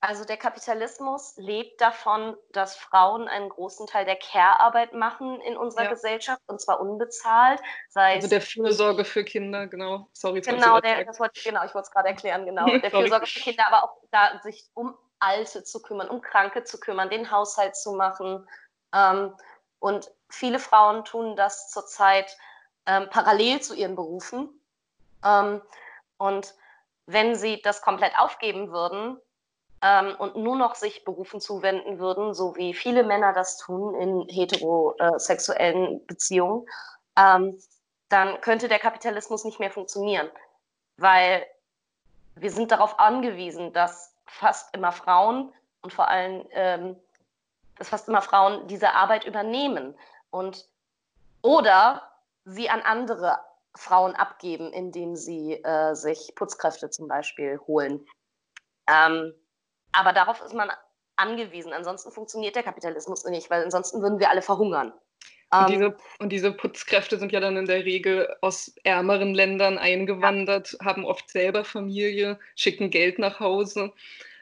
also 0.00 0.24
der 0.24 0.36
Kapitalismus 0.36 1.34
lebt 1.36 1.80
davon, 1.80 2.36
dass 2.52 2.76
Frauen 2.76 3.26
einen 3.26 3.48
großen 3.48 3.86
Teil 3.88 4.04
der 4.04 4.16
Care-Arbeit 4.16 4.92
machen 4.92 5.40
in 5.40 5.56
unserer 5.56 5.84
ja. 5.84 5.90
Gesellschaft 5.90 6.40
und 6.46 6.60
zwar 6.60 6.80
unbezahlt. 6.80 7.60
also 7.94 8.28
der 8.28 8.40
Fürsorge 8.40 9.04
für 9.04 9.24
Kinder, 9.24 9.66
genau. 9.66 10.08
Sorry, 10.12 10.40
genau, 10.40 10.80
der, 10.80 11.04
das 11.04 11.18
wollte, 11.18 11.40
genau, 11.42 11.64
ich 11.64 11.74
wollte 11.74 11.86
es 11.86 11.90
gerade 11.90 12.08
erklären, 12.08 12.44
genau. 12.44 12.66
Der 12.78 12.90
Fürsorge 12.90 13.26
für 13.26 13.40
Kinder, 13.40 13.66
aber 13.66 13.84
auch 13.84 13.96
da 14.12 14.38
sich 14.42 14.70
um 14.74 14.96
Alte 15.18 15.64
zu 15.64 15.82
kümmern, 15.82 16.08
um 16.08 16.20
Kranke 16.20 16.62
zu 16.62 16.78
kümmern, 16.78 17.10
den 17.10 17.32
Haushalt 17.32 17.74
zu 17.74 17.92
machen. 17.92 18.48
Ähm, 18.94 19.34
und 19.80 20.12
viele 20.28 20.60
Frauen 20.60 21.04
tun 21.04 21.34
das 21.34 21.70
zurzeit 21.70 22.36
ähm, 22.86 23.08
parallel 23.10 23.60
zu 23.60 23.74
ihren 23.74 23.96
Berufen. 23.96 24.48
Ähm, 25.24 25.60
und 26.18 26.54
wenn 27.06 27.34
sie 27.34 27.60
das 27.62 27.82
komplett 27.82 28.16
aufgeben 28.16 28.70
würden 28.70 29.20
ähm, 29.82 30.14
und 30.18 30.36
nur 30.36 30.56
noch 30.56 30.74
sich 30.74 31.04
Berufen 31.04 31.40
zuwenden 31.40 31.98
würden, 31.98 32.34
so 32.34 32.56
wie 32.56 32.74
viele 32.74 33.04
Männer 33.04 33.32
das 33.32 33.58
tun 33.58 33.94
in 33.94 34.28
heterosexuellen 34.28 36.04
Beziehungen, 36.06 36.66
ähm, 37.16 37.58
dann 38.08 38.40
könnte 38.40 38.68
der 38.68 38.78
Kapitalismus 38.78 39.44
nicht 39.44 39.60
mehr 39.60 39.70
funktionieren, 39.70 40.28
weil 40.96 41.46
wir 42.34 42.50
sind 42.50 42.70
darauf 42.70 42.98
angewiesen, 42.98 43.72
dass 43.72 44.14
fast 44.26 44.74
immer 44.74 44.92
Frauen 44.92 45.52
und 45.82 45.92
vor 45.92 46.08
allem, 46.08 46.46
ähm, 46.52 46.96
dass 47.76 47.88
fast 47.88 48.08
immer 48.08 48.22
Frauen 48.22 48.66
diese 48.68 48.94
Arbeit 48.94 49.24
übernehmen 49.24 49.94
und 50.30 50.68
oder 51.42 52.10
sie 52.44 52.70
an 52.70 52.82
andere 52.82 53.38
Frauen 53.74 54.16
abgeben, 54.16 54.72
indem 54.72 55.14
sie 55.14 55.62
äh, 55.62 55.94
sich 55.94 56.32
Putzkräfte 56.34 56.90
zum 56.90 57.06
Beispiel 57.06 57.60
holen. 57.66 58.04
Ähm, 58.88 59.34
aber 59.98 60.12
darauf 60.12 60.40
ist 60.42 60.54
man 60.54 60.70
angewiesen. 61.16 61.72
Ansonsten 61.72 62.12
funktioniert 62.12 62.54
der 62.56 62.62
Kapitalismus 62.62 63.24
nicht, 63.24 63.50
weil 63.50 63.64
ansonsten 63.64 64.00
würden 64.00 64.20
wir 64.20 64.30
alle 64.30 64.42
verhungern. 64.42 64.92
Und, 65.50 65.60
ähm, 65.60 65.66
diese, 65.66 65.96
und 66.18 66.28
diese 66.30 66.52
Putzkräfte 66.52 67.18
sind 67.18 67.32
ja 67.32 67.40
dann 67.40 67.56
in 67.56 67.66
der 67.66 67.84
Regel 67.84 68.36
aus 68.42 68.74
ärmeren 68.84 69.34
Ländern 69.34 69.78
eingewandert, 69.78 70.76
ja. 70.78 70.84
haben 70.84 71.04
oft 71.04 71.28
selber 71.30 71.64
Familie, 71.64 72.38
schicken 72.54 72.90
Geld 72.90 73.18
nach 73.18 73.40
Hause 73.40 73.92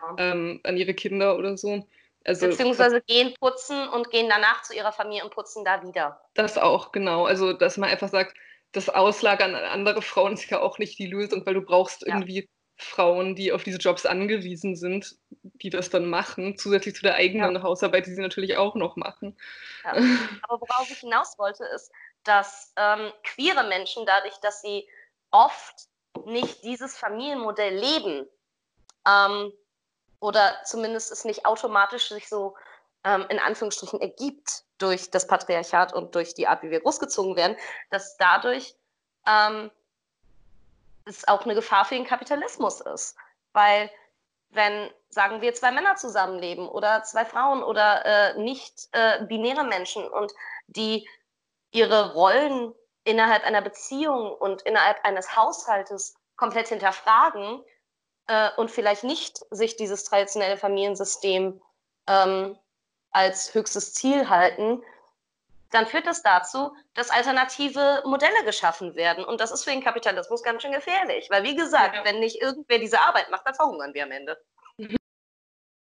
ja. 0.01 0.33
ähm, 0.33 0.61
an 0.65 0.77
ihre 0.77 0.95
Kinder 0.95 1.37
oder 1.39 1.57
so. 1.57 1.87
Also, 2.25 2.49
Beziehungsweise 2.49 3.01
gehen 3.03 3.35
putzen 3.39 3.89
und 3.89 4.11
gehen 4.11 4.29
danach 4.29 4.63
zu 4.63 4.75
ihrer 4.75 4.91
Familie 4.91 5.23
und 5.23 5.33
putzen 5.33 5.65
da 5.65 5.81
wieder. 5.83 6.21
Das 6.35 6.59
auch, 6.59 6.91
genau. 6.91 7.25
Also, 7.25 7.53
dass 7.53 7.77
man 7.77 7.89
einfach 7.89 8.09
sagt, 8.09 8.37
das 8.73 8.89
Auslagern 8.89 9.55
an 9.55 9.65
andere 9.65 10.03
Frauen 10.03 10.35
ist 10.35 10.51
ja 10.51 10.61
auch 10.61 10.79
nicht 10.79 10.99
die 10.99 11.07
Lösung, 11.07 11.47
weil 11.47 11.55
du 11.55 11.63
brauchst 11.63 12.03
ja. 12.03 12.15
irgendwie 12.15 12.49
Frauen, 12.77 13.35
die 13.35 13.53
auf 13.53 13.65
diese 13.65 13.79
Jobs 13.79 14.05
angewiesen 14.05 14.77
sind, 14.77 15.17
die 15.43 15.71
das 15.71 15.89
dann 15.89 16.09
machen, 16.11 16.59
zusätzlich 16.59 16.95
zu 16.95 17.03
der 17.03 17.15
eigenen 17.15 17.55
ja. 17.55 17.63
Hausarbeit, 17.63 18.07
die 18.07 18.15
sie 18.15 18.21
natürlich 18.21 18.57
auch 18.57 18.75
noch 18.75 18.97
machen. 18.97 19.37
Ja. 19.85 19.93
Aber 20.43 20.61
worauf 20.61 20.91
ich 20.91 20.99
hinaus 20.99 21.39
wollte, 21.39 21.65
ist, 21.75 21.91
dass 22.25 22.73
ähm, 22.77 23.13
queere 23.23 23.67
Menschen 23.67 24.05
dadurch, 24.05 24.37
dass 24.43 24.61
sie 24.61 24.87
oft 25.31 25.89
nicht 26.27 26.65
dieses 26.65 26.97
Familienmodell 26.97 27.75
leben, 27.75 28.27
ähm, 29.07 29.53
oder 30.21 30.57
zumindest 30.65 31.13
es 31.13 31.25
nicht 31.25 31.47
automatisch 31.47 32.09
sich 32.09 32.29
so 32.29 32.57
ähm, 33.05 33.27
in 33.29 33.39
Anführungsstrichen 33.39 34.01
ergibt 34.01 34.65
durch 34.79 35.11
das 35.11 35.27
Patriarchat 35.27 35.93
und 35.95 36.15
durch 36.15 36.35
die 36.35 36.47
Art, 36.47 36.63
wie 36.63 36.71
wir 36.71 36.81
großgezogen 36.81 37.37
werden, 37.37 37.57
dass 37.91 38.17
dadurch 38.17 38.75
ähm, 39.27 39.71
es 41.07 41.27
auch 41.29 41.45
eine 41.45 41.55
Gefahr 41.55 41.85
für 41.85 41.95
den 41.95 42.07
Kapitalismus 42.07 42.81
ist. 42.81 43.17
Weil 43.53 43.91
wenn, 44.51 44.91
sagen 45.09 45.41
wir, 45.41 45.55
zwei 45.55 45.73
Männer 45.73 45.97
zusammenleben 45.97 46.69
oder 46.69 47.03
zwei 47.03 47.25
Frauen 47.25 47.63
oder 47.63 48.05
äh, 48.05 48.39
nicht 48.39 48.89
äh, 48.93 49.25
binäre 49.25 49.65
Menschen 49.65 50.09
und 50.09 50.33
die 50.67 51.09
ihre 51.73 52.13
Rollen 52.15 52.75
innerhalb 53.05 53.45
einer 53.45 53.63
Beziehung 53.63 54.33
und 54.33 54.63
innerhalb 54.63 55.05
eines 55.05 55.37
Haushaltes 55.37 56.15
komplett 56.37 56.69
hinterfragen, 56.69 57.65
äh, 58.27 58.51
und 58.57 58.71
vielleicht 58.71 59.05
nicht 59.05 59.41
sich 59.51 59.77
dieses 59.77 60.05
traditionelle 60.05 60.57
Familiensystem 60.57 61.61
ähm, 62.09 62.59
als 63.11 63.55
höchstes 63.55 63.95
Ziel 63.95 64.29
halten, 64.29 64.83
dann 65.71 65.87
führt 65.87 66.07
das 66.07 66.23
dazu, 66.23 66.75
dass 66.95 67.11
alternative 67.11 68.03
Modelle 68.05 68.45
geschaffen 68.45 68.95
werden. 68.95 69.25
Und 69.25 69.41
das 69.41 69.51
ist 69.51 69.65
für 69.65 69.71
den 69.71 69.83
Kapitalismus 69.83 70.43
ganz 70.43 70.63
schön 70.63 70.73
gefährlich. 70.73 71.29
Weil, 71.31 71.43
wie 71.43 71.57
gesagt, 71.57 71.97
ja. 71.97 72.05
wenn 72.05 72.21
nicht 72.21 72.41
irgendwer 72.41 72.79
diese 72.79 73.01
Arbeit 73.01 73.31
macht, 73.31 73.47
dann 73.47 73.55
verhungern 73.55 73.95
wir 73.95 74.05
am 74.05 74.13
Ende. 74.13 74.39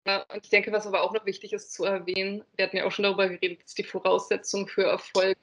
Ja, 0.07 0.25
und 0.33 0.43
ich 0.43 0.49
denke, 0.49 0.71
was 0.71 0.87
aber 0.87 1.03
auch 1.03 1.13
noch 1.13 1.25
wichtig 1.25 1.53
ist 1.53 1.73
zu 1.73 1.85
erwähnen, 1.85 2.43
wir 2.55 2.65
hatten 2.65 2.77
ja 2.77 2.85
auch 2.85 2.91
schon 2.91 3.03
darüber 3.03 3.29
geredet, 3.29 3.63
dass 3.63 3.75
die 3.75 3.83
Voraussetzungen 3.83 4.67
für 4.67 4.83
Erfolg 4.83 5.37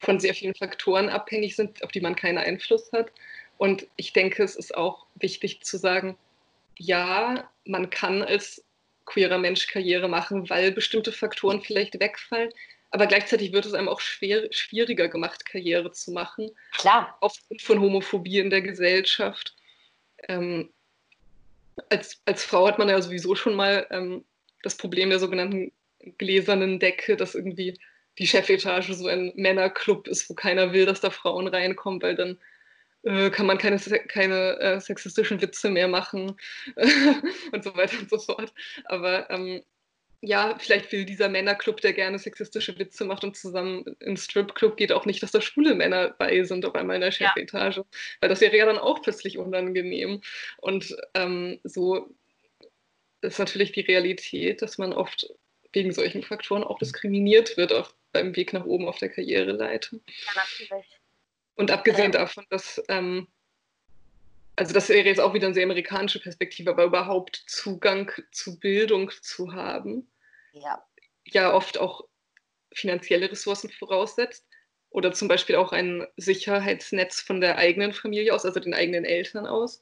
von 0.00 0.20
sehr 0.20 0.34
vielen 0.34 0.54
Faktoren 0.54 1.08
abhängig 1.08 1.56
sind, 1.56 1.82
auf 1.82 1.90
die 1.90 2.02
man 2.02 2.14
keinen 2.14 2.38
Einfluss 2.38 2.92
hat. 2.92 3.10
Und 3.56 3.86
ich 3.96 4.12
denke, 4.12 4.42
es 4.42 4.56
ist 4.56 4.74
auch 4.76 5.06
wichtig 5.14 5.62
zu 5.62 5.78
sagen, 5.78 6.18
ja, 6.76 7.48
man 7.64 7.88
kann 7.88 8.22
als 8.22 8.62
queerer 9.06 9.38
Mensch 9.38 9.66
Karriere 9.68 10.08
machen, 10.08 10.48
weil 10.50 10.72
bestimmte 10.72 11.12
Faktoren 11.12 11.62
vielleicht 11.62 11.98
wegfallen. 11.98 12.50
Aber 12.94 13.08
gleichzeitig 13.08 13.52
wird 13.52 13.66
es 13.66 13.74
einem 13.74 13.88
auch 13.88 13.98
schwer, 13.98 14.46
schwieriger 14.52 15.08
gemacht, 15.08 15.44
Karriere 15.44 15.90
zu 15.90 16.12
machen. 16.12 16.52
Klar. 16.70 17.18
Aufgrund 17.20 17.60
von 17.60 17.80
Homophobie 17.80 18.38
in 18.38 18.50
der 18.50 18.62
Gesellschaft. 18.62 19.56
Ähm, 20.28 20.72
als, 21.88 22.22
als 22.24 22.44
Frau 22.44 22.68
hat 22.68 22.78
man 22.78 22.88
ja 22.88 23.02
sowieso 23.02 23.34
schon 23.34 23.56
mal 23.56 23.84
ähm, 23.90 24.24
das 24.62 24.76
Problem 24.76 25.10
der 25.10 25.18
sogenannten 25.18 25.72
gläsernen 26.18 26.78
Decke, 26.78 27.16
dass 27.16 27.34
irgendwie 27.34 27.76
die 28.20 28.28
Chefetage 28.28 28.94
so 28.94 29.08
ein 29.08 29.32
Männerclub 29.34 30.06
ist, 30.06 30.30
wo 30.30 30.34
keiner 30.34 30.72
will, 30.72 30.86
dass 30.86 31.00
da 31.00 31.10
Frauen 31.10 31.48
reinkommen, 31.48 32.00
weil 32.00 32.14
dann 32.14 32.38
äh, 33.02 33.28
kann 33.30 33.46
man 33.46 33.58
keine, 33.58 33.80
keine 34.06 34.56
äh, 34.60 34.80
sexistischen 34.80 35.42
Witze 35.42 35.68
mehr 35.68 35.88
machen 35.88 36.36
und 37.50 37.64
so 37.64 37.76
weiter 37.76 37.98
und 37.98 38.08
so 38.08 38.18
fort. 38.18 38.54
Aber 38.84 39.28
ähm, 39.30 39.64
ja, 40.26 40.56
vielleicht 40.58 40.90
will 40.90 41.04
dieser 41.04 41.28
Männerclub, 41.28 41.80
der 41.80 41.92
gerne 41.92 42.18
sexistische 42.18 42.78
Witze 42.78 43.04
macht 43.04 43.24
und 43.24 43.36
zusammen 43.36 43.84
ins 44.00 44.24
Stripclub 44.24 44.76
geht, 44.76 44.92
auch 44.92 45.04
nicht, 45.04 45.22
dass 45.22 45.32
da 45.32 45.40
schwule 45.40 45.74
Männer 45.74 46.14
bei 46.18 46.42
sind 46.44 46.64
auf 46.64 46.74
einmal 46.74 46.96
in 46.96 47.02
der 47.02 47.12
Chefetage. 47.12 47.76
Ja. 47.78 47.84
Weil 48.20 48.28
das 48.30 48.40
wäre 48.40 48.56
ja 48.56 48.66
dann 48.66 48.78
auch 48.78 49.02
plötzlich 49.02 49.38
unangenehm. 49.38 50.22
Und 50.58 50.96
ähm, 51.14 51.60
so 51.64 52.14
ist 53.20 53.38
natürlich 53.38 53.72
die 53.72 53.82
Realität, 53.82 54.62
dass 54.62 54.78
man 54.78 54.92
oft 54.92 55.28
wegen 55.72 55.92
solchen 55.92 56.22
Faktoren 56.22 56.64
auch 56.64 56.78
diskriminiert 56.78 57.56
wird 57.56 57.72
auf, 57.72 57.94
beim 58.12 58.34
Weg 58.36 58.52
nach 58.52 58.64
oben 58.64 58.88
auf 58.88 58.98
der 58.98 59.10
Karriereleiter. 59.10 59.96
Ja, 59.96 60.42
natürlich. 60.42 60.86
Und 61.56 61.70
abgesehen 61.70 62.12
ja. 62.12 62.20
davon, 62.20 62.46
dass, 62.48 62.82
ähm, 62.88 63.28
also 64.56 64.72
das 64.72 64.88
wäre 64.88 65.06
jetzt 65.06 65.20
auch 65.20 65.34
wieder 65.34 65.46
eine 65.46 65.54
sehr 65.54 65.64
amerikanische 65.64 66.20
Perspektive, 66.20 66.70
aber 66.70 66.84
überhaupt 66.84 67.44
Zugang 67.46 68.10
zu 68.30 68.58
Bildung 68.58 69.10
zu 69.20 69.52
haben, 69.52 70.08
ja, 70.54 70.84
ja 71.26 71.52
oft 71.52 71.78
auch 71.78 72.06
finanzielle 72.72 73.30
Ressourcen 73.30 73.70
voraussetzt 73.70 74.46
oder 74.90 75.12
zum 75.12 75.28
Beispiel 75.28 75.56
auch 75.56 75.72
ein 75.72 76.06
Sicherheitsnetz 76.16 77.20
von 77.20 77.40
der 77.40 77.58
eigenen 77.58 77.92
Familie 77.92 78.34
aus, 78.34 78.44
also 78.44 78.60
den 78.60 78.74
eigenen 78.74 79.04
Eltern 79.04 79.46
aus. 79.46 79.80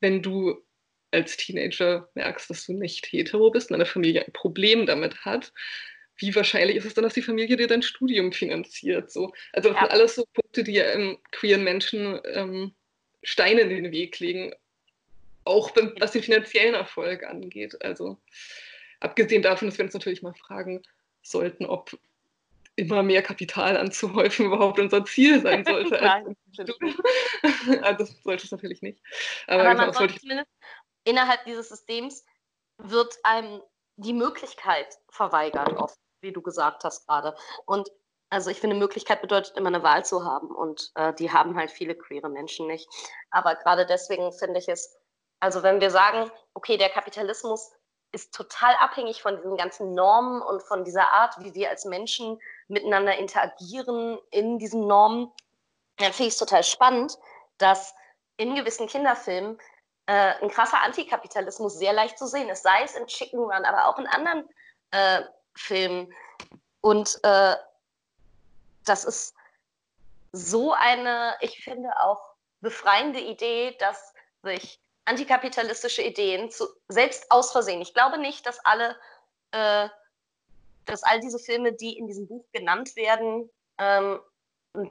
Wenn 0.00 0.22
du 0.22 0.62
als 1.10 1.36
Teenager 1.36 2.08
merkst, 2.14 2.50
dass 2.50 2.66
du 2.66 2.72
nicht 2.72 3.06
hetero 3.06 3.50
bist 3.50 3.70
und 3.70 3.74
deine 3.74 3.86
Familie 3.86 4.24
ein 4.24 4.32
Problem 4.32 4.86
damit 4.86 5.24
hat, 5.24 5.52
wie 6.16 6.34
wahrscheinlich 6.34 6.76
ist 6.76 6.84
es 6.84 6.94
dann, 6.94 7.04
dass 7.04 7.14
die 7.14 7.22
Familie 7.22 7.56
dir 7.56 7.66
dein 7.66 7.82
Studium 7.82 8.32
finanziert? 8.32 9.10
So. 9.10 9.32
Also 9.52 9.70
das 9.70 9.76
ja. 9.76 9.82
sind 9.82 9.92
alles 9.92 10.14
so 10.14 10.24
Punkte, 10.32 10.62
die 10.64 10.78
ähm, 10.78 11.18
queeren 11.32 11.64
Menschen 11.64 12.20
ähm, 12.24 12.74
Steine 13.22 13.62
in 13.62 13.70
den 13.70 13.92
Weg 13.92 14.18
legen, 14.20 14.54
auch 15.44 15.74
was 15.98 16.12
den 16.12 16.22
finanziellen 16.22 16.74
Erfolg 16.74 17.24
angeht. 17.24 17.82
Also 17.82 18.20
abgesehen 19.02 19.42
davon, 19.42 19.68
dass 19.68 19.78
wir 19.78 19.84
uns 19.84 19.94
natürlich 19.94 20.22
mal 20.22 20.34
fragen 20.34 20.82
sollten, 21.22 21.66
ob 21.66 21.96
immer 22.76 23.02
mehr 23.02 23.22
Kapital 23.22 23.76
anzuhäufen 23.76 24.46
überhaupt 24.46 24.78
unser 24.78 25.04
Ziel 25.04 25.40
sein 25.40 25.64
sollte. 25.66 25.98
Nein, 26.00 26.36
also, 27.82 28.04
das 28.04 28.22
sollte 28.22 28.44
es 28.44 28.50
natürlich 28.50 28.82
nicht. 28.82 29.00
Aber, 29.46 29.62
Aber 29.62 29.74
man 29.74 29.92
sollte 29.92 30.18
zumindest 30.18 30.50
innerhalb 31.04 31.44
dieses 31.44 31.68
Systems 31.68 32.24
wird 32.78 33.18
einem 33.22 33.60
die 33.96 34.12
Möglichkeit 34.12 34.98
verweigert 35.10 35.72
oft 35.76 35.98
wie 36.22 36.32
du 36.32 36.40
gesagt 36.40 36.84
hast 36.84 37.06
gerade. 37.06 37.36
Und 37.66 37.90
also 38.30 38.48
ich 38.48 38.60
finde, 38.60 38.76
Möglichkeit 38.76 39.20
bedeutet 39.20 39.56
immer 39.56 39.68
eine 39.68 39.82
Wahl 39.82 40.04
zu 40.04 40.24
haben 40.24 40.50
und 40.50 40.90
äh, 40.94 41.12
die 41.14 41.30
haben 41.30 41.56
halt 41.56 41.70
viele 41.70 41.94
queere 41.94 42.30
Menschen 42.30 42.66
nicht. 42.66 42.88
Aber 43.30 43.56
gerade 43.56 43.84
deswegen 43.84 44.32
finde 44.32 44.58
ich 44.58 44.68
es, 44.68 44.96
also 45.40 45.62
wenn 45.62 45.80
wir 45.80 45.90
sagen, 45.90 46.30
okay, 46.54 46.78
der 46.78 46.88
Kapitalismus 46.88 47.72
ist 48.12 48.34
total 48.34 48.74
abhängig 48.76 49.22
von 49.22 49.36
diesen 49.36 49.56
ganzen 49.56 49.94
Normen 49.94 50.42
und 50.42 50.62
von 50.62 50.84
dieser 50.84 51.10
Art, 51.12 51.34
wie 51.42 51.54
wir 51.54 51.70
als 51.70 51.84
Menschen 51.84 52.40
miteinander 52.68 53.16
interagieren 53.16 54.18
in 54.30 54.58
diesen 54.58 54.86
Normen, 54.86 55.32
dann 55.96 56.12
finde 56.12 56.28
ich 56.28 56.34
es 56.34 56.38
total 56.38 56.62
spannend, 56.62 57.18
dass 57.58 57.94
in 58.36 58.54
gewissen 58.54 58.86
Kinderfilmen 58.86 59.58
äh, 60.06 60.34
ein 60.42 60.50
krasser 60.50 60.82
Antikapitalismus 60.82 61.78
sehr 61.78 61.92
leicht 61.92 62.18
zu 62.18 62.26
sehen 62.26 62.48
ist, 62.48 62.62
sei 62.62 62.82
es 62.82 62.94
in 62.94 63.06
Chicken 63.06 63.38
Run, 63.38 63.64
aber 63.64 63.86
auch 63.86 63.98
in 63.98 64.06
anderen 64.06 64.48
äh, 64.90 65.22
Filmen. 65.54 66.12
Und 66.80 67.18
äh, 67.22 67.56
das 68.84 69.04
ist 69.04 69.34
so 70.32 70.72
eine, 70.72 71.36
ich 71.40 71.62
finde 71.62 71.88
auch 72.00 72.20
befreiende 72.60 73.20
Idee, 73.20 73.76
dass 73.78 74.12
sich 74.42 74.81
antikapitalistische 75.04 76.02
Ideen 76.02 76.50
zu, 76.50 76.66
selbst 76.88 77.30
aus 77.30 77.52
Versehen, 77.52 77.80
ich 77.80 77.94
glaube 77.94 78.18
nicht, 78.18 78.46
dass 78.46 78.64
alle, 78.64 78.96
äh, 79.50 79.88
dass 80.84 81.02
all 81.02 81.20
diese 81.20 81.38
Filme, 81.38 81.72
die 81.72 81.98
in 81.98 82.06
diesem 82.06 82.26
Buch 82.26 82.44
genannt 82.52 82.96
werden, 82.96 83.50
ähm, 83.78 84.20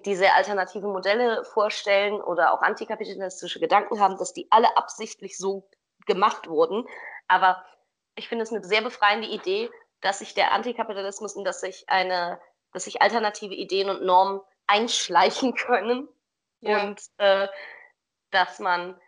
diese 0.05 0.31
alternative 0.33 0.87
Modelle 0.87 1.43
vorstellen 1.43 2.21
oder 2.21 2.53
auch 2.53 2.61
antikapitalistische 2.61 3.59
Gedanken 3.59 3.99
haben, 3.99 4.17
dass 4.17 4.33
die 4.33 4.47
alle 4.51 4.77
absichtlich 4.77 5.37
so 5.37 5.67
gemacht 6.05 6.47
wurden. 6.47 6.87
Aber 7.27 7.65
ich 8.15 8.27
finde 8.27 8.43
es 8.43 8.51
eine 8.51 8.63
sehr 8.63 8.81
befreiende 8.81 9.27
Idee, 9.27 9.71
dass 10.01 10.19
sich 10.19 10.33
der 10.33 10.51
Antikapitalismus 10.51 11.35
und 11.35 11.45
dass 11.45 11.61
sich 11.61 11.85
eine, 11.87 12.39
dass 12.73 12.83
sich 12.83 13.01
alternative 13.01 13.55
Ideen 13.55 13.89
und 13.89 14.03
Normen 14.03 14.41
einschleichen 14.67 15.55
können 15.55 16.07
ja. 16.59 16.83
und 16.83 17.01
äh, 17.17 17.47
dass 18.29 18.59
man 18.59 19.00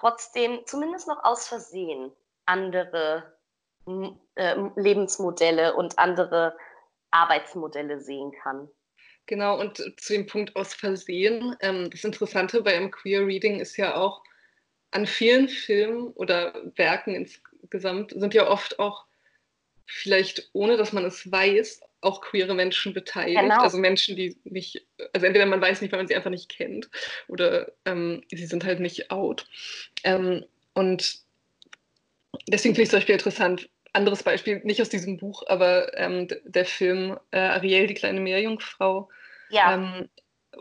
trotzdem 0.00 0.60
zumindest 0.66 1.08
noch 1.08 1.22
aus 1.24 1.48
Versehen 1.48 2.12
andere 2.46 3.38
äh, 3.86 4.54
Lebensmodelle 4.76 5.74
und 5.74 5.98
andere 5.98 6.56
Arbeitsmodelle 7.10 8.00
sehen 8.00 8.32
kann. 8.42 8.68
Genau, 9.26 9.60
und 9.60 9.76
zu 10.00 10.12
dem 10.12 10.26
Punkt 10.26 10.56
aus 10.56 10.74
Versehen. 10.74 11.56
Ähm, 11.60 11.90
das 11.90 12.04
Interessante 12.04 12.62
bei 12.62 12.76
einem 12.76 12.90
Queer 12.90 13.26
Reading 13.26 13.60
ist 13.60 13.76
ja 13.76 13.94
auch, 13.96 14.22
an 14.90 15.06
vielen 15.06 15.48
Filmen 15.48 16.08
oder 16.08 16.54
Werken 16.76 17.14
insgesamt 17.14 18.10
sind 18.10 18.34
ja 18.34 18.48
oft 18.48 18.78
auch 18.78 19.06
vielleicht 19.86 20.50
ohne 20.52 20.76
dass 20.76 20.92
man 20.92 21.04
es 21.04 21.30
weiß, 21.30 21.80
auch 22.02 22.20
queere 22.20 22.54
Menschen 22.54 22.92
beteiligt. 22.92 23.40
Genau. 23.40 23.62
Also 23.62 23.78
Menschen, 23.78 24.16
die 24.16 24.36
nicht, 24.44 24.86
also 25.12 25.26
entweder 25.26 25.46
man 25.46 25.60
weiß 25.60 25.80
nicht, 25.80 25.92
weil 25.92 26.00
man 26.00 26.08
sie 26.08 26.16
einfach 26.16 26.30
nicht 26.30 26.50
kennt 26.50 26.90
oder 27.28 27.72
ähm, 27.84 28.22
sie 28.30 28.46
sind 28.46 28.64
halt 28.64 28.80
nicht 28.80 29.10
out. 29.10 29.46
Ähm, 30.04 30.44
und 30.74 31.20
deswegen 32.48 32.74
finde 32.74 32.82
ich 32.82 32.86
es 32.86 32.90
zum 32.90 32.98
Beispiel 32.98 33.14
interessant, 33.14 33.68
anderes 33.92 34.22
Beispiel, 34.22 34.60
nicht 34.64 34.80
aus 34.80 34.88
diesem 34.88 35.16
Buch, 35.16 35.44
aber 35.46 35.96
ähm, 35.98 36.28
der 36.44 36.64
Film 36.64 37.18
äh, 37.30 37.38
Ariel, 37.38 37.86
die 37.86 37.94
kleine 37.94 38.20
Meerjungfrau. 38.20 39.08
Ja. 39.50 39.74
Ähm, 39.74 40.08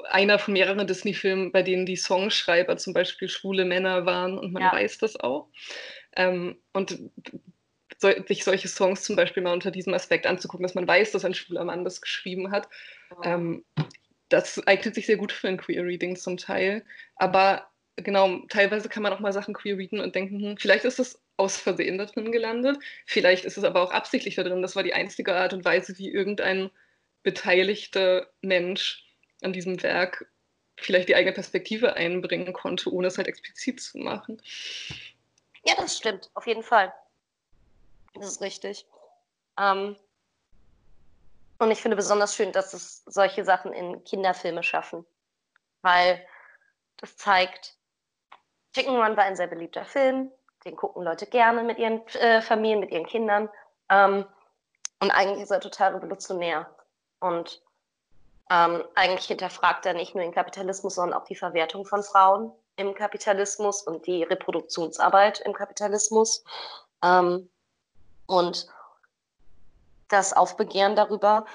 einer 0.09 0.39
von 0.39 0.53
mehreren 0.53 0.87
Disney-Filmen, 0.87 1.51
bei 1.51 1.63
denen 1.63 1.85
die 1.85 1.97
Songschreiber 1.97 2.77
zum 2.77 2.93
Beispiel 2.93 3.27
schwule 3.27 3.65
Männer 3.65 4.05
waren 4.05 4.37
und 4.37 4.53
man 4.53 4.63
ja. 4.63 4.71
weiß 4.71 4.99
das 4.99 5.19
auch. 5.19 5.47
Ähm, 6.15 6.57
und 6.73 6.97
so, 8.02 8.10
sich 8.28 8.43
solche 8.43 8.68
Songs 8.68 9.04
zum 9.04 9.16
Beispiel 9.16 9.43
mal 9.43 9.54
unter 9.54 9.72
diesem 9.72 9.93
Aspekt 9.93 10.26
anzugucken, 10.26 10.64
dass 10.64 10.76
man 10.76 10.88
weiß, 10.88 11.12
dass 11.12 11.26
ein 11.26 11.34
schwuler 11.34 11.64
Mann 11.64 11.84
das 11.84 12.02
geschrieben 12.02 12.52
hat. 12.52 12.68
Ähm, 13.24 13.64
das 14.30 14.66
eignet 14.66 14.95
sich 14.95 15.06
sehr 15.06 15.18
gut 15.18 15.32
für 15.32 15.47
ein 15.47 15.58
Queer 15.58 15.84
Reading 15.84 16.16
zum 16.16 16.38
Teil. 16.38 16.84
Aber 17.16 17.70
genau, 17.97 18.39
teilweise 18.49 18.89
kann 18.89 19.04
man 19.04 19.14
auch 19.14 19.20
mal 19.20 19.34
Sachen 19.34 19.54
queer 19.54 19.78
readen 19.78 19.99
und 19.99 20.16
denken, 20.16 20.41
hm, 20.41 20.58
vielleicht 20.58 20.86
ist 20.86 20.99
es 20.99 21.22
aus 21.38 21.58
Versehen 21.58 21.97
da 21.97 22.06
drin 22.06 22.32
gelandet, 22.32 22.78
vielleicht 23.06 23.45
ist 23.45 23.58
es 23.58 23.64
aber 23.64 23.82
auch 23.82 23.91
absichtlich 23.91 24.36
da 24.36 24.43
drin. 24.43 24.62
Das 24.62 24.76
war 24.76 24.84
die 24.84 24.93
einzige 24.93 25.36
Art 25.36 25.54
und 25.54 25.66
Weise, 25.66 25.97
wie 25.97 26.10
irgendein 26.10 26.70
beteiligter 27.24 28.28
Mensch 28.41 29.06
an 29.41 29.54
diesem 29.54 29.82
Werk 29.84 30.28
vielleicht 30.78 31.10
die 31.10 31.16
eigene 31.16 31.34
Perspektive 31.34 31.95
einbringen 31.95 32.54
konnte, 32.54 32.91
ohne 32.91 33.08
es 33.08 33.18
halt 33.18 33.28
explizit 33.28 33.80
zu 33.82 33.99
machen. 33.99 34.41
Ja, 35.64 35.76
das 35.76 35.97
stimmt, 35.97 36.32
auf 36.34 36.47
jeden 36.47 36.64
Fall. 36.64 36.91
Das 38.14 38.26
ist 38.26 38.41
richtig. 38.41 38.86
Ähm, 39.57 39.95
und 41.59 41.70
ich 41.70 41.80
finde 41.80 41.95
besonders 41.95 42.36
schön, 42.36 42.51
dass 42.51 42.74
es 42.74 43.03
solche 43.05 43.45
Sachen 43.45 43.72
in 43.72 44.03
Kinderfilme 44.03 44.64
schaffen, 44.64 45.05
weil 45.84 46.26
das 46.97 47.16
zeigt, 47.18 47.76
Chicken 48.74 48.95
Run 48.95 49.16
war 49.16 49.26
ein 49.26 49.36
sehr 49.36 49.45
beliebter 49.45 49.86
Film, 49.86 50.32
den 50.66 50.76
gucken 50.76 51.03
Leute 51.03 51.28
gerne 51.28 51.62
mit 51.64 51.78
ihren 51.78 52.05
äh, 52.16 52.41
Familien, 52.41 52.80
mit 52.80 52.89
ihren 52.89 53.05
Kindern. 53.05 53.47
Ähm, 53.89 54.26
und 55.01 55.12
eigentlich 55.12 55.43
ist 55.43 55.51
er 55.51 55.59
total 55.59 55.93
revolutionär. 55.95 56.68
Und 57.20 57.62
ähm, 58.49 58.84
eigentlich 58.95 59.28
hinterfragt 59.28 59.86
er 59.86 59.93
nicht 59.93 60.16
nur 60.16 60.24
den 60.24 60.34
Kapitalismus, 60.34 60.95
sondern 60.95 61.20
auch 61.20 61.26
die 61.26 61.36
Verwertung 61.36 61.86
von 61.86 62.01
Frauen 62.01 62.51
im 62.76 62.95
Kapitalismus 62.95 63.84
und 63.84 64.07
die 64.07 64.24
Reproduktionsarbeit 64.24 65.41
im 65.41 65.53
Kapitalismus. 65.53 66.43
Ähm, 67.03 67.51
und 68.32 68.67
das 70.07 70.34
Aufbegehren 70.34 70.95
darüber. 70.95 71.45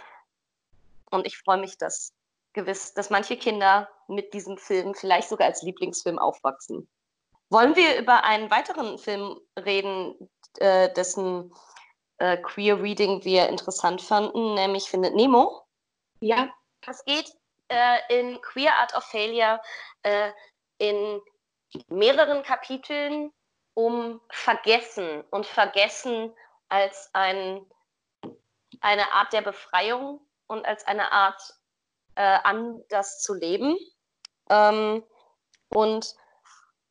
Und 1.10 1.26
ich 1.26 1.38
freue 1.38 1.58
mich, 1.58 1.78
dass 1.78 2.12
gewiss, 2.52 2.94
dass 2.94 3.10
manche 3.10 3.36
Kinder 3.36 3.88
mit 4.08 4.32
diesem 4.34 4.58
Film 4.58 4.94
vielleicht 4.94 5.28
sogar 5.28 5.46
als 5.48 5.62
Lieblingsfilm 5.62 6.18
aufwachsen. 6.18 6.88
Wollen 7.50 7.76
wir 7.76 7.98
über 7.98 8.24
einen 8.24 8.50
weiteren 8.50 8.98
Film 8.98 9.38
reden, 9.58 10.30
äh, 10.58 10.92
dessen 10.94 11.52
äh, 12.18 12.36
Queer 12.38 12.82
Reading 12.82 13.24
wir 13.24 13.48
interessant 13.48 14.02
fanden, 14.02 14.54
nämlich 14.54 14.88
Findet 14.88 15.14
Nemo? 15.14 15.62
Ja. 16.20 16.48
Das 16.84 17.04
geht 17.04 17.32
äh, 17.68 17.98
in 18.08 18.40
Queer 18.40 18.74
Art 18.74 18.94
of 18.94 19.04
Failure 19.04 19.60
äh, 20.02 20.30
in 20.78 21.20
mehreren 21.88 22.42
Kapiteln 22.42 23.32
um 23.74 24.20
Vergessen 24.30 25.22
und 25.30 25.46
Vergessen 25.46 26.32
als 26.68 27.10
ein, 27.12 27.64
eine 28.80 29.12
Art 29.12 29.32
der 29.32 29.42
Befreiung 29.42 30.20
und 30.46 30.64
als 30.66 30.86
eine 30.86 31.12
Art 31.12 31.54
äh, 32.14 32.38
anders 32.44 33.20
zu 33.20 33.34
leben. 33.34 33.76
Ähm, 34.50 35.02
und 35.68 36.14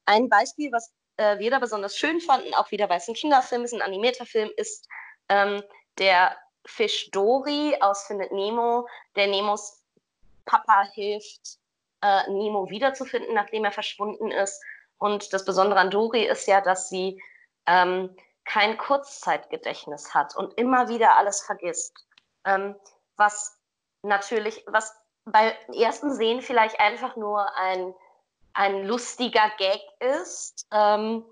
ein 0.06 0.30
Beispiel, 0.30 0.72
was 0.72 0.94
äh, 1.18 1.40
wir 1.40 1.52
da 1.52 1.60
besonders 1.60 1.98
schön 1.98 2.20
fanden, 2.22 2.54
auch 2.54 2.72
wieder 2.72 2.90
weil 2.90 2.98
es 2.98 3.08
ein 3.08 3.16
Kinderfilm 3.16 3.64
ist, 3.64 3.74
ein 3.74 3.82
animierter 3.82 4.26
Film, 4.26 4.50
ist 4.58 4.88
ähm, 5.30 5.64
der 5.98 6.36
Fisch 6.66 7.10
Dory 7.12 7.78
aus 7.80 8.06
Findet 8.06 8.32
Nemo, 8.32 8.88
der 9.16 9.28
Nemos 9.28 9.82
Papa 10.46 10.84
hilft, 10.94 11.60
äh, 12.02 12.30
Nemo 12.30 12.70
wiederzufinden, 12.70 13.34
nachdem 13.34 13.66
er 13.66 13.72
verschwunden 13.72 14.32
ist. 14.32 14.62
Und 14.98 15.34
das 15.34 15.46
Besondere 15.46 15.80
an 15.80 15.92
Dory 15.92 16.26
ist 16.26 16.48
ja, 16.48 16.62
dass 16.62 16.90
sie 16.90 17.22
ähm, 17.66 18.16
kein 18.46 18.78
Kurzzeitgedächtnis 18.78 20.14
hat 20.14 20.36
und 20.36 20.54
immer 20.54 20.88
wieder 20.88 21.18
alles 21.18 21.42
vergisst. 21.42 22.06
Ähm, 22.46 22.76
was 23.18 23.58
natürlich, 24.04 24.64
was 24.68 24.96
bei 25.26 25.58
ersten 25.74 26.14
Sehen 26.14 26.42
vielleicht 26.42 26.80
einfach 26.80 27.16
nur 27.16 27.54
ein, 27.58 27.94
ein 28.54 28.86
lustiger 28.86 29.50
Gag 29.58 29.82
ist. 30.00 30.68
Ähm, 30.72 31.26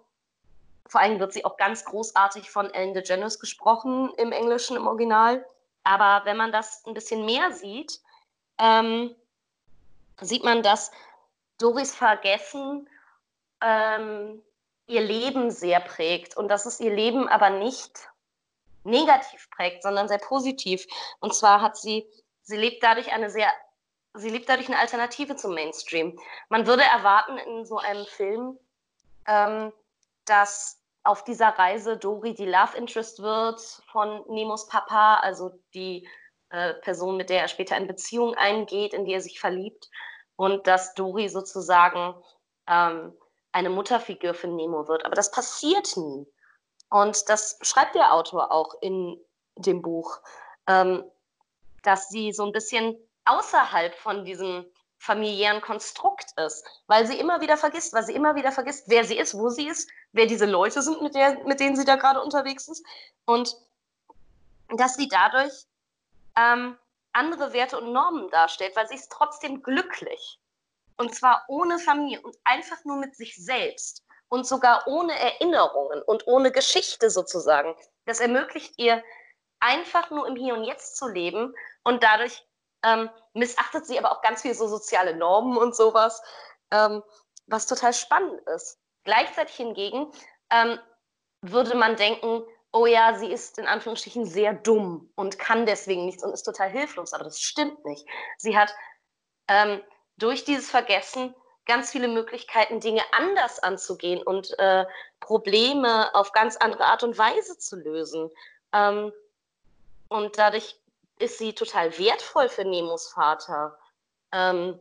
vor 0.87 1.01
allem 1.01 1.19
wird 1.19 1.33
sie 1.33 1.45
auch 1.45 1.57
ganz 1.57 1.85
großartig 1.85 2.51
von 2.51 2.71
Ellen 2.73 2.93
DeGeneres 2.93 3.39
gesprochen 3.39 4.11
im 4.17 4.31
Englischen, 4.31 4.75
im 4.75 4.87
Original. 4.87 5.45
Aber 5.83 6.25
wenn 6.25 6.37
man 6.37 6.51
das 6.51 6.83
ein 6.85 6.93
bisschen 6.93 7.25
mehr 7.25 7.51
sieht, 7.51 7.99
ähm, 8.57 9.15
sieht 10.21 10.43
man, 10.43 10.63
dass 10.63 10.91
Doris 11.59 11.95
Vergessen 11.95 12.89
ähm, 13.61 14.41
ihr 14.93 15.01
Leben 15.01 15.51
sehr 15.51 15.79
prägt 15.79 16.37
und 16.37 16.47
dass 16.47 16.65
es 16.65 16.79
ihr 16.79 16.93
Leben 16.93 17.27
aber 17.27 17.49
nicht 17.49 18.09
negativ 18.83 19.49
prägt, 19.49 19.83
sondern 19.83 20.07
sehr 20.07 20.19
positiv. 20.19 20.85
Und 21.19 21.33
zwar 21.33 21.61
hat 21.61 21.77
sie, 21.77 22.05
sie 22.43 22.57
lebt 22.57 22.83
dadurch 22.83 23.11
eine 23.11 23.29
sehr, 23.29 23.51
sie 24.13 24.29
lebt 24.29 24.49
dadurch 24.49 24.67
eine 24.67 24.79
Alternative 24.79 25.35
zum 25.35 25.53
Mainstream. 25.53 26.19
Man 26.49 26.67
würde 26.67 26.83
erwarten 26.83 27.37
in 27.37 27.65
so 27.65 27.77
einem 27.77 28.05
Film, 28.05 28.59
ähm, 29.27 29.73
dass 30.25 30.79
auf 31.03 31.23
dieser 31.23 31.49
Reise 31.49 31.97
Dori 31.97 32.33
die 32.33 32.45
Love 32.45 32.77
Interest 32.77 33.21
wird 33.21 33.59
von 33.91 34.23
Nemos 34.27 34.67
Papa, 34.67 35.15
also 35.15 35.51
die 35.73 36.07
äh, 36.49 36.75
Person, 36.75 37.17
mit 37.17 37.29
der 37.29 37.41
er 37.41 37.47
später 37.47 37.75
in 37.75 37.87
Beziehung 37.87 38.35
eingeht, 38.35 38.93
in 38.93 39.05
die 39.05 39.13
er 39.13 39.21
sich 39.21 39.39
verliebt. 39.39 39.89
Und 40.35 40.67
dass 40.67 40.93
Dori 40.93 41.29
sozusagen 41.29 42.15
ähm, 42.67 43.13
eine 43.53 43.69
Mutterfigur 43.69 44.33
für 44.33 44.47
Nemo 44.47 44.87
wird. 44.87 45.05
Aber 45.05 45.15
das 45.15 45.31
passiert 45.31 45.95
nie. 45.95 46.27
Und 46.89 47.29
das 47.29 47.57
schreibt 47.61 47.95
der 47.95 48.13
Autor 48.13 48.51
auch 48.51 48.75
in 48.81 49.19
dem 49.55 49.81
Buch, 49.81 50.19
ähm, 50.67 51.03
dass 51.83 52.09
sie 52.09 52.33
so 52.33 52.45
ein 52.45 52.51
bisschen 52.51 52.97
außerhalb 53.25 53.95
von 53.95 54.25
diesem 54.25 54.65
familiären 54.97 55.61
Konstrukt 55.61 56.27
ist, 56.37 56.65
weil 56.87 57.05
sie 57.05 57.19
immer 57.19 57.41
wieder 57.41 57.57
vergisst, 57.57 57.93
weil 57.93 58.03
sie 58.03 58.13
immer 58.13 58.35
wieder 58.35 58.51
vergisst, 58.51 58.85
wer 58.87 59.03
sie 59.03 59.17
ist, 59.17 59.37
wo 59.37 59.49
sie 59.49 59.67
ist, 59.67 59.89
wer 60.13 60.27
diese 60.27 60.45
Leute 60.45 60.81
sind, 60.81 61.01
mit, 61.01 61.13
der, 61.13 61.43
mit 61.45 61.59
denen 61.59 61.75
sie 61.75 61.83
da 61.83 61.97
gerade 61.97 62.21
unterwegs 62.21 62.67
ist. 62.69 62.85
Und 63.25 63.57
dass 64.69 64.95
sie 64.95 65.09
dadurch 65.09 65.65
ähm, 66.37 66.77
andere 67.11 67.53
Werte 67.53 67.79
und 67.79 67.91
Normen 67.91 68.29
darstellt, 68.29 68.75
weil 68.75 68.87
sie 68.87 68.95
ist 68.95 69.11
trotzdem 69.11 69.61
glücklich. 69.61 70.39
Und 71.03 71.13
zwar 71.13 71.43
ohne 71.49 71.79
Familie 71.79 72.21
und 72.21 72.37
einfach 72.45 72.85
nur 72.85 72.95
mit 72.95 73.13
sich 73.17 73.35
selbst 73.35 74.05
und 74.29 74.47
sogar 74.47 74.87
ohne 74.87 75.13
Erinnerungen 75.19 76.01
und 76.01 76.27
ohne 76.27 76.49
Geschichte 76.49 77.09
sozusagen. 77.09 77.75
Das 78.05 78.21
ermöglicht 78.21 78.75
ihr, 78.77 79.03
einfach 79.59 80.11
nur 80.11 80.25
im 80.27 80.37
Hier 80.37 80.53
und 80.55 80.63
Jetzt 80.63 80.95
zu 80.95 81.09
leben 81.09 81.53
und 81.83 82.03
dadurch 82.03 82.47
ähm, 82.85 83.09
missachtet 83.33 83.85
sie 83.85 83.99
aber 83.99 84.13
auch 84.13 84.21
ganz 84.21 84.43
viel 84.43 84.53
so 84.53 84.65
soziale 84.65 85.13
Normen 85.13 85.57
und 85.57 85.75
sowas, 85.75 86.21
ähm, 86.71 87.03
was 87.47 87.67
total 87.67 87.93
spannend 87.93 88.39
ist. 88.55 88.79
Gleichzeitig 89.03 89.55
hingegen 89.55 90.09
ähm, 90.51 90.79
würde 91.41 91.75
man 91.75 91.97
denken, 91.97 92.43
oh 92.71 92.85
ja, 92.85 93.13
sie 93.15 93.29
ist 93.29 93.59
in 93.59 93.67
Anführungsstrichen 93.67 94.25
sehr 94.25 94.53
dumm 94.53 95.11
und 95.15 95.37
kann 95.37 95.65
deswegen 95.65 96.05
nichts 96.05 96.23
und 96.23 96.31
ist 96.31 96.43
total 96.43 96.69
hilflos. 96.69 97.11
Aber 97.11 97.25
das 97.25 97.41
stimmt 97.41 97.83
nicht. 97.83 98.07
Sie 98.37 98.57
hat 98.57 98.73
ähm, 99.49 99.83
durch 100.17 100.45
dieses 100.45 100.69
Vergessen 100.69 101.33
ganz 101.65 101.91
viele 101.91 102.07
Möglichkeiten, 102.07 102.79
Dinge 102.79 103.01
anders 103.11 103.59
anzugehen 103.59 104.21
und 104.21 104.57
äh, 104.59 104.85
Probleme 105.19 106.13
auf 106.13 106.31
ganz 106.33 106.57
andere 106.57 106.85
Art 106.85 107.03
und 107.03 107.17
Weise 107.17 107.57
zu 107.57 107.77
lösen. 107.77 108.29
Ähm, 108.73 109.13
und 110.09 110.37
dadurch 110.37 110.77
ist 111.19 111.37
sie 111.37 111.53
total 111.53 111.97
wertvoll 111.97 112.49
für 112.49 112.65
Nemos 112.65 113.09
Vater. 113.09 113.77
Ähm, 114.31 114.79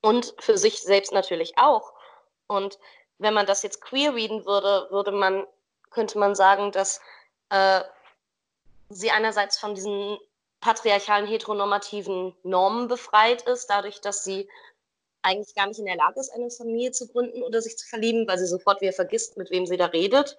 und 0.00 0.34
für 0.38 0.56
sich 0.56 0.82
selbst 0.82 1.12
natürlich 1.12 1.58
auch. 1.58 1.92
Und 2.46 2.78
wenn 3.18 3.34
man 3.34 3.46
das 3.46 3.62
jetzt 3.62 3.80
queer 3.80 4.14
readen 4.14 4.46
würde, 4.46 4.86
würde 4.90 5.10
man, 5.10 5.46
könnte 5.90 6.18
man 6.18 6.34
sagen, 6.34 6.70
dass 6.70 7.00
äh, 7.48 7.80
sie 8.88 9.10
einerseits 9.10 9.58
von 9.58 9.74
diesen 9.74 10.18
patriarchalen 10.60 11.26
heteronormativen 11.26 12.34
Normen 12.42 12.88
befreit 12.88 13.42
ist, 13.42 13.66
dadurch, 13.68 14.00
dass 14.00 14.24
sie 14.24 14.48
eigentlich 15.22 15.54
gar 15.54 15.66
nicht 15.66 15.78
in 15.78 15.86
der 15.86 15.96
Lage 15.96 16.20
ist, 16.20 16.30
eine 16.30 16.50
Familie 16.50 16.92
zu 16.92 17.08
gründen 17.08 17.42
oder 17.42 17.60
sich 17.60 17.76
zu 17.76 17.86
verlieben, 17.88 18.26
weil 18.28 18.38
sie 18.38 18.46
sofort 18.46 18.80
wieder 18.80 18.92
vergisst, 18.92 19.36
mit 19.36 19.50
wem 19.50 19.66
sie 19.66 19.76
da 19.76 19.86
redet. 19.86 20.36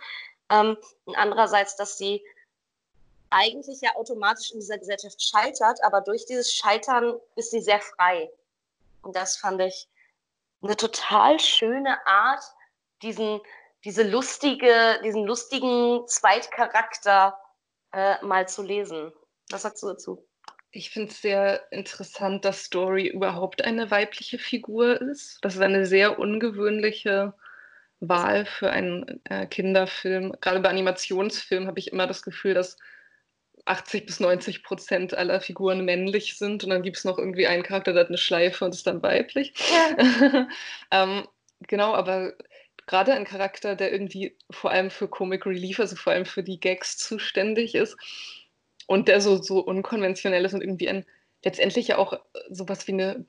Ähm, 0.49 0.77
und 1.05 1.15
andererseits, 1.17 1.75
dass 1.75 1.97
sie 1.97 2.23
eigentlich 3.29 3.81
ja 3.81 3.95
automatisch 3.95 4.51
in 4.51 4.59
dieser 4.59 4.77
Gesellschaft 4.77 5.21
scheitert, 5.21 5.83
aber 5.83 6.01
durch 6.01 6.25
dieses 6.25 6.53
Scheitern 6.53 7.19
ist 7.35 7.51
sie 7.51 7.59
sehr 7.59 7.81
frei. 7.81 8.31
Und 9.01 9.15
das 9.15 9.37
fand 9.37 9.61
ich 9.61 9.87
eine 10.61 10.77
total 10.77 11.39
schöne 11.39 12.05
Art, 12.07 12.43
diesen, 13.01 13.41
diese 13.83 14.03
lustige, 14.03 14.99
diesen 15.03 15.25
lustigen 15.25 16.07
Zweitcharakter 16.07 17.37
äh, 17.91 18.23
mal 18.23 18.47
zu 18.47 18.63
lesen. 18.63 19.11
Was 19.49 19.61
sagst 19.61 19.83
du 19.83 19.87
dazu? 19.87 20.27
Ich 20.71 20.89
finde 20.89 21.11
es 21.11 21.21
sehr 21.21 21.71
interessant, 21.71 22.43
dass 22.45 22.65
Story 22.65 23.07
überhaupt 23.07 23.63
eine 23.63 23.89
weibliche 23.89 24.37
Figur 24.37 25.01
ist. 25.01 25.39
Das 25.41 25.55
ist 25.55 25.61
eine 25.61 25.85
sehr 25.85 26.19
ungewöhnliche 26.19 27.33
Wahl 27.99 28.45
für 28.45 28.69
einen 28.69 29.21
äh, 29.25 29.47
Kinderfilm. 29.47 30.35
Gerade 30.41 30.59
bei 30.59 30.69
Animationsfilmen 30.69 31.67
habe 31.67 31.79
ich 31.79 31.91
immer 31.91 32.05
das 32.05 32.21
Gefühl, 32.21 32.53
dass 32.53 32.77
80 33.65 34.05
bis 34.05 34.19
90 34.19 34.63
Prozent 34.63 35.13
aller 35.13 35.41
Figuren 35.41 35.83
männlich 35.83 36.37
sind 36.37 36.63
und 36.63 36.69
dann 36.69 36.83
gibt 36.83 36.97
es 36.97 37.05
noch 37.05 37.17
irgendwie 37.17 37.47
einen 37.47 37.63
Charakter, 37.63 37.93
der 37.93 38.01
hat 38.03 38.09
eine 38.09 38.17
Schleife 38.17 38.65
und 38.65 38.73
ist 38.73 38.87
dann 38.87 39.01
weiblich. 39.01 39.53
Ja. 39.71 40.47
ähm, 40.91 41.27
genau, 41.61 41.93
aber 41.93 42.33
gerade 42.85 43.13
ein 43.13 43.25
Charakter, 43.25 43.75
der 43.75 43.91
irgendwie 43.91 44.37
vor 44.51 44.71
allem 44.71 44.89
für 44.91 45.07
Comic 45.07 45.45
Relief, 45.45 45.79
also 45.79 45.95
vor 45.95 46.13
allem 46.13 46.25
für 46.25 46.43
die 46.43 46.59
Gags 46.59 46.97
zuständig 46.97 47.75
ist 47.75 47.97
und 48.87 49.07
der 49.07 49.21
so, 49.21 49.41
so 49.41 49.59
unkonventionell 49.59 50.43
ist 50.43 50.53
und 50.53 50.61
irgendwie 50.61 50.89
ein, 50.89 51.05
letztendlich 51.43 51.89
ja 51.89 51.97
auch 51.99 52.19
sowas 52.49 52.87
wie 52.87 52.93
eine 52.93 53.25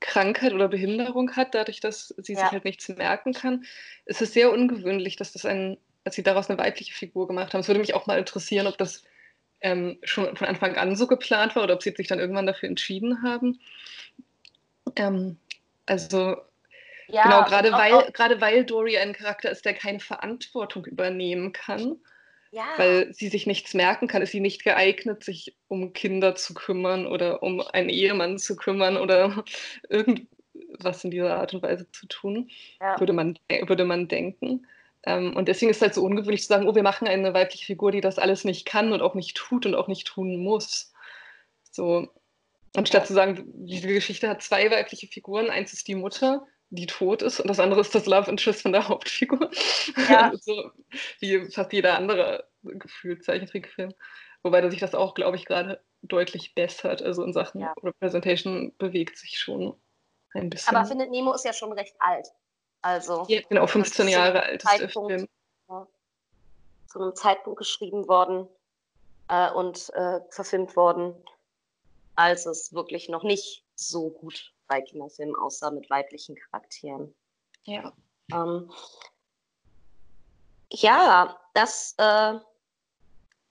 Krankheit 0.00 0.52
oder 0.52 0.68
Behinderung 0.68 1.34
hat, 1.34 1.54
dadurch, 1.54 1.80
dass 1.80 2.14
sie 2.18 2.34
ja. 2.34 2.40
sich 2.40 2.52
halt 2.52 2.64
nichts 2.64 2.88
merken 2.88 3.32
kann. 3.32 3.64
Es 4.04 4.20
ist 4.20 4.34
sehr 4.34 4.52
ungewöhnlich, 4.52 5.16
dass 5.16 5.32
das 5.32 5.44
ein, 5.44 5.76
dass 6.04 6.14
sie 6.14 6.22
daraus 6.22 6.48
eine 6.48 6.58
weibliche 6.58 6.92
Figur 6.92 7.26
gemacht 7.26 7.52
haben. 7.52 7.60
Es 7.60 7.68
würde 7.68 7.80
mich 7.80 7.94
auch 7.94 8.06
mal 8.06 8.18
interessieren, 8.18 8.68
ob 8.68 8.78
das 8.78 9.02
ähm, 9.60 9.98
schon 10.04 10.36
von 10.36 10.46
Anfang 10.46 10.76
an 10.76 10.94
so 10.94 11.08
geplant 11.08 11.56
war 11.56 11.64
oder 11.64 11.74
ob 11.74 11.82
sie 11.82 11.90
sich 11.90 12.06
dann 12.06 12.20
irgendwann 12.20 12.46
dafür 12.46 12.68
entschieden 12.68 13.22
haben. 13.22 13.58
Ähm, 14.94 15.36
also 15.86 16.36
ja, 17.08 17.22
genau, 17.22 17.44
gerade 17.44 17.72
weil, 17.72 18.12
gerade 18.12 18.40
weil 18.40 18.64
Dory 18.64 18.98
ein 18.98 19.14
Charakter 19.14 19.50
ist, 19.50 19.64
der 19.64 19.74
keine 19.74 19.98
Verantwortung 19.98 20.84
übernehmen 20.84 21.52
kann, 21.52 21.96
ja. 22.50 22.66
weil 22.76 23.12
sie 23.12 23.28
sich 23.28 23.46
nichts 23.46 23.74
merken 23.74 24.08
kann, 24.08 24.22
ist 24.22 24.32
sie 24.32 24.40
nicht 24.40 24.64
geeignet, 24.64 25.24
sich 25.24 25.56
um 25.68 25.92
Kinder 25.92 26.34
zu 26.34 26.54
kümmern 26.54 27.06
oder 27.06 27.42
um 27.42 27.60
einen 27.60 27.88
Ehemann 27.88 28.38
zu 28.38 28.56
kümmern 28.56 28.96
oder 28.96 29.44
irgendwas 29.88 31.04
in 31.04 31.10
dieser 31.10 31.36
Art 31.36 31.54
und 31.54 31.62
Weise 31.62 31.90
zu 31.90 32.06
tun, 32.06 32.50
ja. 32.80 32.98
würde, 32.98 33.12
man, 33.12 33.38
würde 33.66 33.84
man 33.84 34.08
denken. 34.08 34.66
Ähm, 35.04 35.36
und 35.36 35.48
deswegen 35.48 35.70
ist 35.70 35.78
es 35.78 35.82
halt 35.82 35.94
so 35.94 36.02
ungewöhnlich 36.02 36.42
zu 36.42 36.48
sagen, 36.48 36.68
oh, 36.68 36.74
wir 36.74 36.82
machen 36.82 37.08
eine 37.08 37.34
weibliche 37.34 37.66
Figur, 37.66 37.92
die 37.92 38.00
das 38.00 38.18
alles 38.18 38.44
nicht 38.44 38.66
kann 38.66 38.92
und 38.92 39.02
auch 39.02 39.14
nicht 39.14 39.36
tut 39.36 39.66
und 39.66 39.74
auch 39.74 39.88
nicht 39.88 40.06
tun 40.06 40.36
muss. 40.36 40.92
So, 41.70 42.08
anstatt 42.74 43.06
zu 43.06 43.14
sagen, 43.14 43.44
diese 43.54 43.88
Geschichte 43.88 44.28
hat 44.28 44.42
zwei 44.42 44.70
weibliche 44.70 45.06
Figuren. 45.06 45.50
Eins 45.50 45.72
ist 45.72 45.88
die 45.88 45.94
Mutter, 45.94 46.46
die 46.70 46.86
tot 46.86 47.22
ist, 47.22 47.40
und 47.40 47.48
das 47.48 47.60
andere 47.60 47.80
ist 47.80 47.94
das 47.94 48.06
Love 48.06 48.30
Interest 48.30 48.62
von 48.62 48.72
der 48.72 48.88
Hauptfigur. 48.88 49.50
Ja. 50.08 50.32
so 50.40 50.70
wie 51.20 51.50
fast 51.50 51.72
jeder 51.72 51.96
andere 51.96 52.48
gefühlt 52.62 53.24
Zeichentrickfilm. 53.24 53.94
Wobei 54.42 54.68
sich 54.70 54.80
das 54.80 54.94
auch, 54.94 55.14
glaube 55.14 55.36
ich, 55.36 55.46
gerade 55.46 55.82
deutlich 56.02 56.54
bessert. 56.54 57.02
Also 57.02 57.24
in 57.24 57.32
Sachen 57.32 57.60
ja. 57.60 57.72
Representation 57.82 58.74
bewegt 58.78 59.16
sich 59.16 59.38
schon 59.38 59.74
ein 60.34 60.50
bisschen. 60.50 60.76
Aber 60.76 60.86
Findet 60.86 61.10
Nemo 61.10 61.32
ist 61.32 61.44
ja 61.44 61.52
schon 61.52 61.72
recht 61.72 61.94
alt. 61.98 62.28
Also, 62.82 63.24
ja, 63.28 63.40
genau, 63.48 63.66
15 63.66 64.08
Jahre 64.08 64.42
alt 64.42 64.62
ist 64.62 64.80
der 64.80 64.88
Film. 64.88 65.28
Ja, 65.68 65.86
zu 66.86 67.00
einem 67.00 67.14
Zeitpunkt 67.14 67.58
geschrieben 67.58 68.06
worden 68.08 68.48
äh, 69.28 69.50
und 69.50 69.90
äh, 69.94 70.20
verfilmt 70.30 70.76
worden, 70.76 71.14
als 72.14 72.46
es 72.46 72.72
wirklich 72.72 73.08
noch 73.08 73.24
nicht 73.24 73.64
so 73.74 74.10
gut 74.10 74.52
bei 74.68 74.80
Kinderfilmen 74.80 75.36
aussah 75.36 75.70
mit 75.70 75.88
weiblichen 75.90 76.36
Charakteren. 76.36 77.14
Ja. 77.64 77.92
Ähm, 78.32 78.70
ja, 80.70 81.38
das 81.54 81.94
äh, 81.98 82.34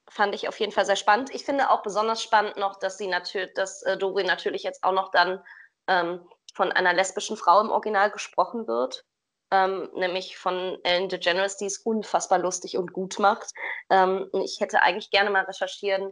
fand 0.09 0.35
ich 0.35 0.47
auf 0.47 0.59
jeden 0.59 0.71
Fall 0.71 0.85
sehr 0.85 0.95
spannend. 0.95 1.33
Ich 1.33 1.43
finde 1.43 1.69
auch 1.69 1.81
besonders 1.81 2.21
spannend 2.21 2.57
noch, 2.57 2.77
dass 2.77 2.97
sie 2.97 3.07
natürlich, 3.07 3.53
dass 3.55 3.83
äh, 3.83 3.97
Dori 3.97 4.23
natürlich 4.23 4.63
jetzt 4.63 4.83
auch 4.83 4.93
noch 4.93 5.11
dann 5.11 5.43
ähm, 5.87 6.27
von 6.53 6.71
einer 6.71 6.93
lesbischen 6.93 7.37
Frau 7.37 7.59
im 7.61 7.69
Original 7.69 8.11
gesprochen 8.11 8.67
wird 8.67 9.03
ähm, 9.51 9.89
nämlich 9.95 10.37
von 10.37 10.77
Ellen 10.83 11.09
DeGeneres, 11.09 11.57
die 11.57 11.65
es 11.65 11.77
unfassbar 11.79 12.39
lustig 12.39 12.77
und 12.77 12.93
gut 12.93 13.19
macht. 13.19 13.53
Ähm, 13.89 14.29
ich 14.43 14.59
hätte 14.59 14.81
eigentlich 14.81 15.09
gerne 15.09 15.29
mal 15.29 15.45
recherchieren, 15.45 16.11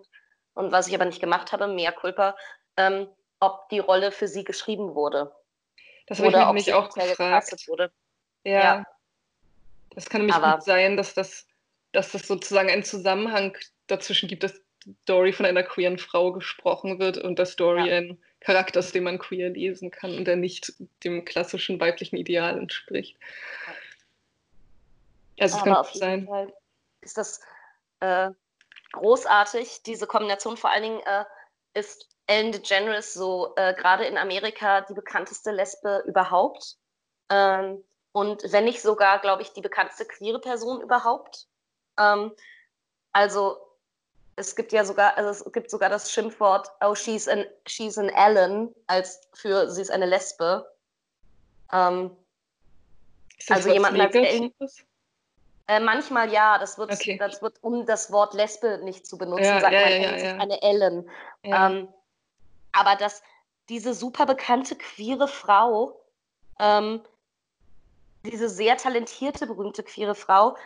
und 0.54 0.72
was 0.72 0.88
ich 0.88 0.96
aber 0.96 1.06
nicht 1.06 1.20
gemacht 1.20 1.52
habe, 1.52 1.68
mehr 1.68 1.92
Culpa, 1.92 2.36
ähm, 2.78 3.10
ob 3.46 3.70
die 3.70 3.80
Rolle 3.80 4.12
für 4.12 4.28
sie 4.28 4.44
geschrieben 4.44 4.96
wurde. 4.96 5.34
Das 6.08 6.20
habe 6.20 6.30
ich 6.30 6.54
mich 6.54 6.74
auch 6.74 6.94
gefragt. 6.94 7.68
Wurde. 7.68 7.92
Ja. 8.44 8.52
ja. 8.52 8.86
Das 9.92 10.10
kann 10.10 10.22
nämlich 10.22 10.36
aber, 10.36 10.54
gut 10.54 10.64
sein, 10.64 10.98
dass 10.98 11.14
das, 11.14 11.48
dass 11.92 12.12
das 12.12 12.28
sozusagen 12.28 12.70
einen 12.70 12.84
Zusammenhang 12.84 13.58
dazwischen 13.88 14.28
gibt, 14.28 14.44
dass 14.44 14.62
Dory 15.06 15.34
von 15.34 15.46
einer 15.46 15.64
queeren 15.64 15.98
Frau 15.98 16.32
gesprochen 16.32 17.00
wird 17.00 17.18
und 17.18 17.40
dass 17.40 17.56
Dory 17.56 17.90
ja. 17.90 17.98
ein 17.98 18.20
Charakter 18.40 18.80
ist, 18.80 18.94
den 18.94 19.04
man 19.04 19.18
queer 19.18 19.50
lesen 19.50 19.90
kann 19.90 20.16
und 20.16 20.26
der 20.26 20.36
nicht 20.36 20.74
dem 21.04 21.26
klassischen 21.26 21.80
weiblichen 21.80 22.18
Ideal 22.18 22.58
entspricht. 22.58 23.18
Also 25.40 25.58
es 25.58 25.64
kann 25.64 25.74
auf 25.74 25.92
sein. 25.94 26.28
Fall 26.28 26.54
ist 27.02 27.18
das 27.18 27.42
äh, 28.02 28.30
großartig, 28.92 29.82
diese 29.84 30.06
Kombination. 30.06 30.58
Vor 30.58 30.70
allen 30.70 30.84
Dingen 30.84 31.02
äh, 31.06 31.26
ist 31.74 32.08
Ellen 32.28 32.52
DeGeneres 32.52 33.14
so 33.14 33.54
äh, 33.56 33.74
gerade 33.74 34.06
in 34.06 34.18
Amerika 34.18 34.82
die 34.82 34.94
bekannteste 34.94 35.52
Lesbe 35.52 36.04
überhaupt. 36.06 36.78
Ähm, 37.30 37.84
und 38.12 38.52
wenn 38.52 38.64
nicht 38.64 38.82
sogar, 38.82 39.20
glaube 39.20 39.42
ich, 39.42 39.54
die 39.54 39.62
bekannteste 39.62 40.06
queere 40.06 40.40
Person 40.40 40.82
überhaupt. 40.82 41.48
Ähm, 42.00 42.32
also 43.12 43.58
es 44.38 44.56
gibt 44.56 44.72
ja 44.72 44.84
sogar, 44.84 45.18
also 45.18 45.30
es 45.30 45.54
gibt 45.54 45.70
sogar 45.70 45.90
das 45.90 46.12
Schimpfwort, 46.12 46.70
oh, 46.82 46.96
she's 46.96 47.28
an, 47.28 47.46
she's 47.68 47.98
an 47.98 48.10
Ellen, 48.10 48.74
als 48.88 49.22
für 49.34 49.70
sie 49.70 49.82
ist 49.82 49.92
eine 49.92 50.06
Lesbe. 50.06 50.70
Ähm, 51.72 52.16
also 53.50 53.72
jemand 53.72 54.00
als 54.00 54.16
Ellen. 54.16 54.54
Äh, 55.68 55.80
manchmal 55.80 56.32
ja, 56.32 56.60
das 56.60 56.78
wird, 56.78 56.92
okay. 56.92 57.18
das 57.18 57.42
wird, 57.42 57.58
um 57.64 57.86
das 57.86 58.12
Wort 58.12 58.34
Lesbe 58.36 58.80
nicht 58.84 59.08
zu 59.08 59.18
benutzen, 59.18 59.46
ja, 59.46 59.60
sagt 59.60 59.74
ja, 59.74 59.82
man, 59.82 59.92
ja, 59.92 60.18
ja, 60.18 60.38
eine 60.38 60.62
Ellen. 60.62 61.10
Ähm, 61.42 61.88
aber 62.76 62.96
dass 62.96 63.24
diese 63.70 63.94
super 63.94 64.26
bekannte 64.26 64.76
queere 64.76 65.28
Frau, 65.28 66.00
ähm, 66.60 67.02
diese 68.24 68.50
sehr 68.50 68.78
talentierte, 68.78 69.48
berühmte 69.48 69.84
queere 69.84 70.16
Frau, 70.16 70.58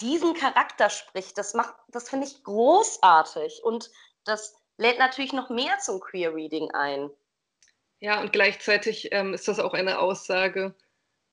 diesen 0.00 0.34
Charakter 0.34 0.90
spricht, 0.90 1.38
das 1.38 1.54
macht, 1.54 1.74
das 1.88 2.08
finde 2.08 2.26
ich 2.26 2.42
großartig. 2.44 3.62
Und 3.64 3.90
das 4.24 4.56
lädt 4.76 4.98
natürlich 4.98 5.32
noch 5.32 5.50
mehr 5.50 5.78
zum 5.78 6.00
Queer 6.00 6.34
Reading 6.34 6.70
ein. 6.72 7.10
Ja, 8.00 8.20
und 8.20 8.32
gleichzeitig 8.32 9.08
ähm, 9.12 9.32
ist 9.32 9.48
das 9.48 9.60
auch 9.60 9.72
eine 9.72 9.98
Aussage, 9.98 10.74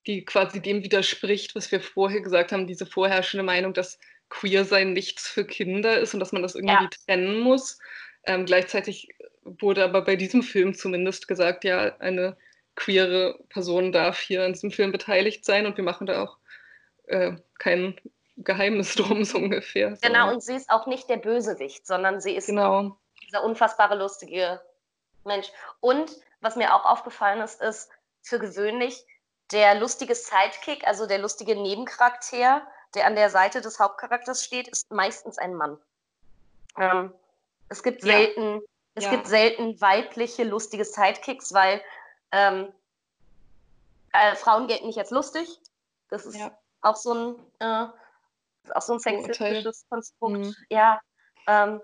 die 0.07 0.23
quasi 0.25 0.61
dem 0.61 0.84
widerspricht, 0.84 1.55
was 1.55 1.71
wir 1.71 1.82
vorher 1.82 2.21
gesagt 2.21 2.51
haben, 2.51 2.67
diese 2.67 2.86
vorherrschende 2.86 3.43
Meinung, 3.43 3.73
dass 3.73 3.99
Queer-Sein 4.29 4.93
nichts 4.93 5.27
für 5.27 5.45
Kinder 5.45 5.99
ist 5.99 6.13
und 6.13 6.19
dass 6.19 6.32
man 6.32 6.41
das 6.41 6.55
irgendwie 6.55 6.84
ja. 6.84 6.89
trennen 7.05 7.39
muss. 7.39 7.79
Ähm, 8.23 8.45
gleichzeitig 8.45 9.09
wurde 9.43 9.83
aber 9.83 10.01
bei 10.01 10.15
diesem 10.15 10.43
Film 10.43 10.73
zumindest 10.73 11.27
gesagt, 11.27 11.63
ja, 11.63 11.95
eine 11.99 12.37
queere 12.75 13.39
Person 13.49 13.91
darf 13.91 14.19
hier 14.19 14.43
an 14.45 14.53
diesem 14.53 14.71
Film 14.71 14.91
beteiligt 14.91 15.45
sein 15.45 15.65
und 15.65 15.77
wir 15.77 15.83
machen 15.83 16.07
da 16.07 16.23
auch 16.23 16.37
äh, 17.07 17.33
kein 17.59 17.99
Geheimnis 18.37 18.95
drum, 18.95 19.23
so 19.23 19.37
ungefähr. 19.37 19.97
Genau, 20.01 20.31
und 20.31 20.41
sie 20.41 20.55
ist 20.55 20.69
auch 20.69 20.87
nicht 20.87 21.09
der 21.09 21.17
Bösewicht, 21.17 21.85
sondern 21.85 22.21
sie 22.21 22.35
ist 22.35 22.47
genau. 22.47 22.97
dieser 23.23 23.43
unfassbare, 23.43 23.95
lustige 23.95 24.61
Mensch. 25.25 25.47
Und 25.79 26.11
was 26.39 26.55
mir 26.55 26.73
auch 26.73 26.85
aufgefallen 26.85 27.41
ist, 27.41 27.61
ist 27.61 27.89
für 28.21 28.39
gewöhnlich 28.39 29.05
der 29.51 29.75
lustige 29.75 30.15
Sidekick, 30.15 30.87
also 30.87 31.07
der 31.07 31.19
lustige 31.19 31.55
Nebencharakter, 31.55 32.65
der 32.95 33.05
an 33.05 33.15
der 33.15 33.29
Seite 33.29 33.61
des 33.61 33.79
Hauptcharakters 33.79 34.43
steht, 34.43 34.67
ist 34.69 34.91
meistens 34.91 35.37
ein 35.37 35.55
Mann. 35.55 35.77
Ähm, 36.77 37.13
es 37.69 37.83
gibt 37.83 38.01
selten. 38.01 38.61
Es 38.95 39.05
ja. 39.05 39.11
gibt 39.11 39.27
selten 39.27 39.79
weibliche 39.79 40.43
lustige 40.43 40.83
Sidekicks, 40.83 41.53
weil 41.53 41.81
ähm, 42.31 42.71
äh, 44.11 44.35
Frauen 44.35 44.67
gelten 44.67 44.87
nicht 44.87 44.99
als 44.99 45.11
lustig. 45.11 45.59
Das 46.09 46.25
ist 46.25 46.37
ja. 46.37 46.57
auch 46.81 46.95
so 46.95 47.13
ein, 47.13 47.35
äh, 47.59 47.87
auch 48.73 48.81
so 48.81 48.93
ein 48.93 48.99
sexistisches 48.99 49.85
Konstrukt. 49.89 50.33
Mhm. 50.33 50.55
Ja. 50.69 50.99
Ähm, 51.47 51.81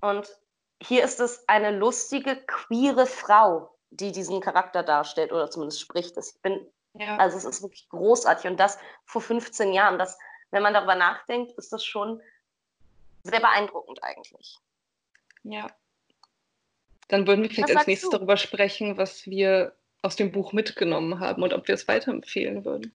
und 0.00 0.28
hier 0.82 1.04
ist 1.04 1.20
es 1.20 1.48
eine 1.48 1.70
lustige, 1.70 2.36
queere 2.36 3.06
Frau, 3.06 3.74
die 3.90 4.12
diesen 4.12 4.40
Charakter 4.40 4.82
darstellt 4.82 5.32
oder 5.32 5.50
zumindest 5.50 5.80
spricht. 5.80 6.16
Ich 6.16 6.40
bin, 6.42 6.66
ja. 6.94 7.16
Also 7.16 7.36
es 7.36 7.44
ist 7.44 7.62
wirklich 7.62 7.88
großartig 7.88 8.50
und 8.50 8.58
das 8.58 8.78
vor 9.04 9.22
15 9.22 9.72
Jahren. 9.72 9.98
Das, 9.98 10.18
wenn 10.50 10.62
man 10.62 10.74
darüber 10.74 10.94
nachdenkt, 10.94 11.52
ist 11.52 11.72
das 11.72 11.84
schon 11.84 12.20
sehr 13.22 13.40
beeindruckend 13.40 14.02
eigentlich. 14.02 14.58
Ja. 15.44 15.68
Dann 17.08 17.26
würden 17.26 17.42
wir 17.42 17.50
vielleicht 17.50 17.76
als 17.76 17.86
nächstes 17.86 18.10
du? 18.10 18.16
darüber 18.16 18.36
sprechen, 18.36 18.96
was 18.96 19.26
wir 19.26 19.72
aus 20.02 20.16
dem 20.16 20.30
Buch 20.30 20.52
mitgenommen 20.52 21.20
haben 21.20 21.42
und 21.42 21.52
ob 21.52 21.66
wir 21.66 21.74
es 21.74 21.88
weiterempfehlen 21.88 22.64
würden. 22.64 22.92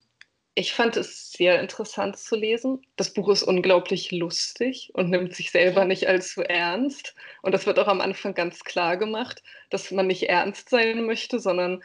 Ich 0.56 0.72
fand 0.72 0.96
es 0.96 1.32
sehr 1.32 1.60
interessant 1.60 2.16
zu 2.16 2.36
lesen. 2.36 2.86
Das 2.94 3.12
Buch 3.12 3.28
ist 3.28 3.42
unglaublich 3.42 4.12
lustig 4.12 4.90
und 4.94 5.10
nimmt 5.10 5.34
sich 5.34 5.50
selber 5.50 5.84
nicht 5.84 6.06
allzu 6.06 6.42
ernst. 6.42 7.16
Und 7.42 7.52
das 7.52 7.66
wird 7.66 7.78
auch 7.80 7.88
am 7.88 8.00
Anfang 8.00 8.34
ganz 8.34 8.62
klar 8.62 8.96
gemacht, 8.96 9.42
dass 9.70 9.90
man 9.90 10.06
nicht 10.06 10.28
ernst 10.28 10.70
sein 10.70 11.04
möchte, 11.06 11.40
sondern 11.40 11.82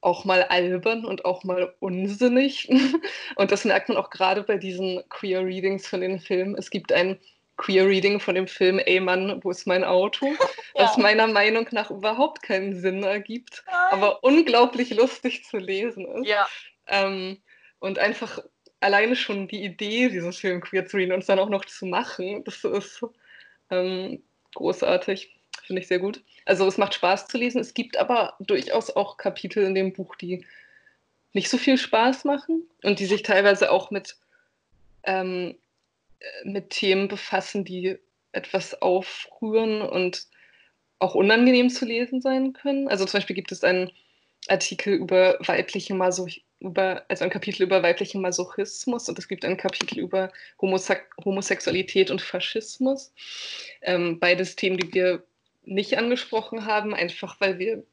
auch 0.00 0.24
mal 0.24 0.44
albern 0.44 1.04
und 1.04 1.24
auch 1.24 1.42
mal 1.42 1.74
unsinnig. 1.80 2.68
Und 3.34 3.50
das 3.50 3.64
merkt 3.64 3.88
man 3.88 3.98
auch 3.98 4.10
gerade 4.10 4.44
bei 4.44 4.56
diesen 4.56 5.02
Queer 5.08 5.44
Readings 5.44 5.88
von 5.88 6.00
den 6.00 6.20
Filmen. 6.20 6.54
Es 6.54 6.70
gibt 6.70 6.92
ein 6.92 7.18
Queer 7.56 7.86
Reading 7.86 8.20
von 8.20 8.34
dem 8.34 8.46
Film 8.46 8.78
Ey 8.78 9.00
Mann, 9.00 9.40
wo 9.42 9.50
ist 9.50 9.66
mein 9.66 9.84
Auto? 9.84 10.26
ja. 10.74 10.84
Was 10.84 10.96
meiner 10.96 11.26
Meinung 11.26 11.66
nach 11.70 11.90
überhaupt 11.90 12.42
keinen 12.42 12.78
Sinn 12.78 13.02
ergibt, 13.02 13.64
Nein. 13.66 13.76
aber 13.90 14.24
unglaublich 14.24 14.90
lustig 14.90 15.44
zu 15.44 15.56
lesen 15.56 16.06
ist. 16.06 16.28
Ja. 16.28 16.46
Ähm, 16.86 17.38
und 17.78 17.98
einfach 17.98 18.40
alleine 18.80 19.16
schon 19.16 19.48
die 19.48 19.64
Idee, 19.64 20.08
diesen 20.08 20.32
Film 20.32 20.60
queer 20.60 20.86
zu 20.86 20.96
reading 20.96 21.14
und 21.14 21.20
es 21.20 21.26
dann 21.26 21.38
auch 21.38 21.48
noch 21.48 21.64
zu 21.64 21.86
machen, 21.86 22.44
das 22.44 22.62
ist 22.64 23.04
ähm, 23.70 24.22
großartig. 24.54 25.32
Finde 25.66 25.82
ich 25.82 25.88
sehr 25.88 25.98
gut. 25.98 26.22
Also 26.44 26.66
es 26.68 26.78
macht 26.78 26.94
Spaß 26.94 27.26
zu 27.26 27.38
lesen. 27.38 27.60
Es 27.60 27.74
gibt 27.74 27.96
aber 27.96 28.34
durchaus 28.38 28.94
auch 28.94 29.16
Kapitel 29.16 29.64
in 29.64 29.74
dem 29.74 29.92
Buch, 29.92 30.14
die 30.14 30.46
nicht 31.32 31.50
so 31.50 31.58
viel 31.58 31.76
Spaß 31.76 32.24
machen 32.24 32.66
und 32.82 33.00
die 33.00 33.06
sich 33.06 33.22
teilweise 33.22 33.70
auch 33.70 33.90
mit, 33.90 34.16
ähm, 35.02 35.56
mit 36.44 36.70
Themen 36.70 37.08
befassen, 37.08 37.64
die 37.64 37.98
etwas 38.32 38.80
aufrühren 38.82 39.82
und 39.82 40.26
auch 40.98 41.14
unangenehm 41.14 41.70
zu 41.70 41.84
lesen 41.84 42.20
sein 42.20 42.52
können. 42.52 42.88
Also 42.88 43.04
zum 43.04 43.18
Beispiel 43.18 43.36
gibt 43.36 43.52
es 43.52 43.64
einen 43.64 43.90
Artikel 44.48 44.94
über 44.94 45.38
weibliche 45.40 45.94
Masoch 45.94 46.28
über, 46.58 47.04
also 47.08 47.24
ein 47.24 47.30
Kapitel 47.30 47.62
über 47.62 47.82
weiblichen 47.82 48.22
Masochismus 48.22 49.08
und 49.08 49.18
es 49.18 49.28
gibt 49.28 49.44
ein 49.44 49.56
Kapitel 49.56 49.98
über 49.98 50.32
Homose 50.60 50.96
Homosexualität 51.22 52.10
und 52.10 52.22
Faschismus. 52.22 53.12
Ähm, 53.82 54.18
beides 54.18 54.56
Themen, 54.56 54.78
die 54.78 54.92
wir 54.94 55.22
nicht 55.64 55.98
angesprochen 55.98 56.64
haben, 56.64 56.94
einfach 56.94 57.40
weil 57.40 57.58
wir, 57.58 57.84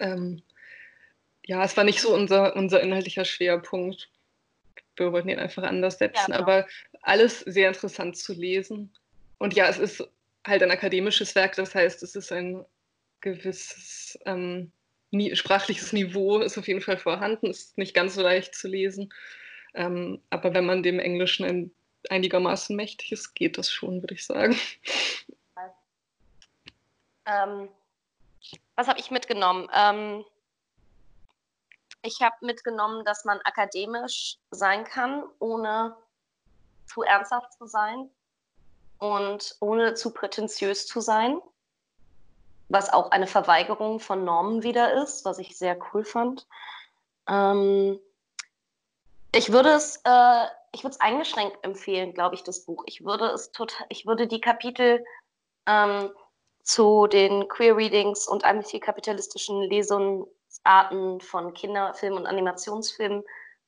ähm, 0.00 0.42
ja, 1.46 1.62
es 1.64 1.76
war 1.76 1.84
nicht 1.84 2.00
so 2.00 2.12
unser, 2.14 2.56
unser 2.56 2.80
inhaltlicher 2.80 3.24
Schwerpunkt. 3.24 4.10
Wir 4.96 5.12
wollten 5.12 5.28
ihn 5.28 5.38
einfach 5.38 5.62
anders 5.62 5.98
setzen, 5.98 6.32
ja, 6.32 6.38
genau. 6.38 6.38
aber 6.38 6.66
alles 7.02 7.40
sehr 7.40 7.68
interessant 7.68 8.16
zu 8.16 8.32
lesen. 8.32 8.92
Und 9.38 9.54
ja, 9.54 9.68
es 9.68 9.78
ist 9.78 10.08
halt 10.46 10.62
ein 10.62 10.70
akademisches 10.70 11.34
Werk, 11.34 11.54
das 11.56 11.74
heißt, 11.74 12.02
es 12.02 12.14
ist 12.16 12.32
ein 12.32 12.64
gewisses 13.20 14.18
ähm, 14.24 14.72
sprachliches 15.34 15.92
Niveau 15.92 16.38
ist 16.38 16.58
auf 16.58 16.66
jeden 16.66 16.80
Fall 16.80 16.96
vorhanden, 16.96 17.46
ist 17.46 17.76
nicht 17.76 17.94
ganz 17.94 18.14
so 18.14 18.22
leicht 18.22 18.54
zu 18.54 18.68
lesen. 18.68 19.12
Ähm, 19.74 20.20
aber 20.30 20.54
wenn 20.54 20.66
man 20.66 20.82
dem 20.82 20.98
Englischen 20.98 21.44
ein, 21.44 21.70
einigermaßen 22.08 22.74
mächtig 22.74 23.12
ist, 23.12 23.34
geht 23.34 23.58
das 23.58 23.70
schon, 23.70 24.02
würde 24.02 24.14
ich 24.14 24.24
sagen. 24.24 24.56
Ähm, 27.24 27.68
was 28.74 28.88
habe 28.88 28.98
ich 28.98 29.10
mitgenommen? 29.10 29.68
Ähm, 29.72 30.24
ich 32.02 32.20
habe 32.20 32.34
mitgenommen, 32.40 33.04
dass 33.04 33.24
man 33.24 33.38
akademisch 33.44 34.38
sein 34.50 34.84
kann, 34.84 35.22
ohne 35.38 35.96
zu 36.92 37.02
ernsthaft 37.02 37.52
zu 37.54 37.66
sein 37.66 38.10
und 38.98 39.56
ohne 39.60 39.94
zu 39.94 40.12
prätentiös 40.12 40.86
zu 40.86 41.00
sein 41.00 41.40
was 42.72 42.92
auch 42.92 43.10
eine 43.10 43.26
Verweigerung 43.26 44.00
von 44.00 44.24
Normen 44.24 44.62
wieder 44.62 44.94
ist, 45.02 45.24
was 45.24 45.38
ich 45.38 45.56
sehr 45.56 45.78
cool 45.92 46.04
fand. 46.04 46.46
Ähm, 47.28 48.00
ich 49.34 49.52
würde 49.52 49.70
es, 49.70 50.00
äh, 50.04 50.46
ich 50.72 50.82
würde 50.82 50.94
es 50.94 51.00
eingeschränkt 51.00 51.58
empfehlen, 51.62 52.14
glaube 52.14 52.34
ich, 52.34 52.42
das 52.42 52.64
Buch. 52.64 52.84
Ich 52.86 53.04
würde 53.04 53.26
es 53.26 53.52
total, 53.52 53.86
ich 53.90 54.06
würde 54.06 54.26
die 54.26 54.40
Kapitel 54.40 55.04
ähm, 55.66 56.10
zu 56.62 57.06
den 57.06 57.48
Queer 57.48 57.76
Readings 57.76 58.26
und 58.26 58.44
antikapitalistischen 58.44 59.62
Lesungsarten 59.62 61.20
von 61.20 61.52
Kinderfilmen 61.54 62.20
und 62.20 62.26
Animationsfilmen 62.26 63.22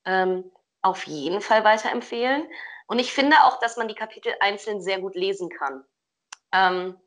ähm, 0.06 0.50
auf 0.82 1.06
jeden 1.06 1.40
Fall 1.40 1.64
weiterempfehlen. 1.64 2.46
Und 2.86 2.98
ich 2.98 3.12
finde 3.12 3.36
auch, 3.44 3.58
dass 3.60 3.76
man 3.76 3.88
die 3.88 3.94
Kapitel 3.94 4.34
einzeln 4.40 4.82
sehr 4.82 5.00
gut 5.00 5.14
lesen 5.14 5.48
kann. 5.48 5.84
Ähm, 6.52 7.00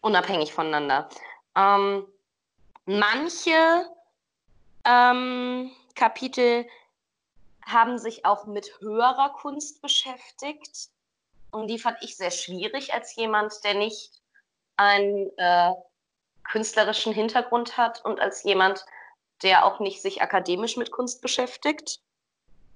unabhängig 0.00 0.52
voneinander. 0.52 1.08
Ähm, 1.54 2.06
manche 2.84 3.88
ähm, 4.84 5.70
Kapitel 5.94 6.66
haben 7.64 7.98
sich 7.98 8.24
auch 8.24 8.46
mit 8.46 8.70
höherer 8.80 9.30
Kunst 9.30 9.82
beschäftigt. 9.82 10.88
Und 11.50 11.68
die 11.68 11.78
fand 11.78 11.98
ich 12.02 12.16
sehr 12.16 12.30
schwierig 12.30 12.92
als 12.92 13.14
jemand, 13.16 13.64
der 13.64 13.74
nicht 13.74 14.20
einen 14.76 15.30
äh, 15.38 15.72
künstlerischen 16.44 17.12
Hintergrund 17.12 17.76
hat 17.76 18.04
und 18.04 18.20
als 18.20 18.44
jemand, 18.44 18.84
der 19.42 19.64
auch 19.64 19.80
nicht 19.80 20.02
sich 20.02 20.22
akademisch 20.22 20.76
mit 20.76 20.90
Kunst 20.90 21.22
beschäftigt. 21.22 22.00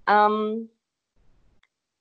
Ähm, 0.06 0.70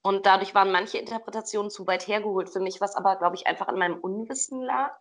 und 0.01 0.25
dadurch 0.25 0.55
waren 0.55 0.71
manche 0.71 0.97
Interpretationen 0.97 1.69
zu 1.69 1.85
weit 1.87 2.07
hergeholt 2.07 2.49
für 2.49 2.59
mich, 2.59 2.79
was 2.79 2.95
aber, 2.95 3.17
glaube 3.17 3.35
ich, 3.35 3.47
einfach 3.47 3.67
an 3.67 3.77
meinem 3.77 3.99
Unwissen 3.99 4.61
lag. 4.61 4.95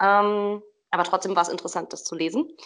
Ähm, 0.00 0.62
aber 0.90 1.04
trotzdem 1.04 1.36
war 1.36 1.42
es 1.42 1.48
interessant, 1.48 1.92
das 1.92 2.04
zu 2.04 2.14
lesen. 2.14 2.56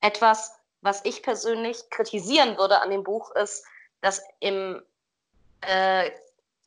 Etwas, 0.00 0.52
was 0.80 1.04
ich 1.04 1.22
persönlich 1.22 1.88
kritisieren 1.90 2.58
würde 2.58 2.80
an 2.80 2.90
dem 2.90 3.04
Buch, 3.04 3.30
ist, 3.36 3.64
dass, 4.00 4.22
im, 4.40 4.82
äh, 5.60 6.10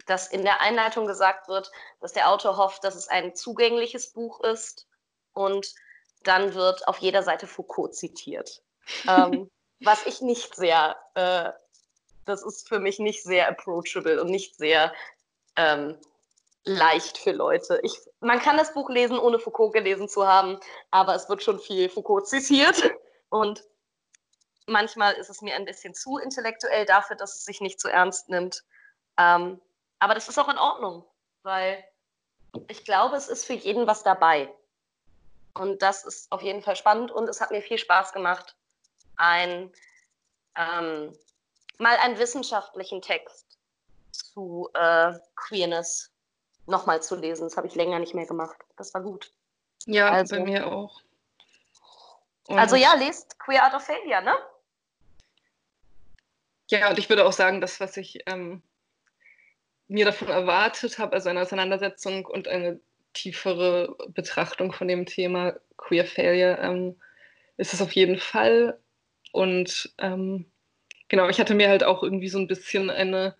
dass 0.06 0.28
in 0.28 0.44
der 0.44 0.62
Einleitung 0.62 1.06
gesagt 1.06 1.48
wird, 1.50 1.72
dass 2.00 2.14
der 2.14 2.30
Autor 2.30 2.58
hofft, 2.58 2.84
dass 2.84 2.96
es 2.96 3.08
ein 3.08 3.36
zugängliches 3.36 4.14
Buch 4.14 4.40
ist 4.42 4.88
und 5.34 5.74
dann 6.24 6.54
wird 6.54 6.88
auf 6.88 7.00
jeder 7.00 7.24
Seite 7.24 7.48
Foucault 7.48 7.96
zitiert. 7.96 8.62
ähm, 9.08 9.50
was 9.82 10.06
ich 10.06 10.22
nicht 10.22 10.56
sehr, 10.56 10.96
äh, 11.16 11.52
das 12.26 12.44
ist 12.44 12.68
für 12.68 12.80
mich 12.80 13.00
nicht 13.00 13.24
sehr 13.24 13.48
approachable 13.48 14.22
und 14.22 14.30
nicht 14.30 14.56
sehr 14.56 14.94
ähm, 15.56 15.98
leicht 16.66 17.18
für 17.18 17.32
Leute. 17.32 17.80
Ich, 17.84 18.00
man 18.20 18.40
kann 18.40 18.58
das 18.58 18.74
Buch 18.74 18.90
lesen, 18.90 19.20
ohne 19.20 19.40
Foucault 19.40 19.74
gelesen 19.74 20.08
zu 20.08 20.26
haben, 20.26 20.60
aber 20.92 21.16
es 21.16 21.28
wird 21.30 21.44
schon 21.44 21.60
viel 21.60 21.90
Foucault 21.90 22.28
zitiert 22.28 22.92
und 23.30 23.64
manchmal 24.68 25.14
ist 25.16 25.30
es 25.30 25.42
mir 25.42 25.56
ein 25.56 25.66
bisschen 25.66 25.94
zu 25.94 26.18
intellektuell 26.18 26.86
dafür, 26.86 27.16
dass 27.16 27.36
es 27.36 27.46
sich 27.46 27.62
nicht 27.62 27.80
zu 27.80 27.90
ernst 27.90 28.30
nimmt. 28.30 28.64
Ähm, 29.18 29.60
aber 30.00 30.16
das 30.16 30.30
ist 30.30 30.38
auch 30.38 30.50
in 30.50 30.58
Ordnung, 30.58 31.06
weil 31.44 31.84
ich 32.68 32.86
glaube, 32.86 33.16
es 33.16 33.28
ist 33.28 33.46
für 33.46 33.54
jeden 33.54 33.88
was 33.88 34.04
dabei. 34.04 34.54
Und 35.56 35.82
das 35.82 36.04
ist 36.06 36.32
auf 36.32 36.42
jeden 36.42 36.62
Fall 36.62 36.76
spannend 36.76 37.12
und 37.12 37.30
es 37.30 37.42
hat 37.42 37.52
mir 37.52 37.62
viel 37.62 37.78
Spaß 37.78 38.14
gemacht, 38.14 38.56
ein, 39.18 39.72
ähm, 40.56 41.14
mal 41.78 41.96
einen 41.98 42.18
wissenschaftlichen 42.18 43.02
Text 43.02 43.58
zu 44.12 44.70
äh, 44.74 45.14
Queerness 45.36 46.12
nochmal 46.66 47.02
zu 47.02 47.16
lesen. 47.16 47.44
Das 47.44 47.58
habe 47.58 47.68
ich 47.68 47.76
länger 47.76 48.00
nicht 48.00 48.14
mehr 48.14 48.26
gemacht. 48.26 48.58
Das 48.78 48.94
war 48.94 49.02
gut. 49.02 49.32
Ja, 49.86 50.10
also, 50.10 50.38
bei 50.38 50.44
mir 50.44 50.68
auch. 50.68 51.02
Und 52.48 52.60
also 52.60 52.76
ja, 52.76 52.94
lest 52.96 53.40
Queer 53.40 53.64
Art 53.64 53.74
of 53.74 53.84
Failure, 53.84 54.22
ne? 54.22 54.36
Ja, 56.70 56.90
und 56.90 56.98
ich 56.98 57.10
würde 57.10 57.26
auch 57.26 57.34
sagen, 57.34 57.62
das, 57.62 57.80
was 57.80 57.98
ich 57.98 58.20
ähm, 58.26 58.62
mir 59.88 60.06
davon 60.06 60.30
erwartet 60.30 60.98
habe, 60.98 61.14
also 61.14 61.30
eine 61.30 61.42
Auseinandersetzung 61.42 62.26
und 62.26 62.48
eine 62.48 62.80
tiefere 63.14 63.96
Betrachtung 64.10 64.72
von 64.72 64.88
dem 64.88 65.06
Thema 65.06 65.56
Queer 65.78 66.06
Failure, 66.06 66.58
ähm, 66.60 67.00
ist 67.58 67.74
es 67.74 67.82
auf 67.82 67.92
jeden 67.94 68.18
Fall. 68.18 68.80
Und 69.32 69.94
ähm, 70.00 70.52
genau, 71.14 71.30
ich 71.30 71.40
hatte 71.40 71.54
mir 71.54 71.70
halt 71.70 71.84
auch 71.84 72.02
irgendwie 72.02 72.28
so 72.28 72.40
ein 72.40 72.48
bisschen 72.48 72.90
eine 72.90 73.36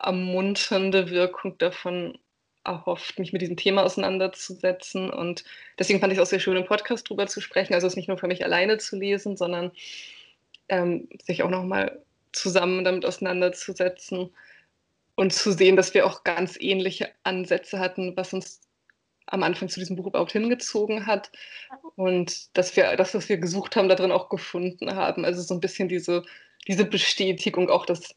ermunternde 0.00 1.08
Wirkung 1.08 1.56
davon 1.56 2.18
erhofft, 2.64 3.20
mich 3.20 3.32
mit 3.32 3.40
diesem 3.40 3.56
Thema 3.56 3.84
auseinanderzusetzen. 3.84 5.08
Und 5.08 5.44
deswegen 5.78 6.00
fand 6.00 6.12
ich 6.12 6.18
es 6.18 6.22
auch 6.24 6.28
sehr 6.28 6.40
schön, 6.40 6.56
im 6.56 6.64
Podcast 6.64 7.08
drüber 7.08 7.28
zu 7.28 7.40
sprechen. 7.40 7.74
Also 7.74 7.86
es 7.86 7.94
nicht 7.94 8.08
nur 8.08 8.18
für 8.18 8.26
mich 8.26 8.42
alleine 8.44 8.78
zu 8.78 8.96
lesen, 8.96 9.36
sondern 9.36 9.70
ähm, 10.68 11.08
sich 11.22 11.44
auch 11.44 11.48
nochmal 11.48 12.02
zusammen 12.32 12.82
damit 12.82 13.06
auseinanderzusetzen 13.06 14.30
und 15.14 15.32
zu 15.32 15.52
sehen, 15.52 15.76
dass 15.76 15.94
wir 15.94 16.06
auch 16.06 16.24
ganz 16.24 16.56
ähnliche 16.58 17.08
Ansätze 17.22 17.78
hatten, 17.78 18.16
was 18.16 18.32
uns 18.32 18.62
am 19.26 19.44
Anfang 19.44 19.68
zu 19.68 19.78
diesem 19.78 19.94
Buch 19.94 20.08
überhaupt 20.08 20.32
hingezogen 20.32 21.06
hat 21.06 21.30
und 21.94 22.56
dass 22.56 22.74
wir 22.74 22.96
das, 22.96 23.14
was 23.14 23.28
wir 23.28 23.38
gesucht 23.38 23.76
haben, 23.76 23.88
darin 23.88 24.10
auch 24.10 24.28
gefunden 24.28 24.96
haben. 24.96 25.24
Also 25.24 25.40
so 25.40 25.54
ein 25.54 25.60
bisschen 25.60 25.88
diese, 25.88 26.24
diese 26.68 26.84
Bestätigung 26.84 27.70
auch, 27.70 27.86
dass 27.86 28.14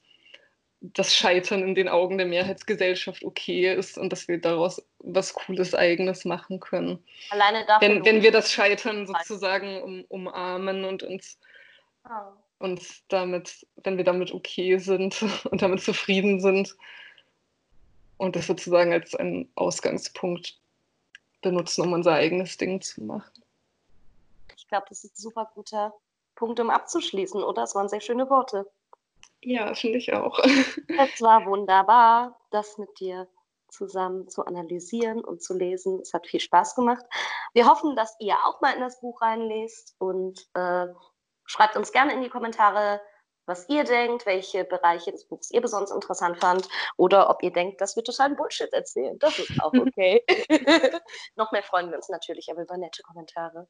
das 0.82 1.16
Scheitern 1.16 1.64
in 1.64 1.74
den 1.74 1.88
Augen 1.90 2.18
der 2.18 2.28
Mehrheitsgesellschaft 2.28 3.24
okay 3.24 3.74
ist 3.74 3.98
und 3.98 4.12
dass 4.12 4.28
wir 4.28 4.40
daraus 4.40 4.86
was 5.00 5.34
Cooles 5.34 5.74
Eigenes 5.74 6.26
machen 6.26 6.60
können. 6.60 7.04
Alleine 7.32 7.66
dafür. 7.66 7.88
Wenn, 7.88 8.06
wenn 8.06 8.22
wir 8.22 8.32
das 8.32 8.52
Scheitern 8.52 9.08
sozusagen 9.08 9.82
um, 9.82 10.06
umarmen 10.10 10.86
und 10.86 11.02
uns 11.02 11.40
oh 12.06 12.34
uns 12.60 13.04
damit, 13.10 13.66
wenn 13.84 13.98
wir 13.98 14.04
damit 14.04 14.32
okay 14.34 14.78
sind 14.78 15.22
und 15.52 15.62
damit 15.62 15.82
zufrieden 15.82 16.40
sind 16.40 16.76
und 18.18 18.36
das 18.36 18.48
sozusagen 18.48 18.94
als 18.94 19.16
einen 19.16 19.52
Ausgangspunkt 19.56 20.58
benutzen, 21.42 21.82
um 21.82 21.94
unser 21.94 22.14
eigenes 22.14 22.58
Ding 22.58 22.82
zu 22.82 23.04
machen. 23.04 23.44
Ich 24.56 24.68
glaube, 24.68 24.88
das 24.90 25.04
ist 25.04 25.14
ein 25.14 25.22
super 25.22 25.50
guter 25.54 25.94
Punkt, 26.36 26.60
um 26.60 26.70
abzuschließen, 26.70 27.44
oder? 27.44 27.62
Das 27.62 27.76
waren 27.76 27.90
sehr 27.90 28.02
schöne 28.02 28.30
Worte. 28.30 28.70
Ja, 29.42 29.74
finde 29.74 29.98
ich 30.00 30.14
auch. 30.14 30.40
Es 31.00 31.22
war 31.22 31.46
wunderbar, 31.46 32.40
das 32.52 32.78
mit 32.78 33.00
dir 33.00 33.28
zusammen 33.70 34.28
zu 34.30 34.46
analysieren 34.46 35.24
und 35.24 35.42
zu 35.44 35.54
lesen. 35.54 36.00
Es 36.02 36.14
hat 36.14 36.28
viel 36.28 36.40
Spaß 36.40 36.76
gemacht. 36.76 37.06
Wir 37.54 37.68
hoffen, 37.68 37.96
dass 37.96 38.16
ihr 38.20 38.36
auch 38.46 38.62
mal 38.62 38.74
in 38.74 38.82
das 38.82 39.00
Buch 39.02 39.22
reinlest 39.22 39.96
und 40.00 40.48
äh, 40.54 40.88
Schreibt 41.46 41.76
uns 41.78 41.92
gerne 41.92 42.14
in 42.14 42.22
die 42.22 42.30
Kommentare, 42.30 43.02
was 43.46 43.70
ihr 43.70 43.84
denkt, 43.84 44.26
welche 44.26 44.66
Bereiche 44.66 45.12
des 45.12 45.28
Buchs 45.28 45.52
ihr 45.52 45.62
besonders 45.62 45.92
interessant 45.92 46.40
fand 46.40 46.68
oder 46.98 47.30
ob 47.30 47.44
ihr 47.44 47.54
denkt, 47.54 47.80
dass 47.80 47.96
wir 47.96 48.04
total 48.04 48.34
Bullshit 48.34 48.74
erzählen. 48.74 49.18
Das 49.20 49.38
ist 49.38 49.62
auch 49.62 49.72
okay. 49.74 50.24
Noch 51.36 51.52
mehr 51.52 51.62
freuen 51.62 51.90
wir 51.90 51.98
uns 51.98 52.10
natürlich 52.10 52.50
aber 52.50 52.64
über 52.64 52.78
nette 52.78 53.04
Kommentare. 53.04 53.68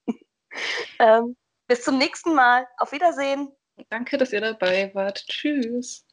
ähm, 0.99 1.35
bis 1.67 1.83
zum 1.83 1.97
nächsten 1.97 2.33
Mal. 2.35 2.67
Auf 2.77 2.91
Wiedersehen. 2.91 3.51
Danke, 3.89 4.17
dass 4.17 4.33
ihr 4.33 4.41
dabei 4.41 4.91
wart. 4.93 5.25
Tschüss. 5.27 6.04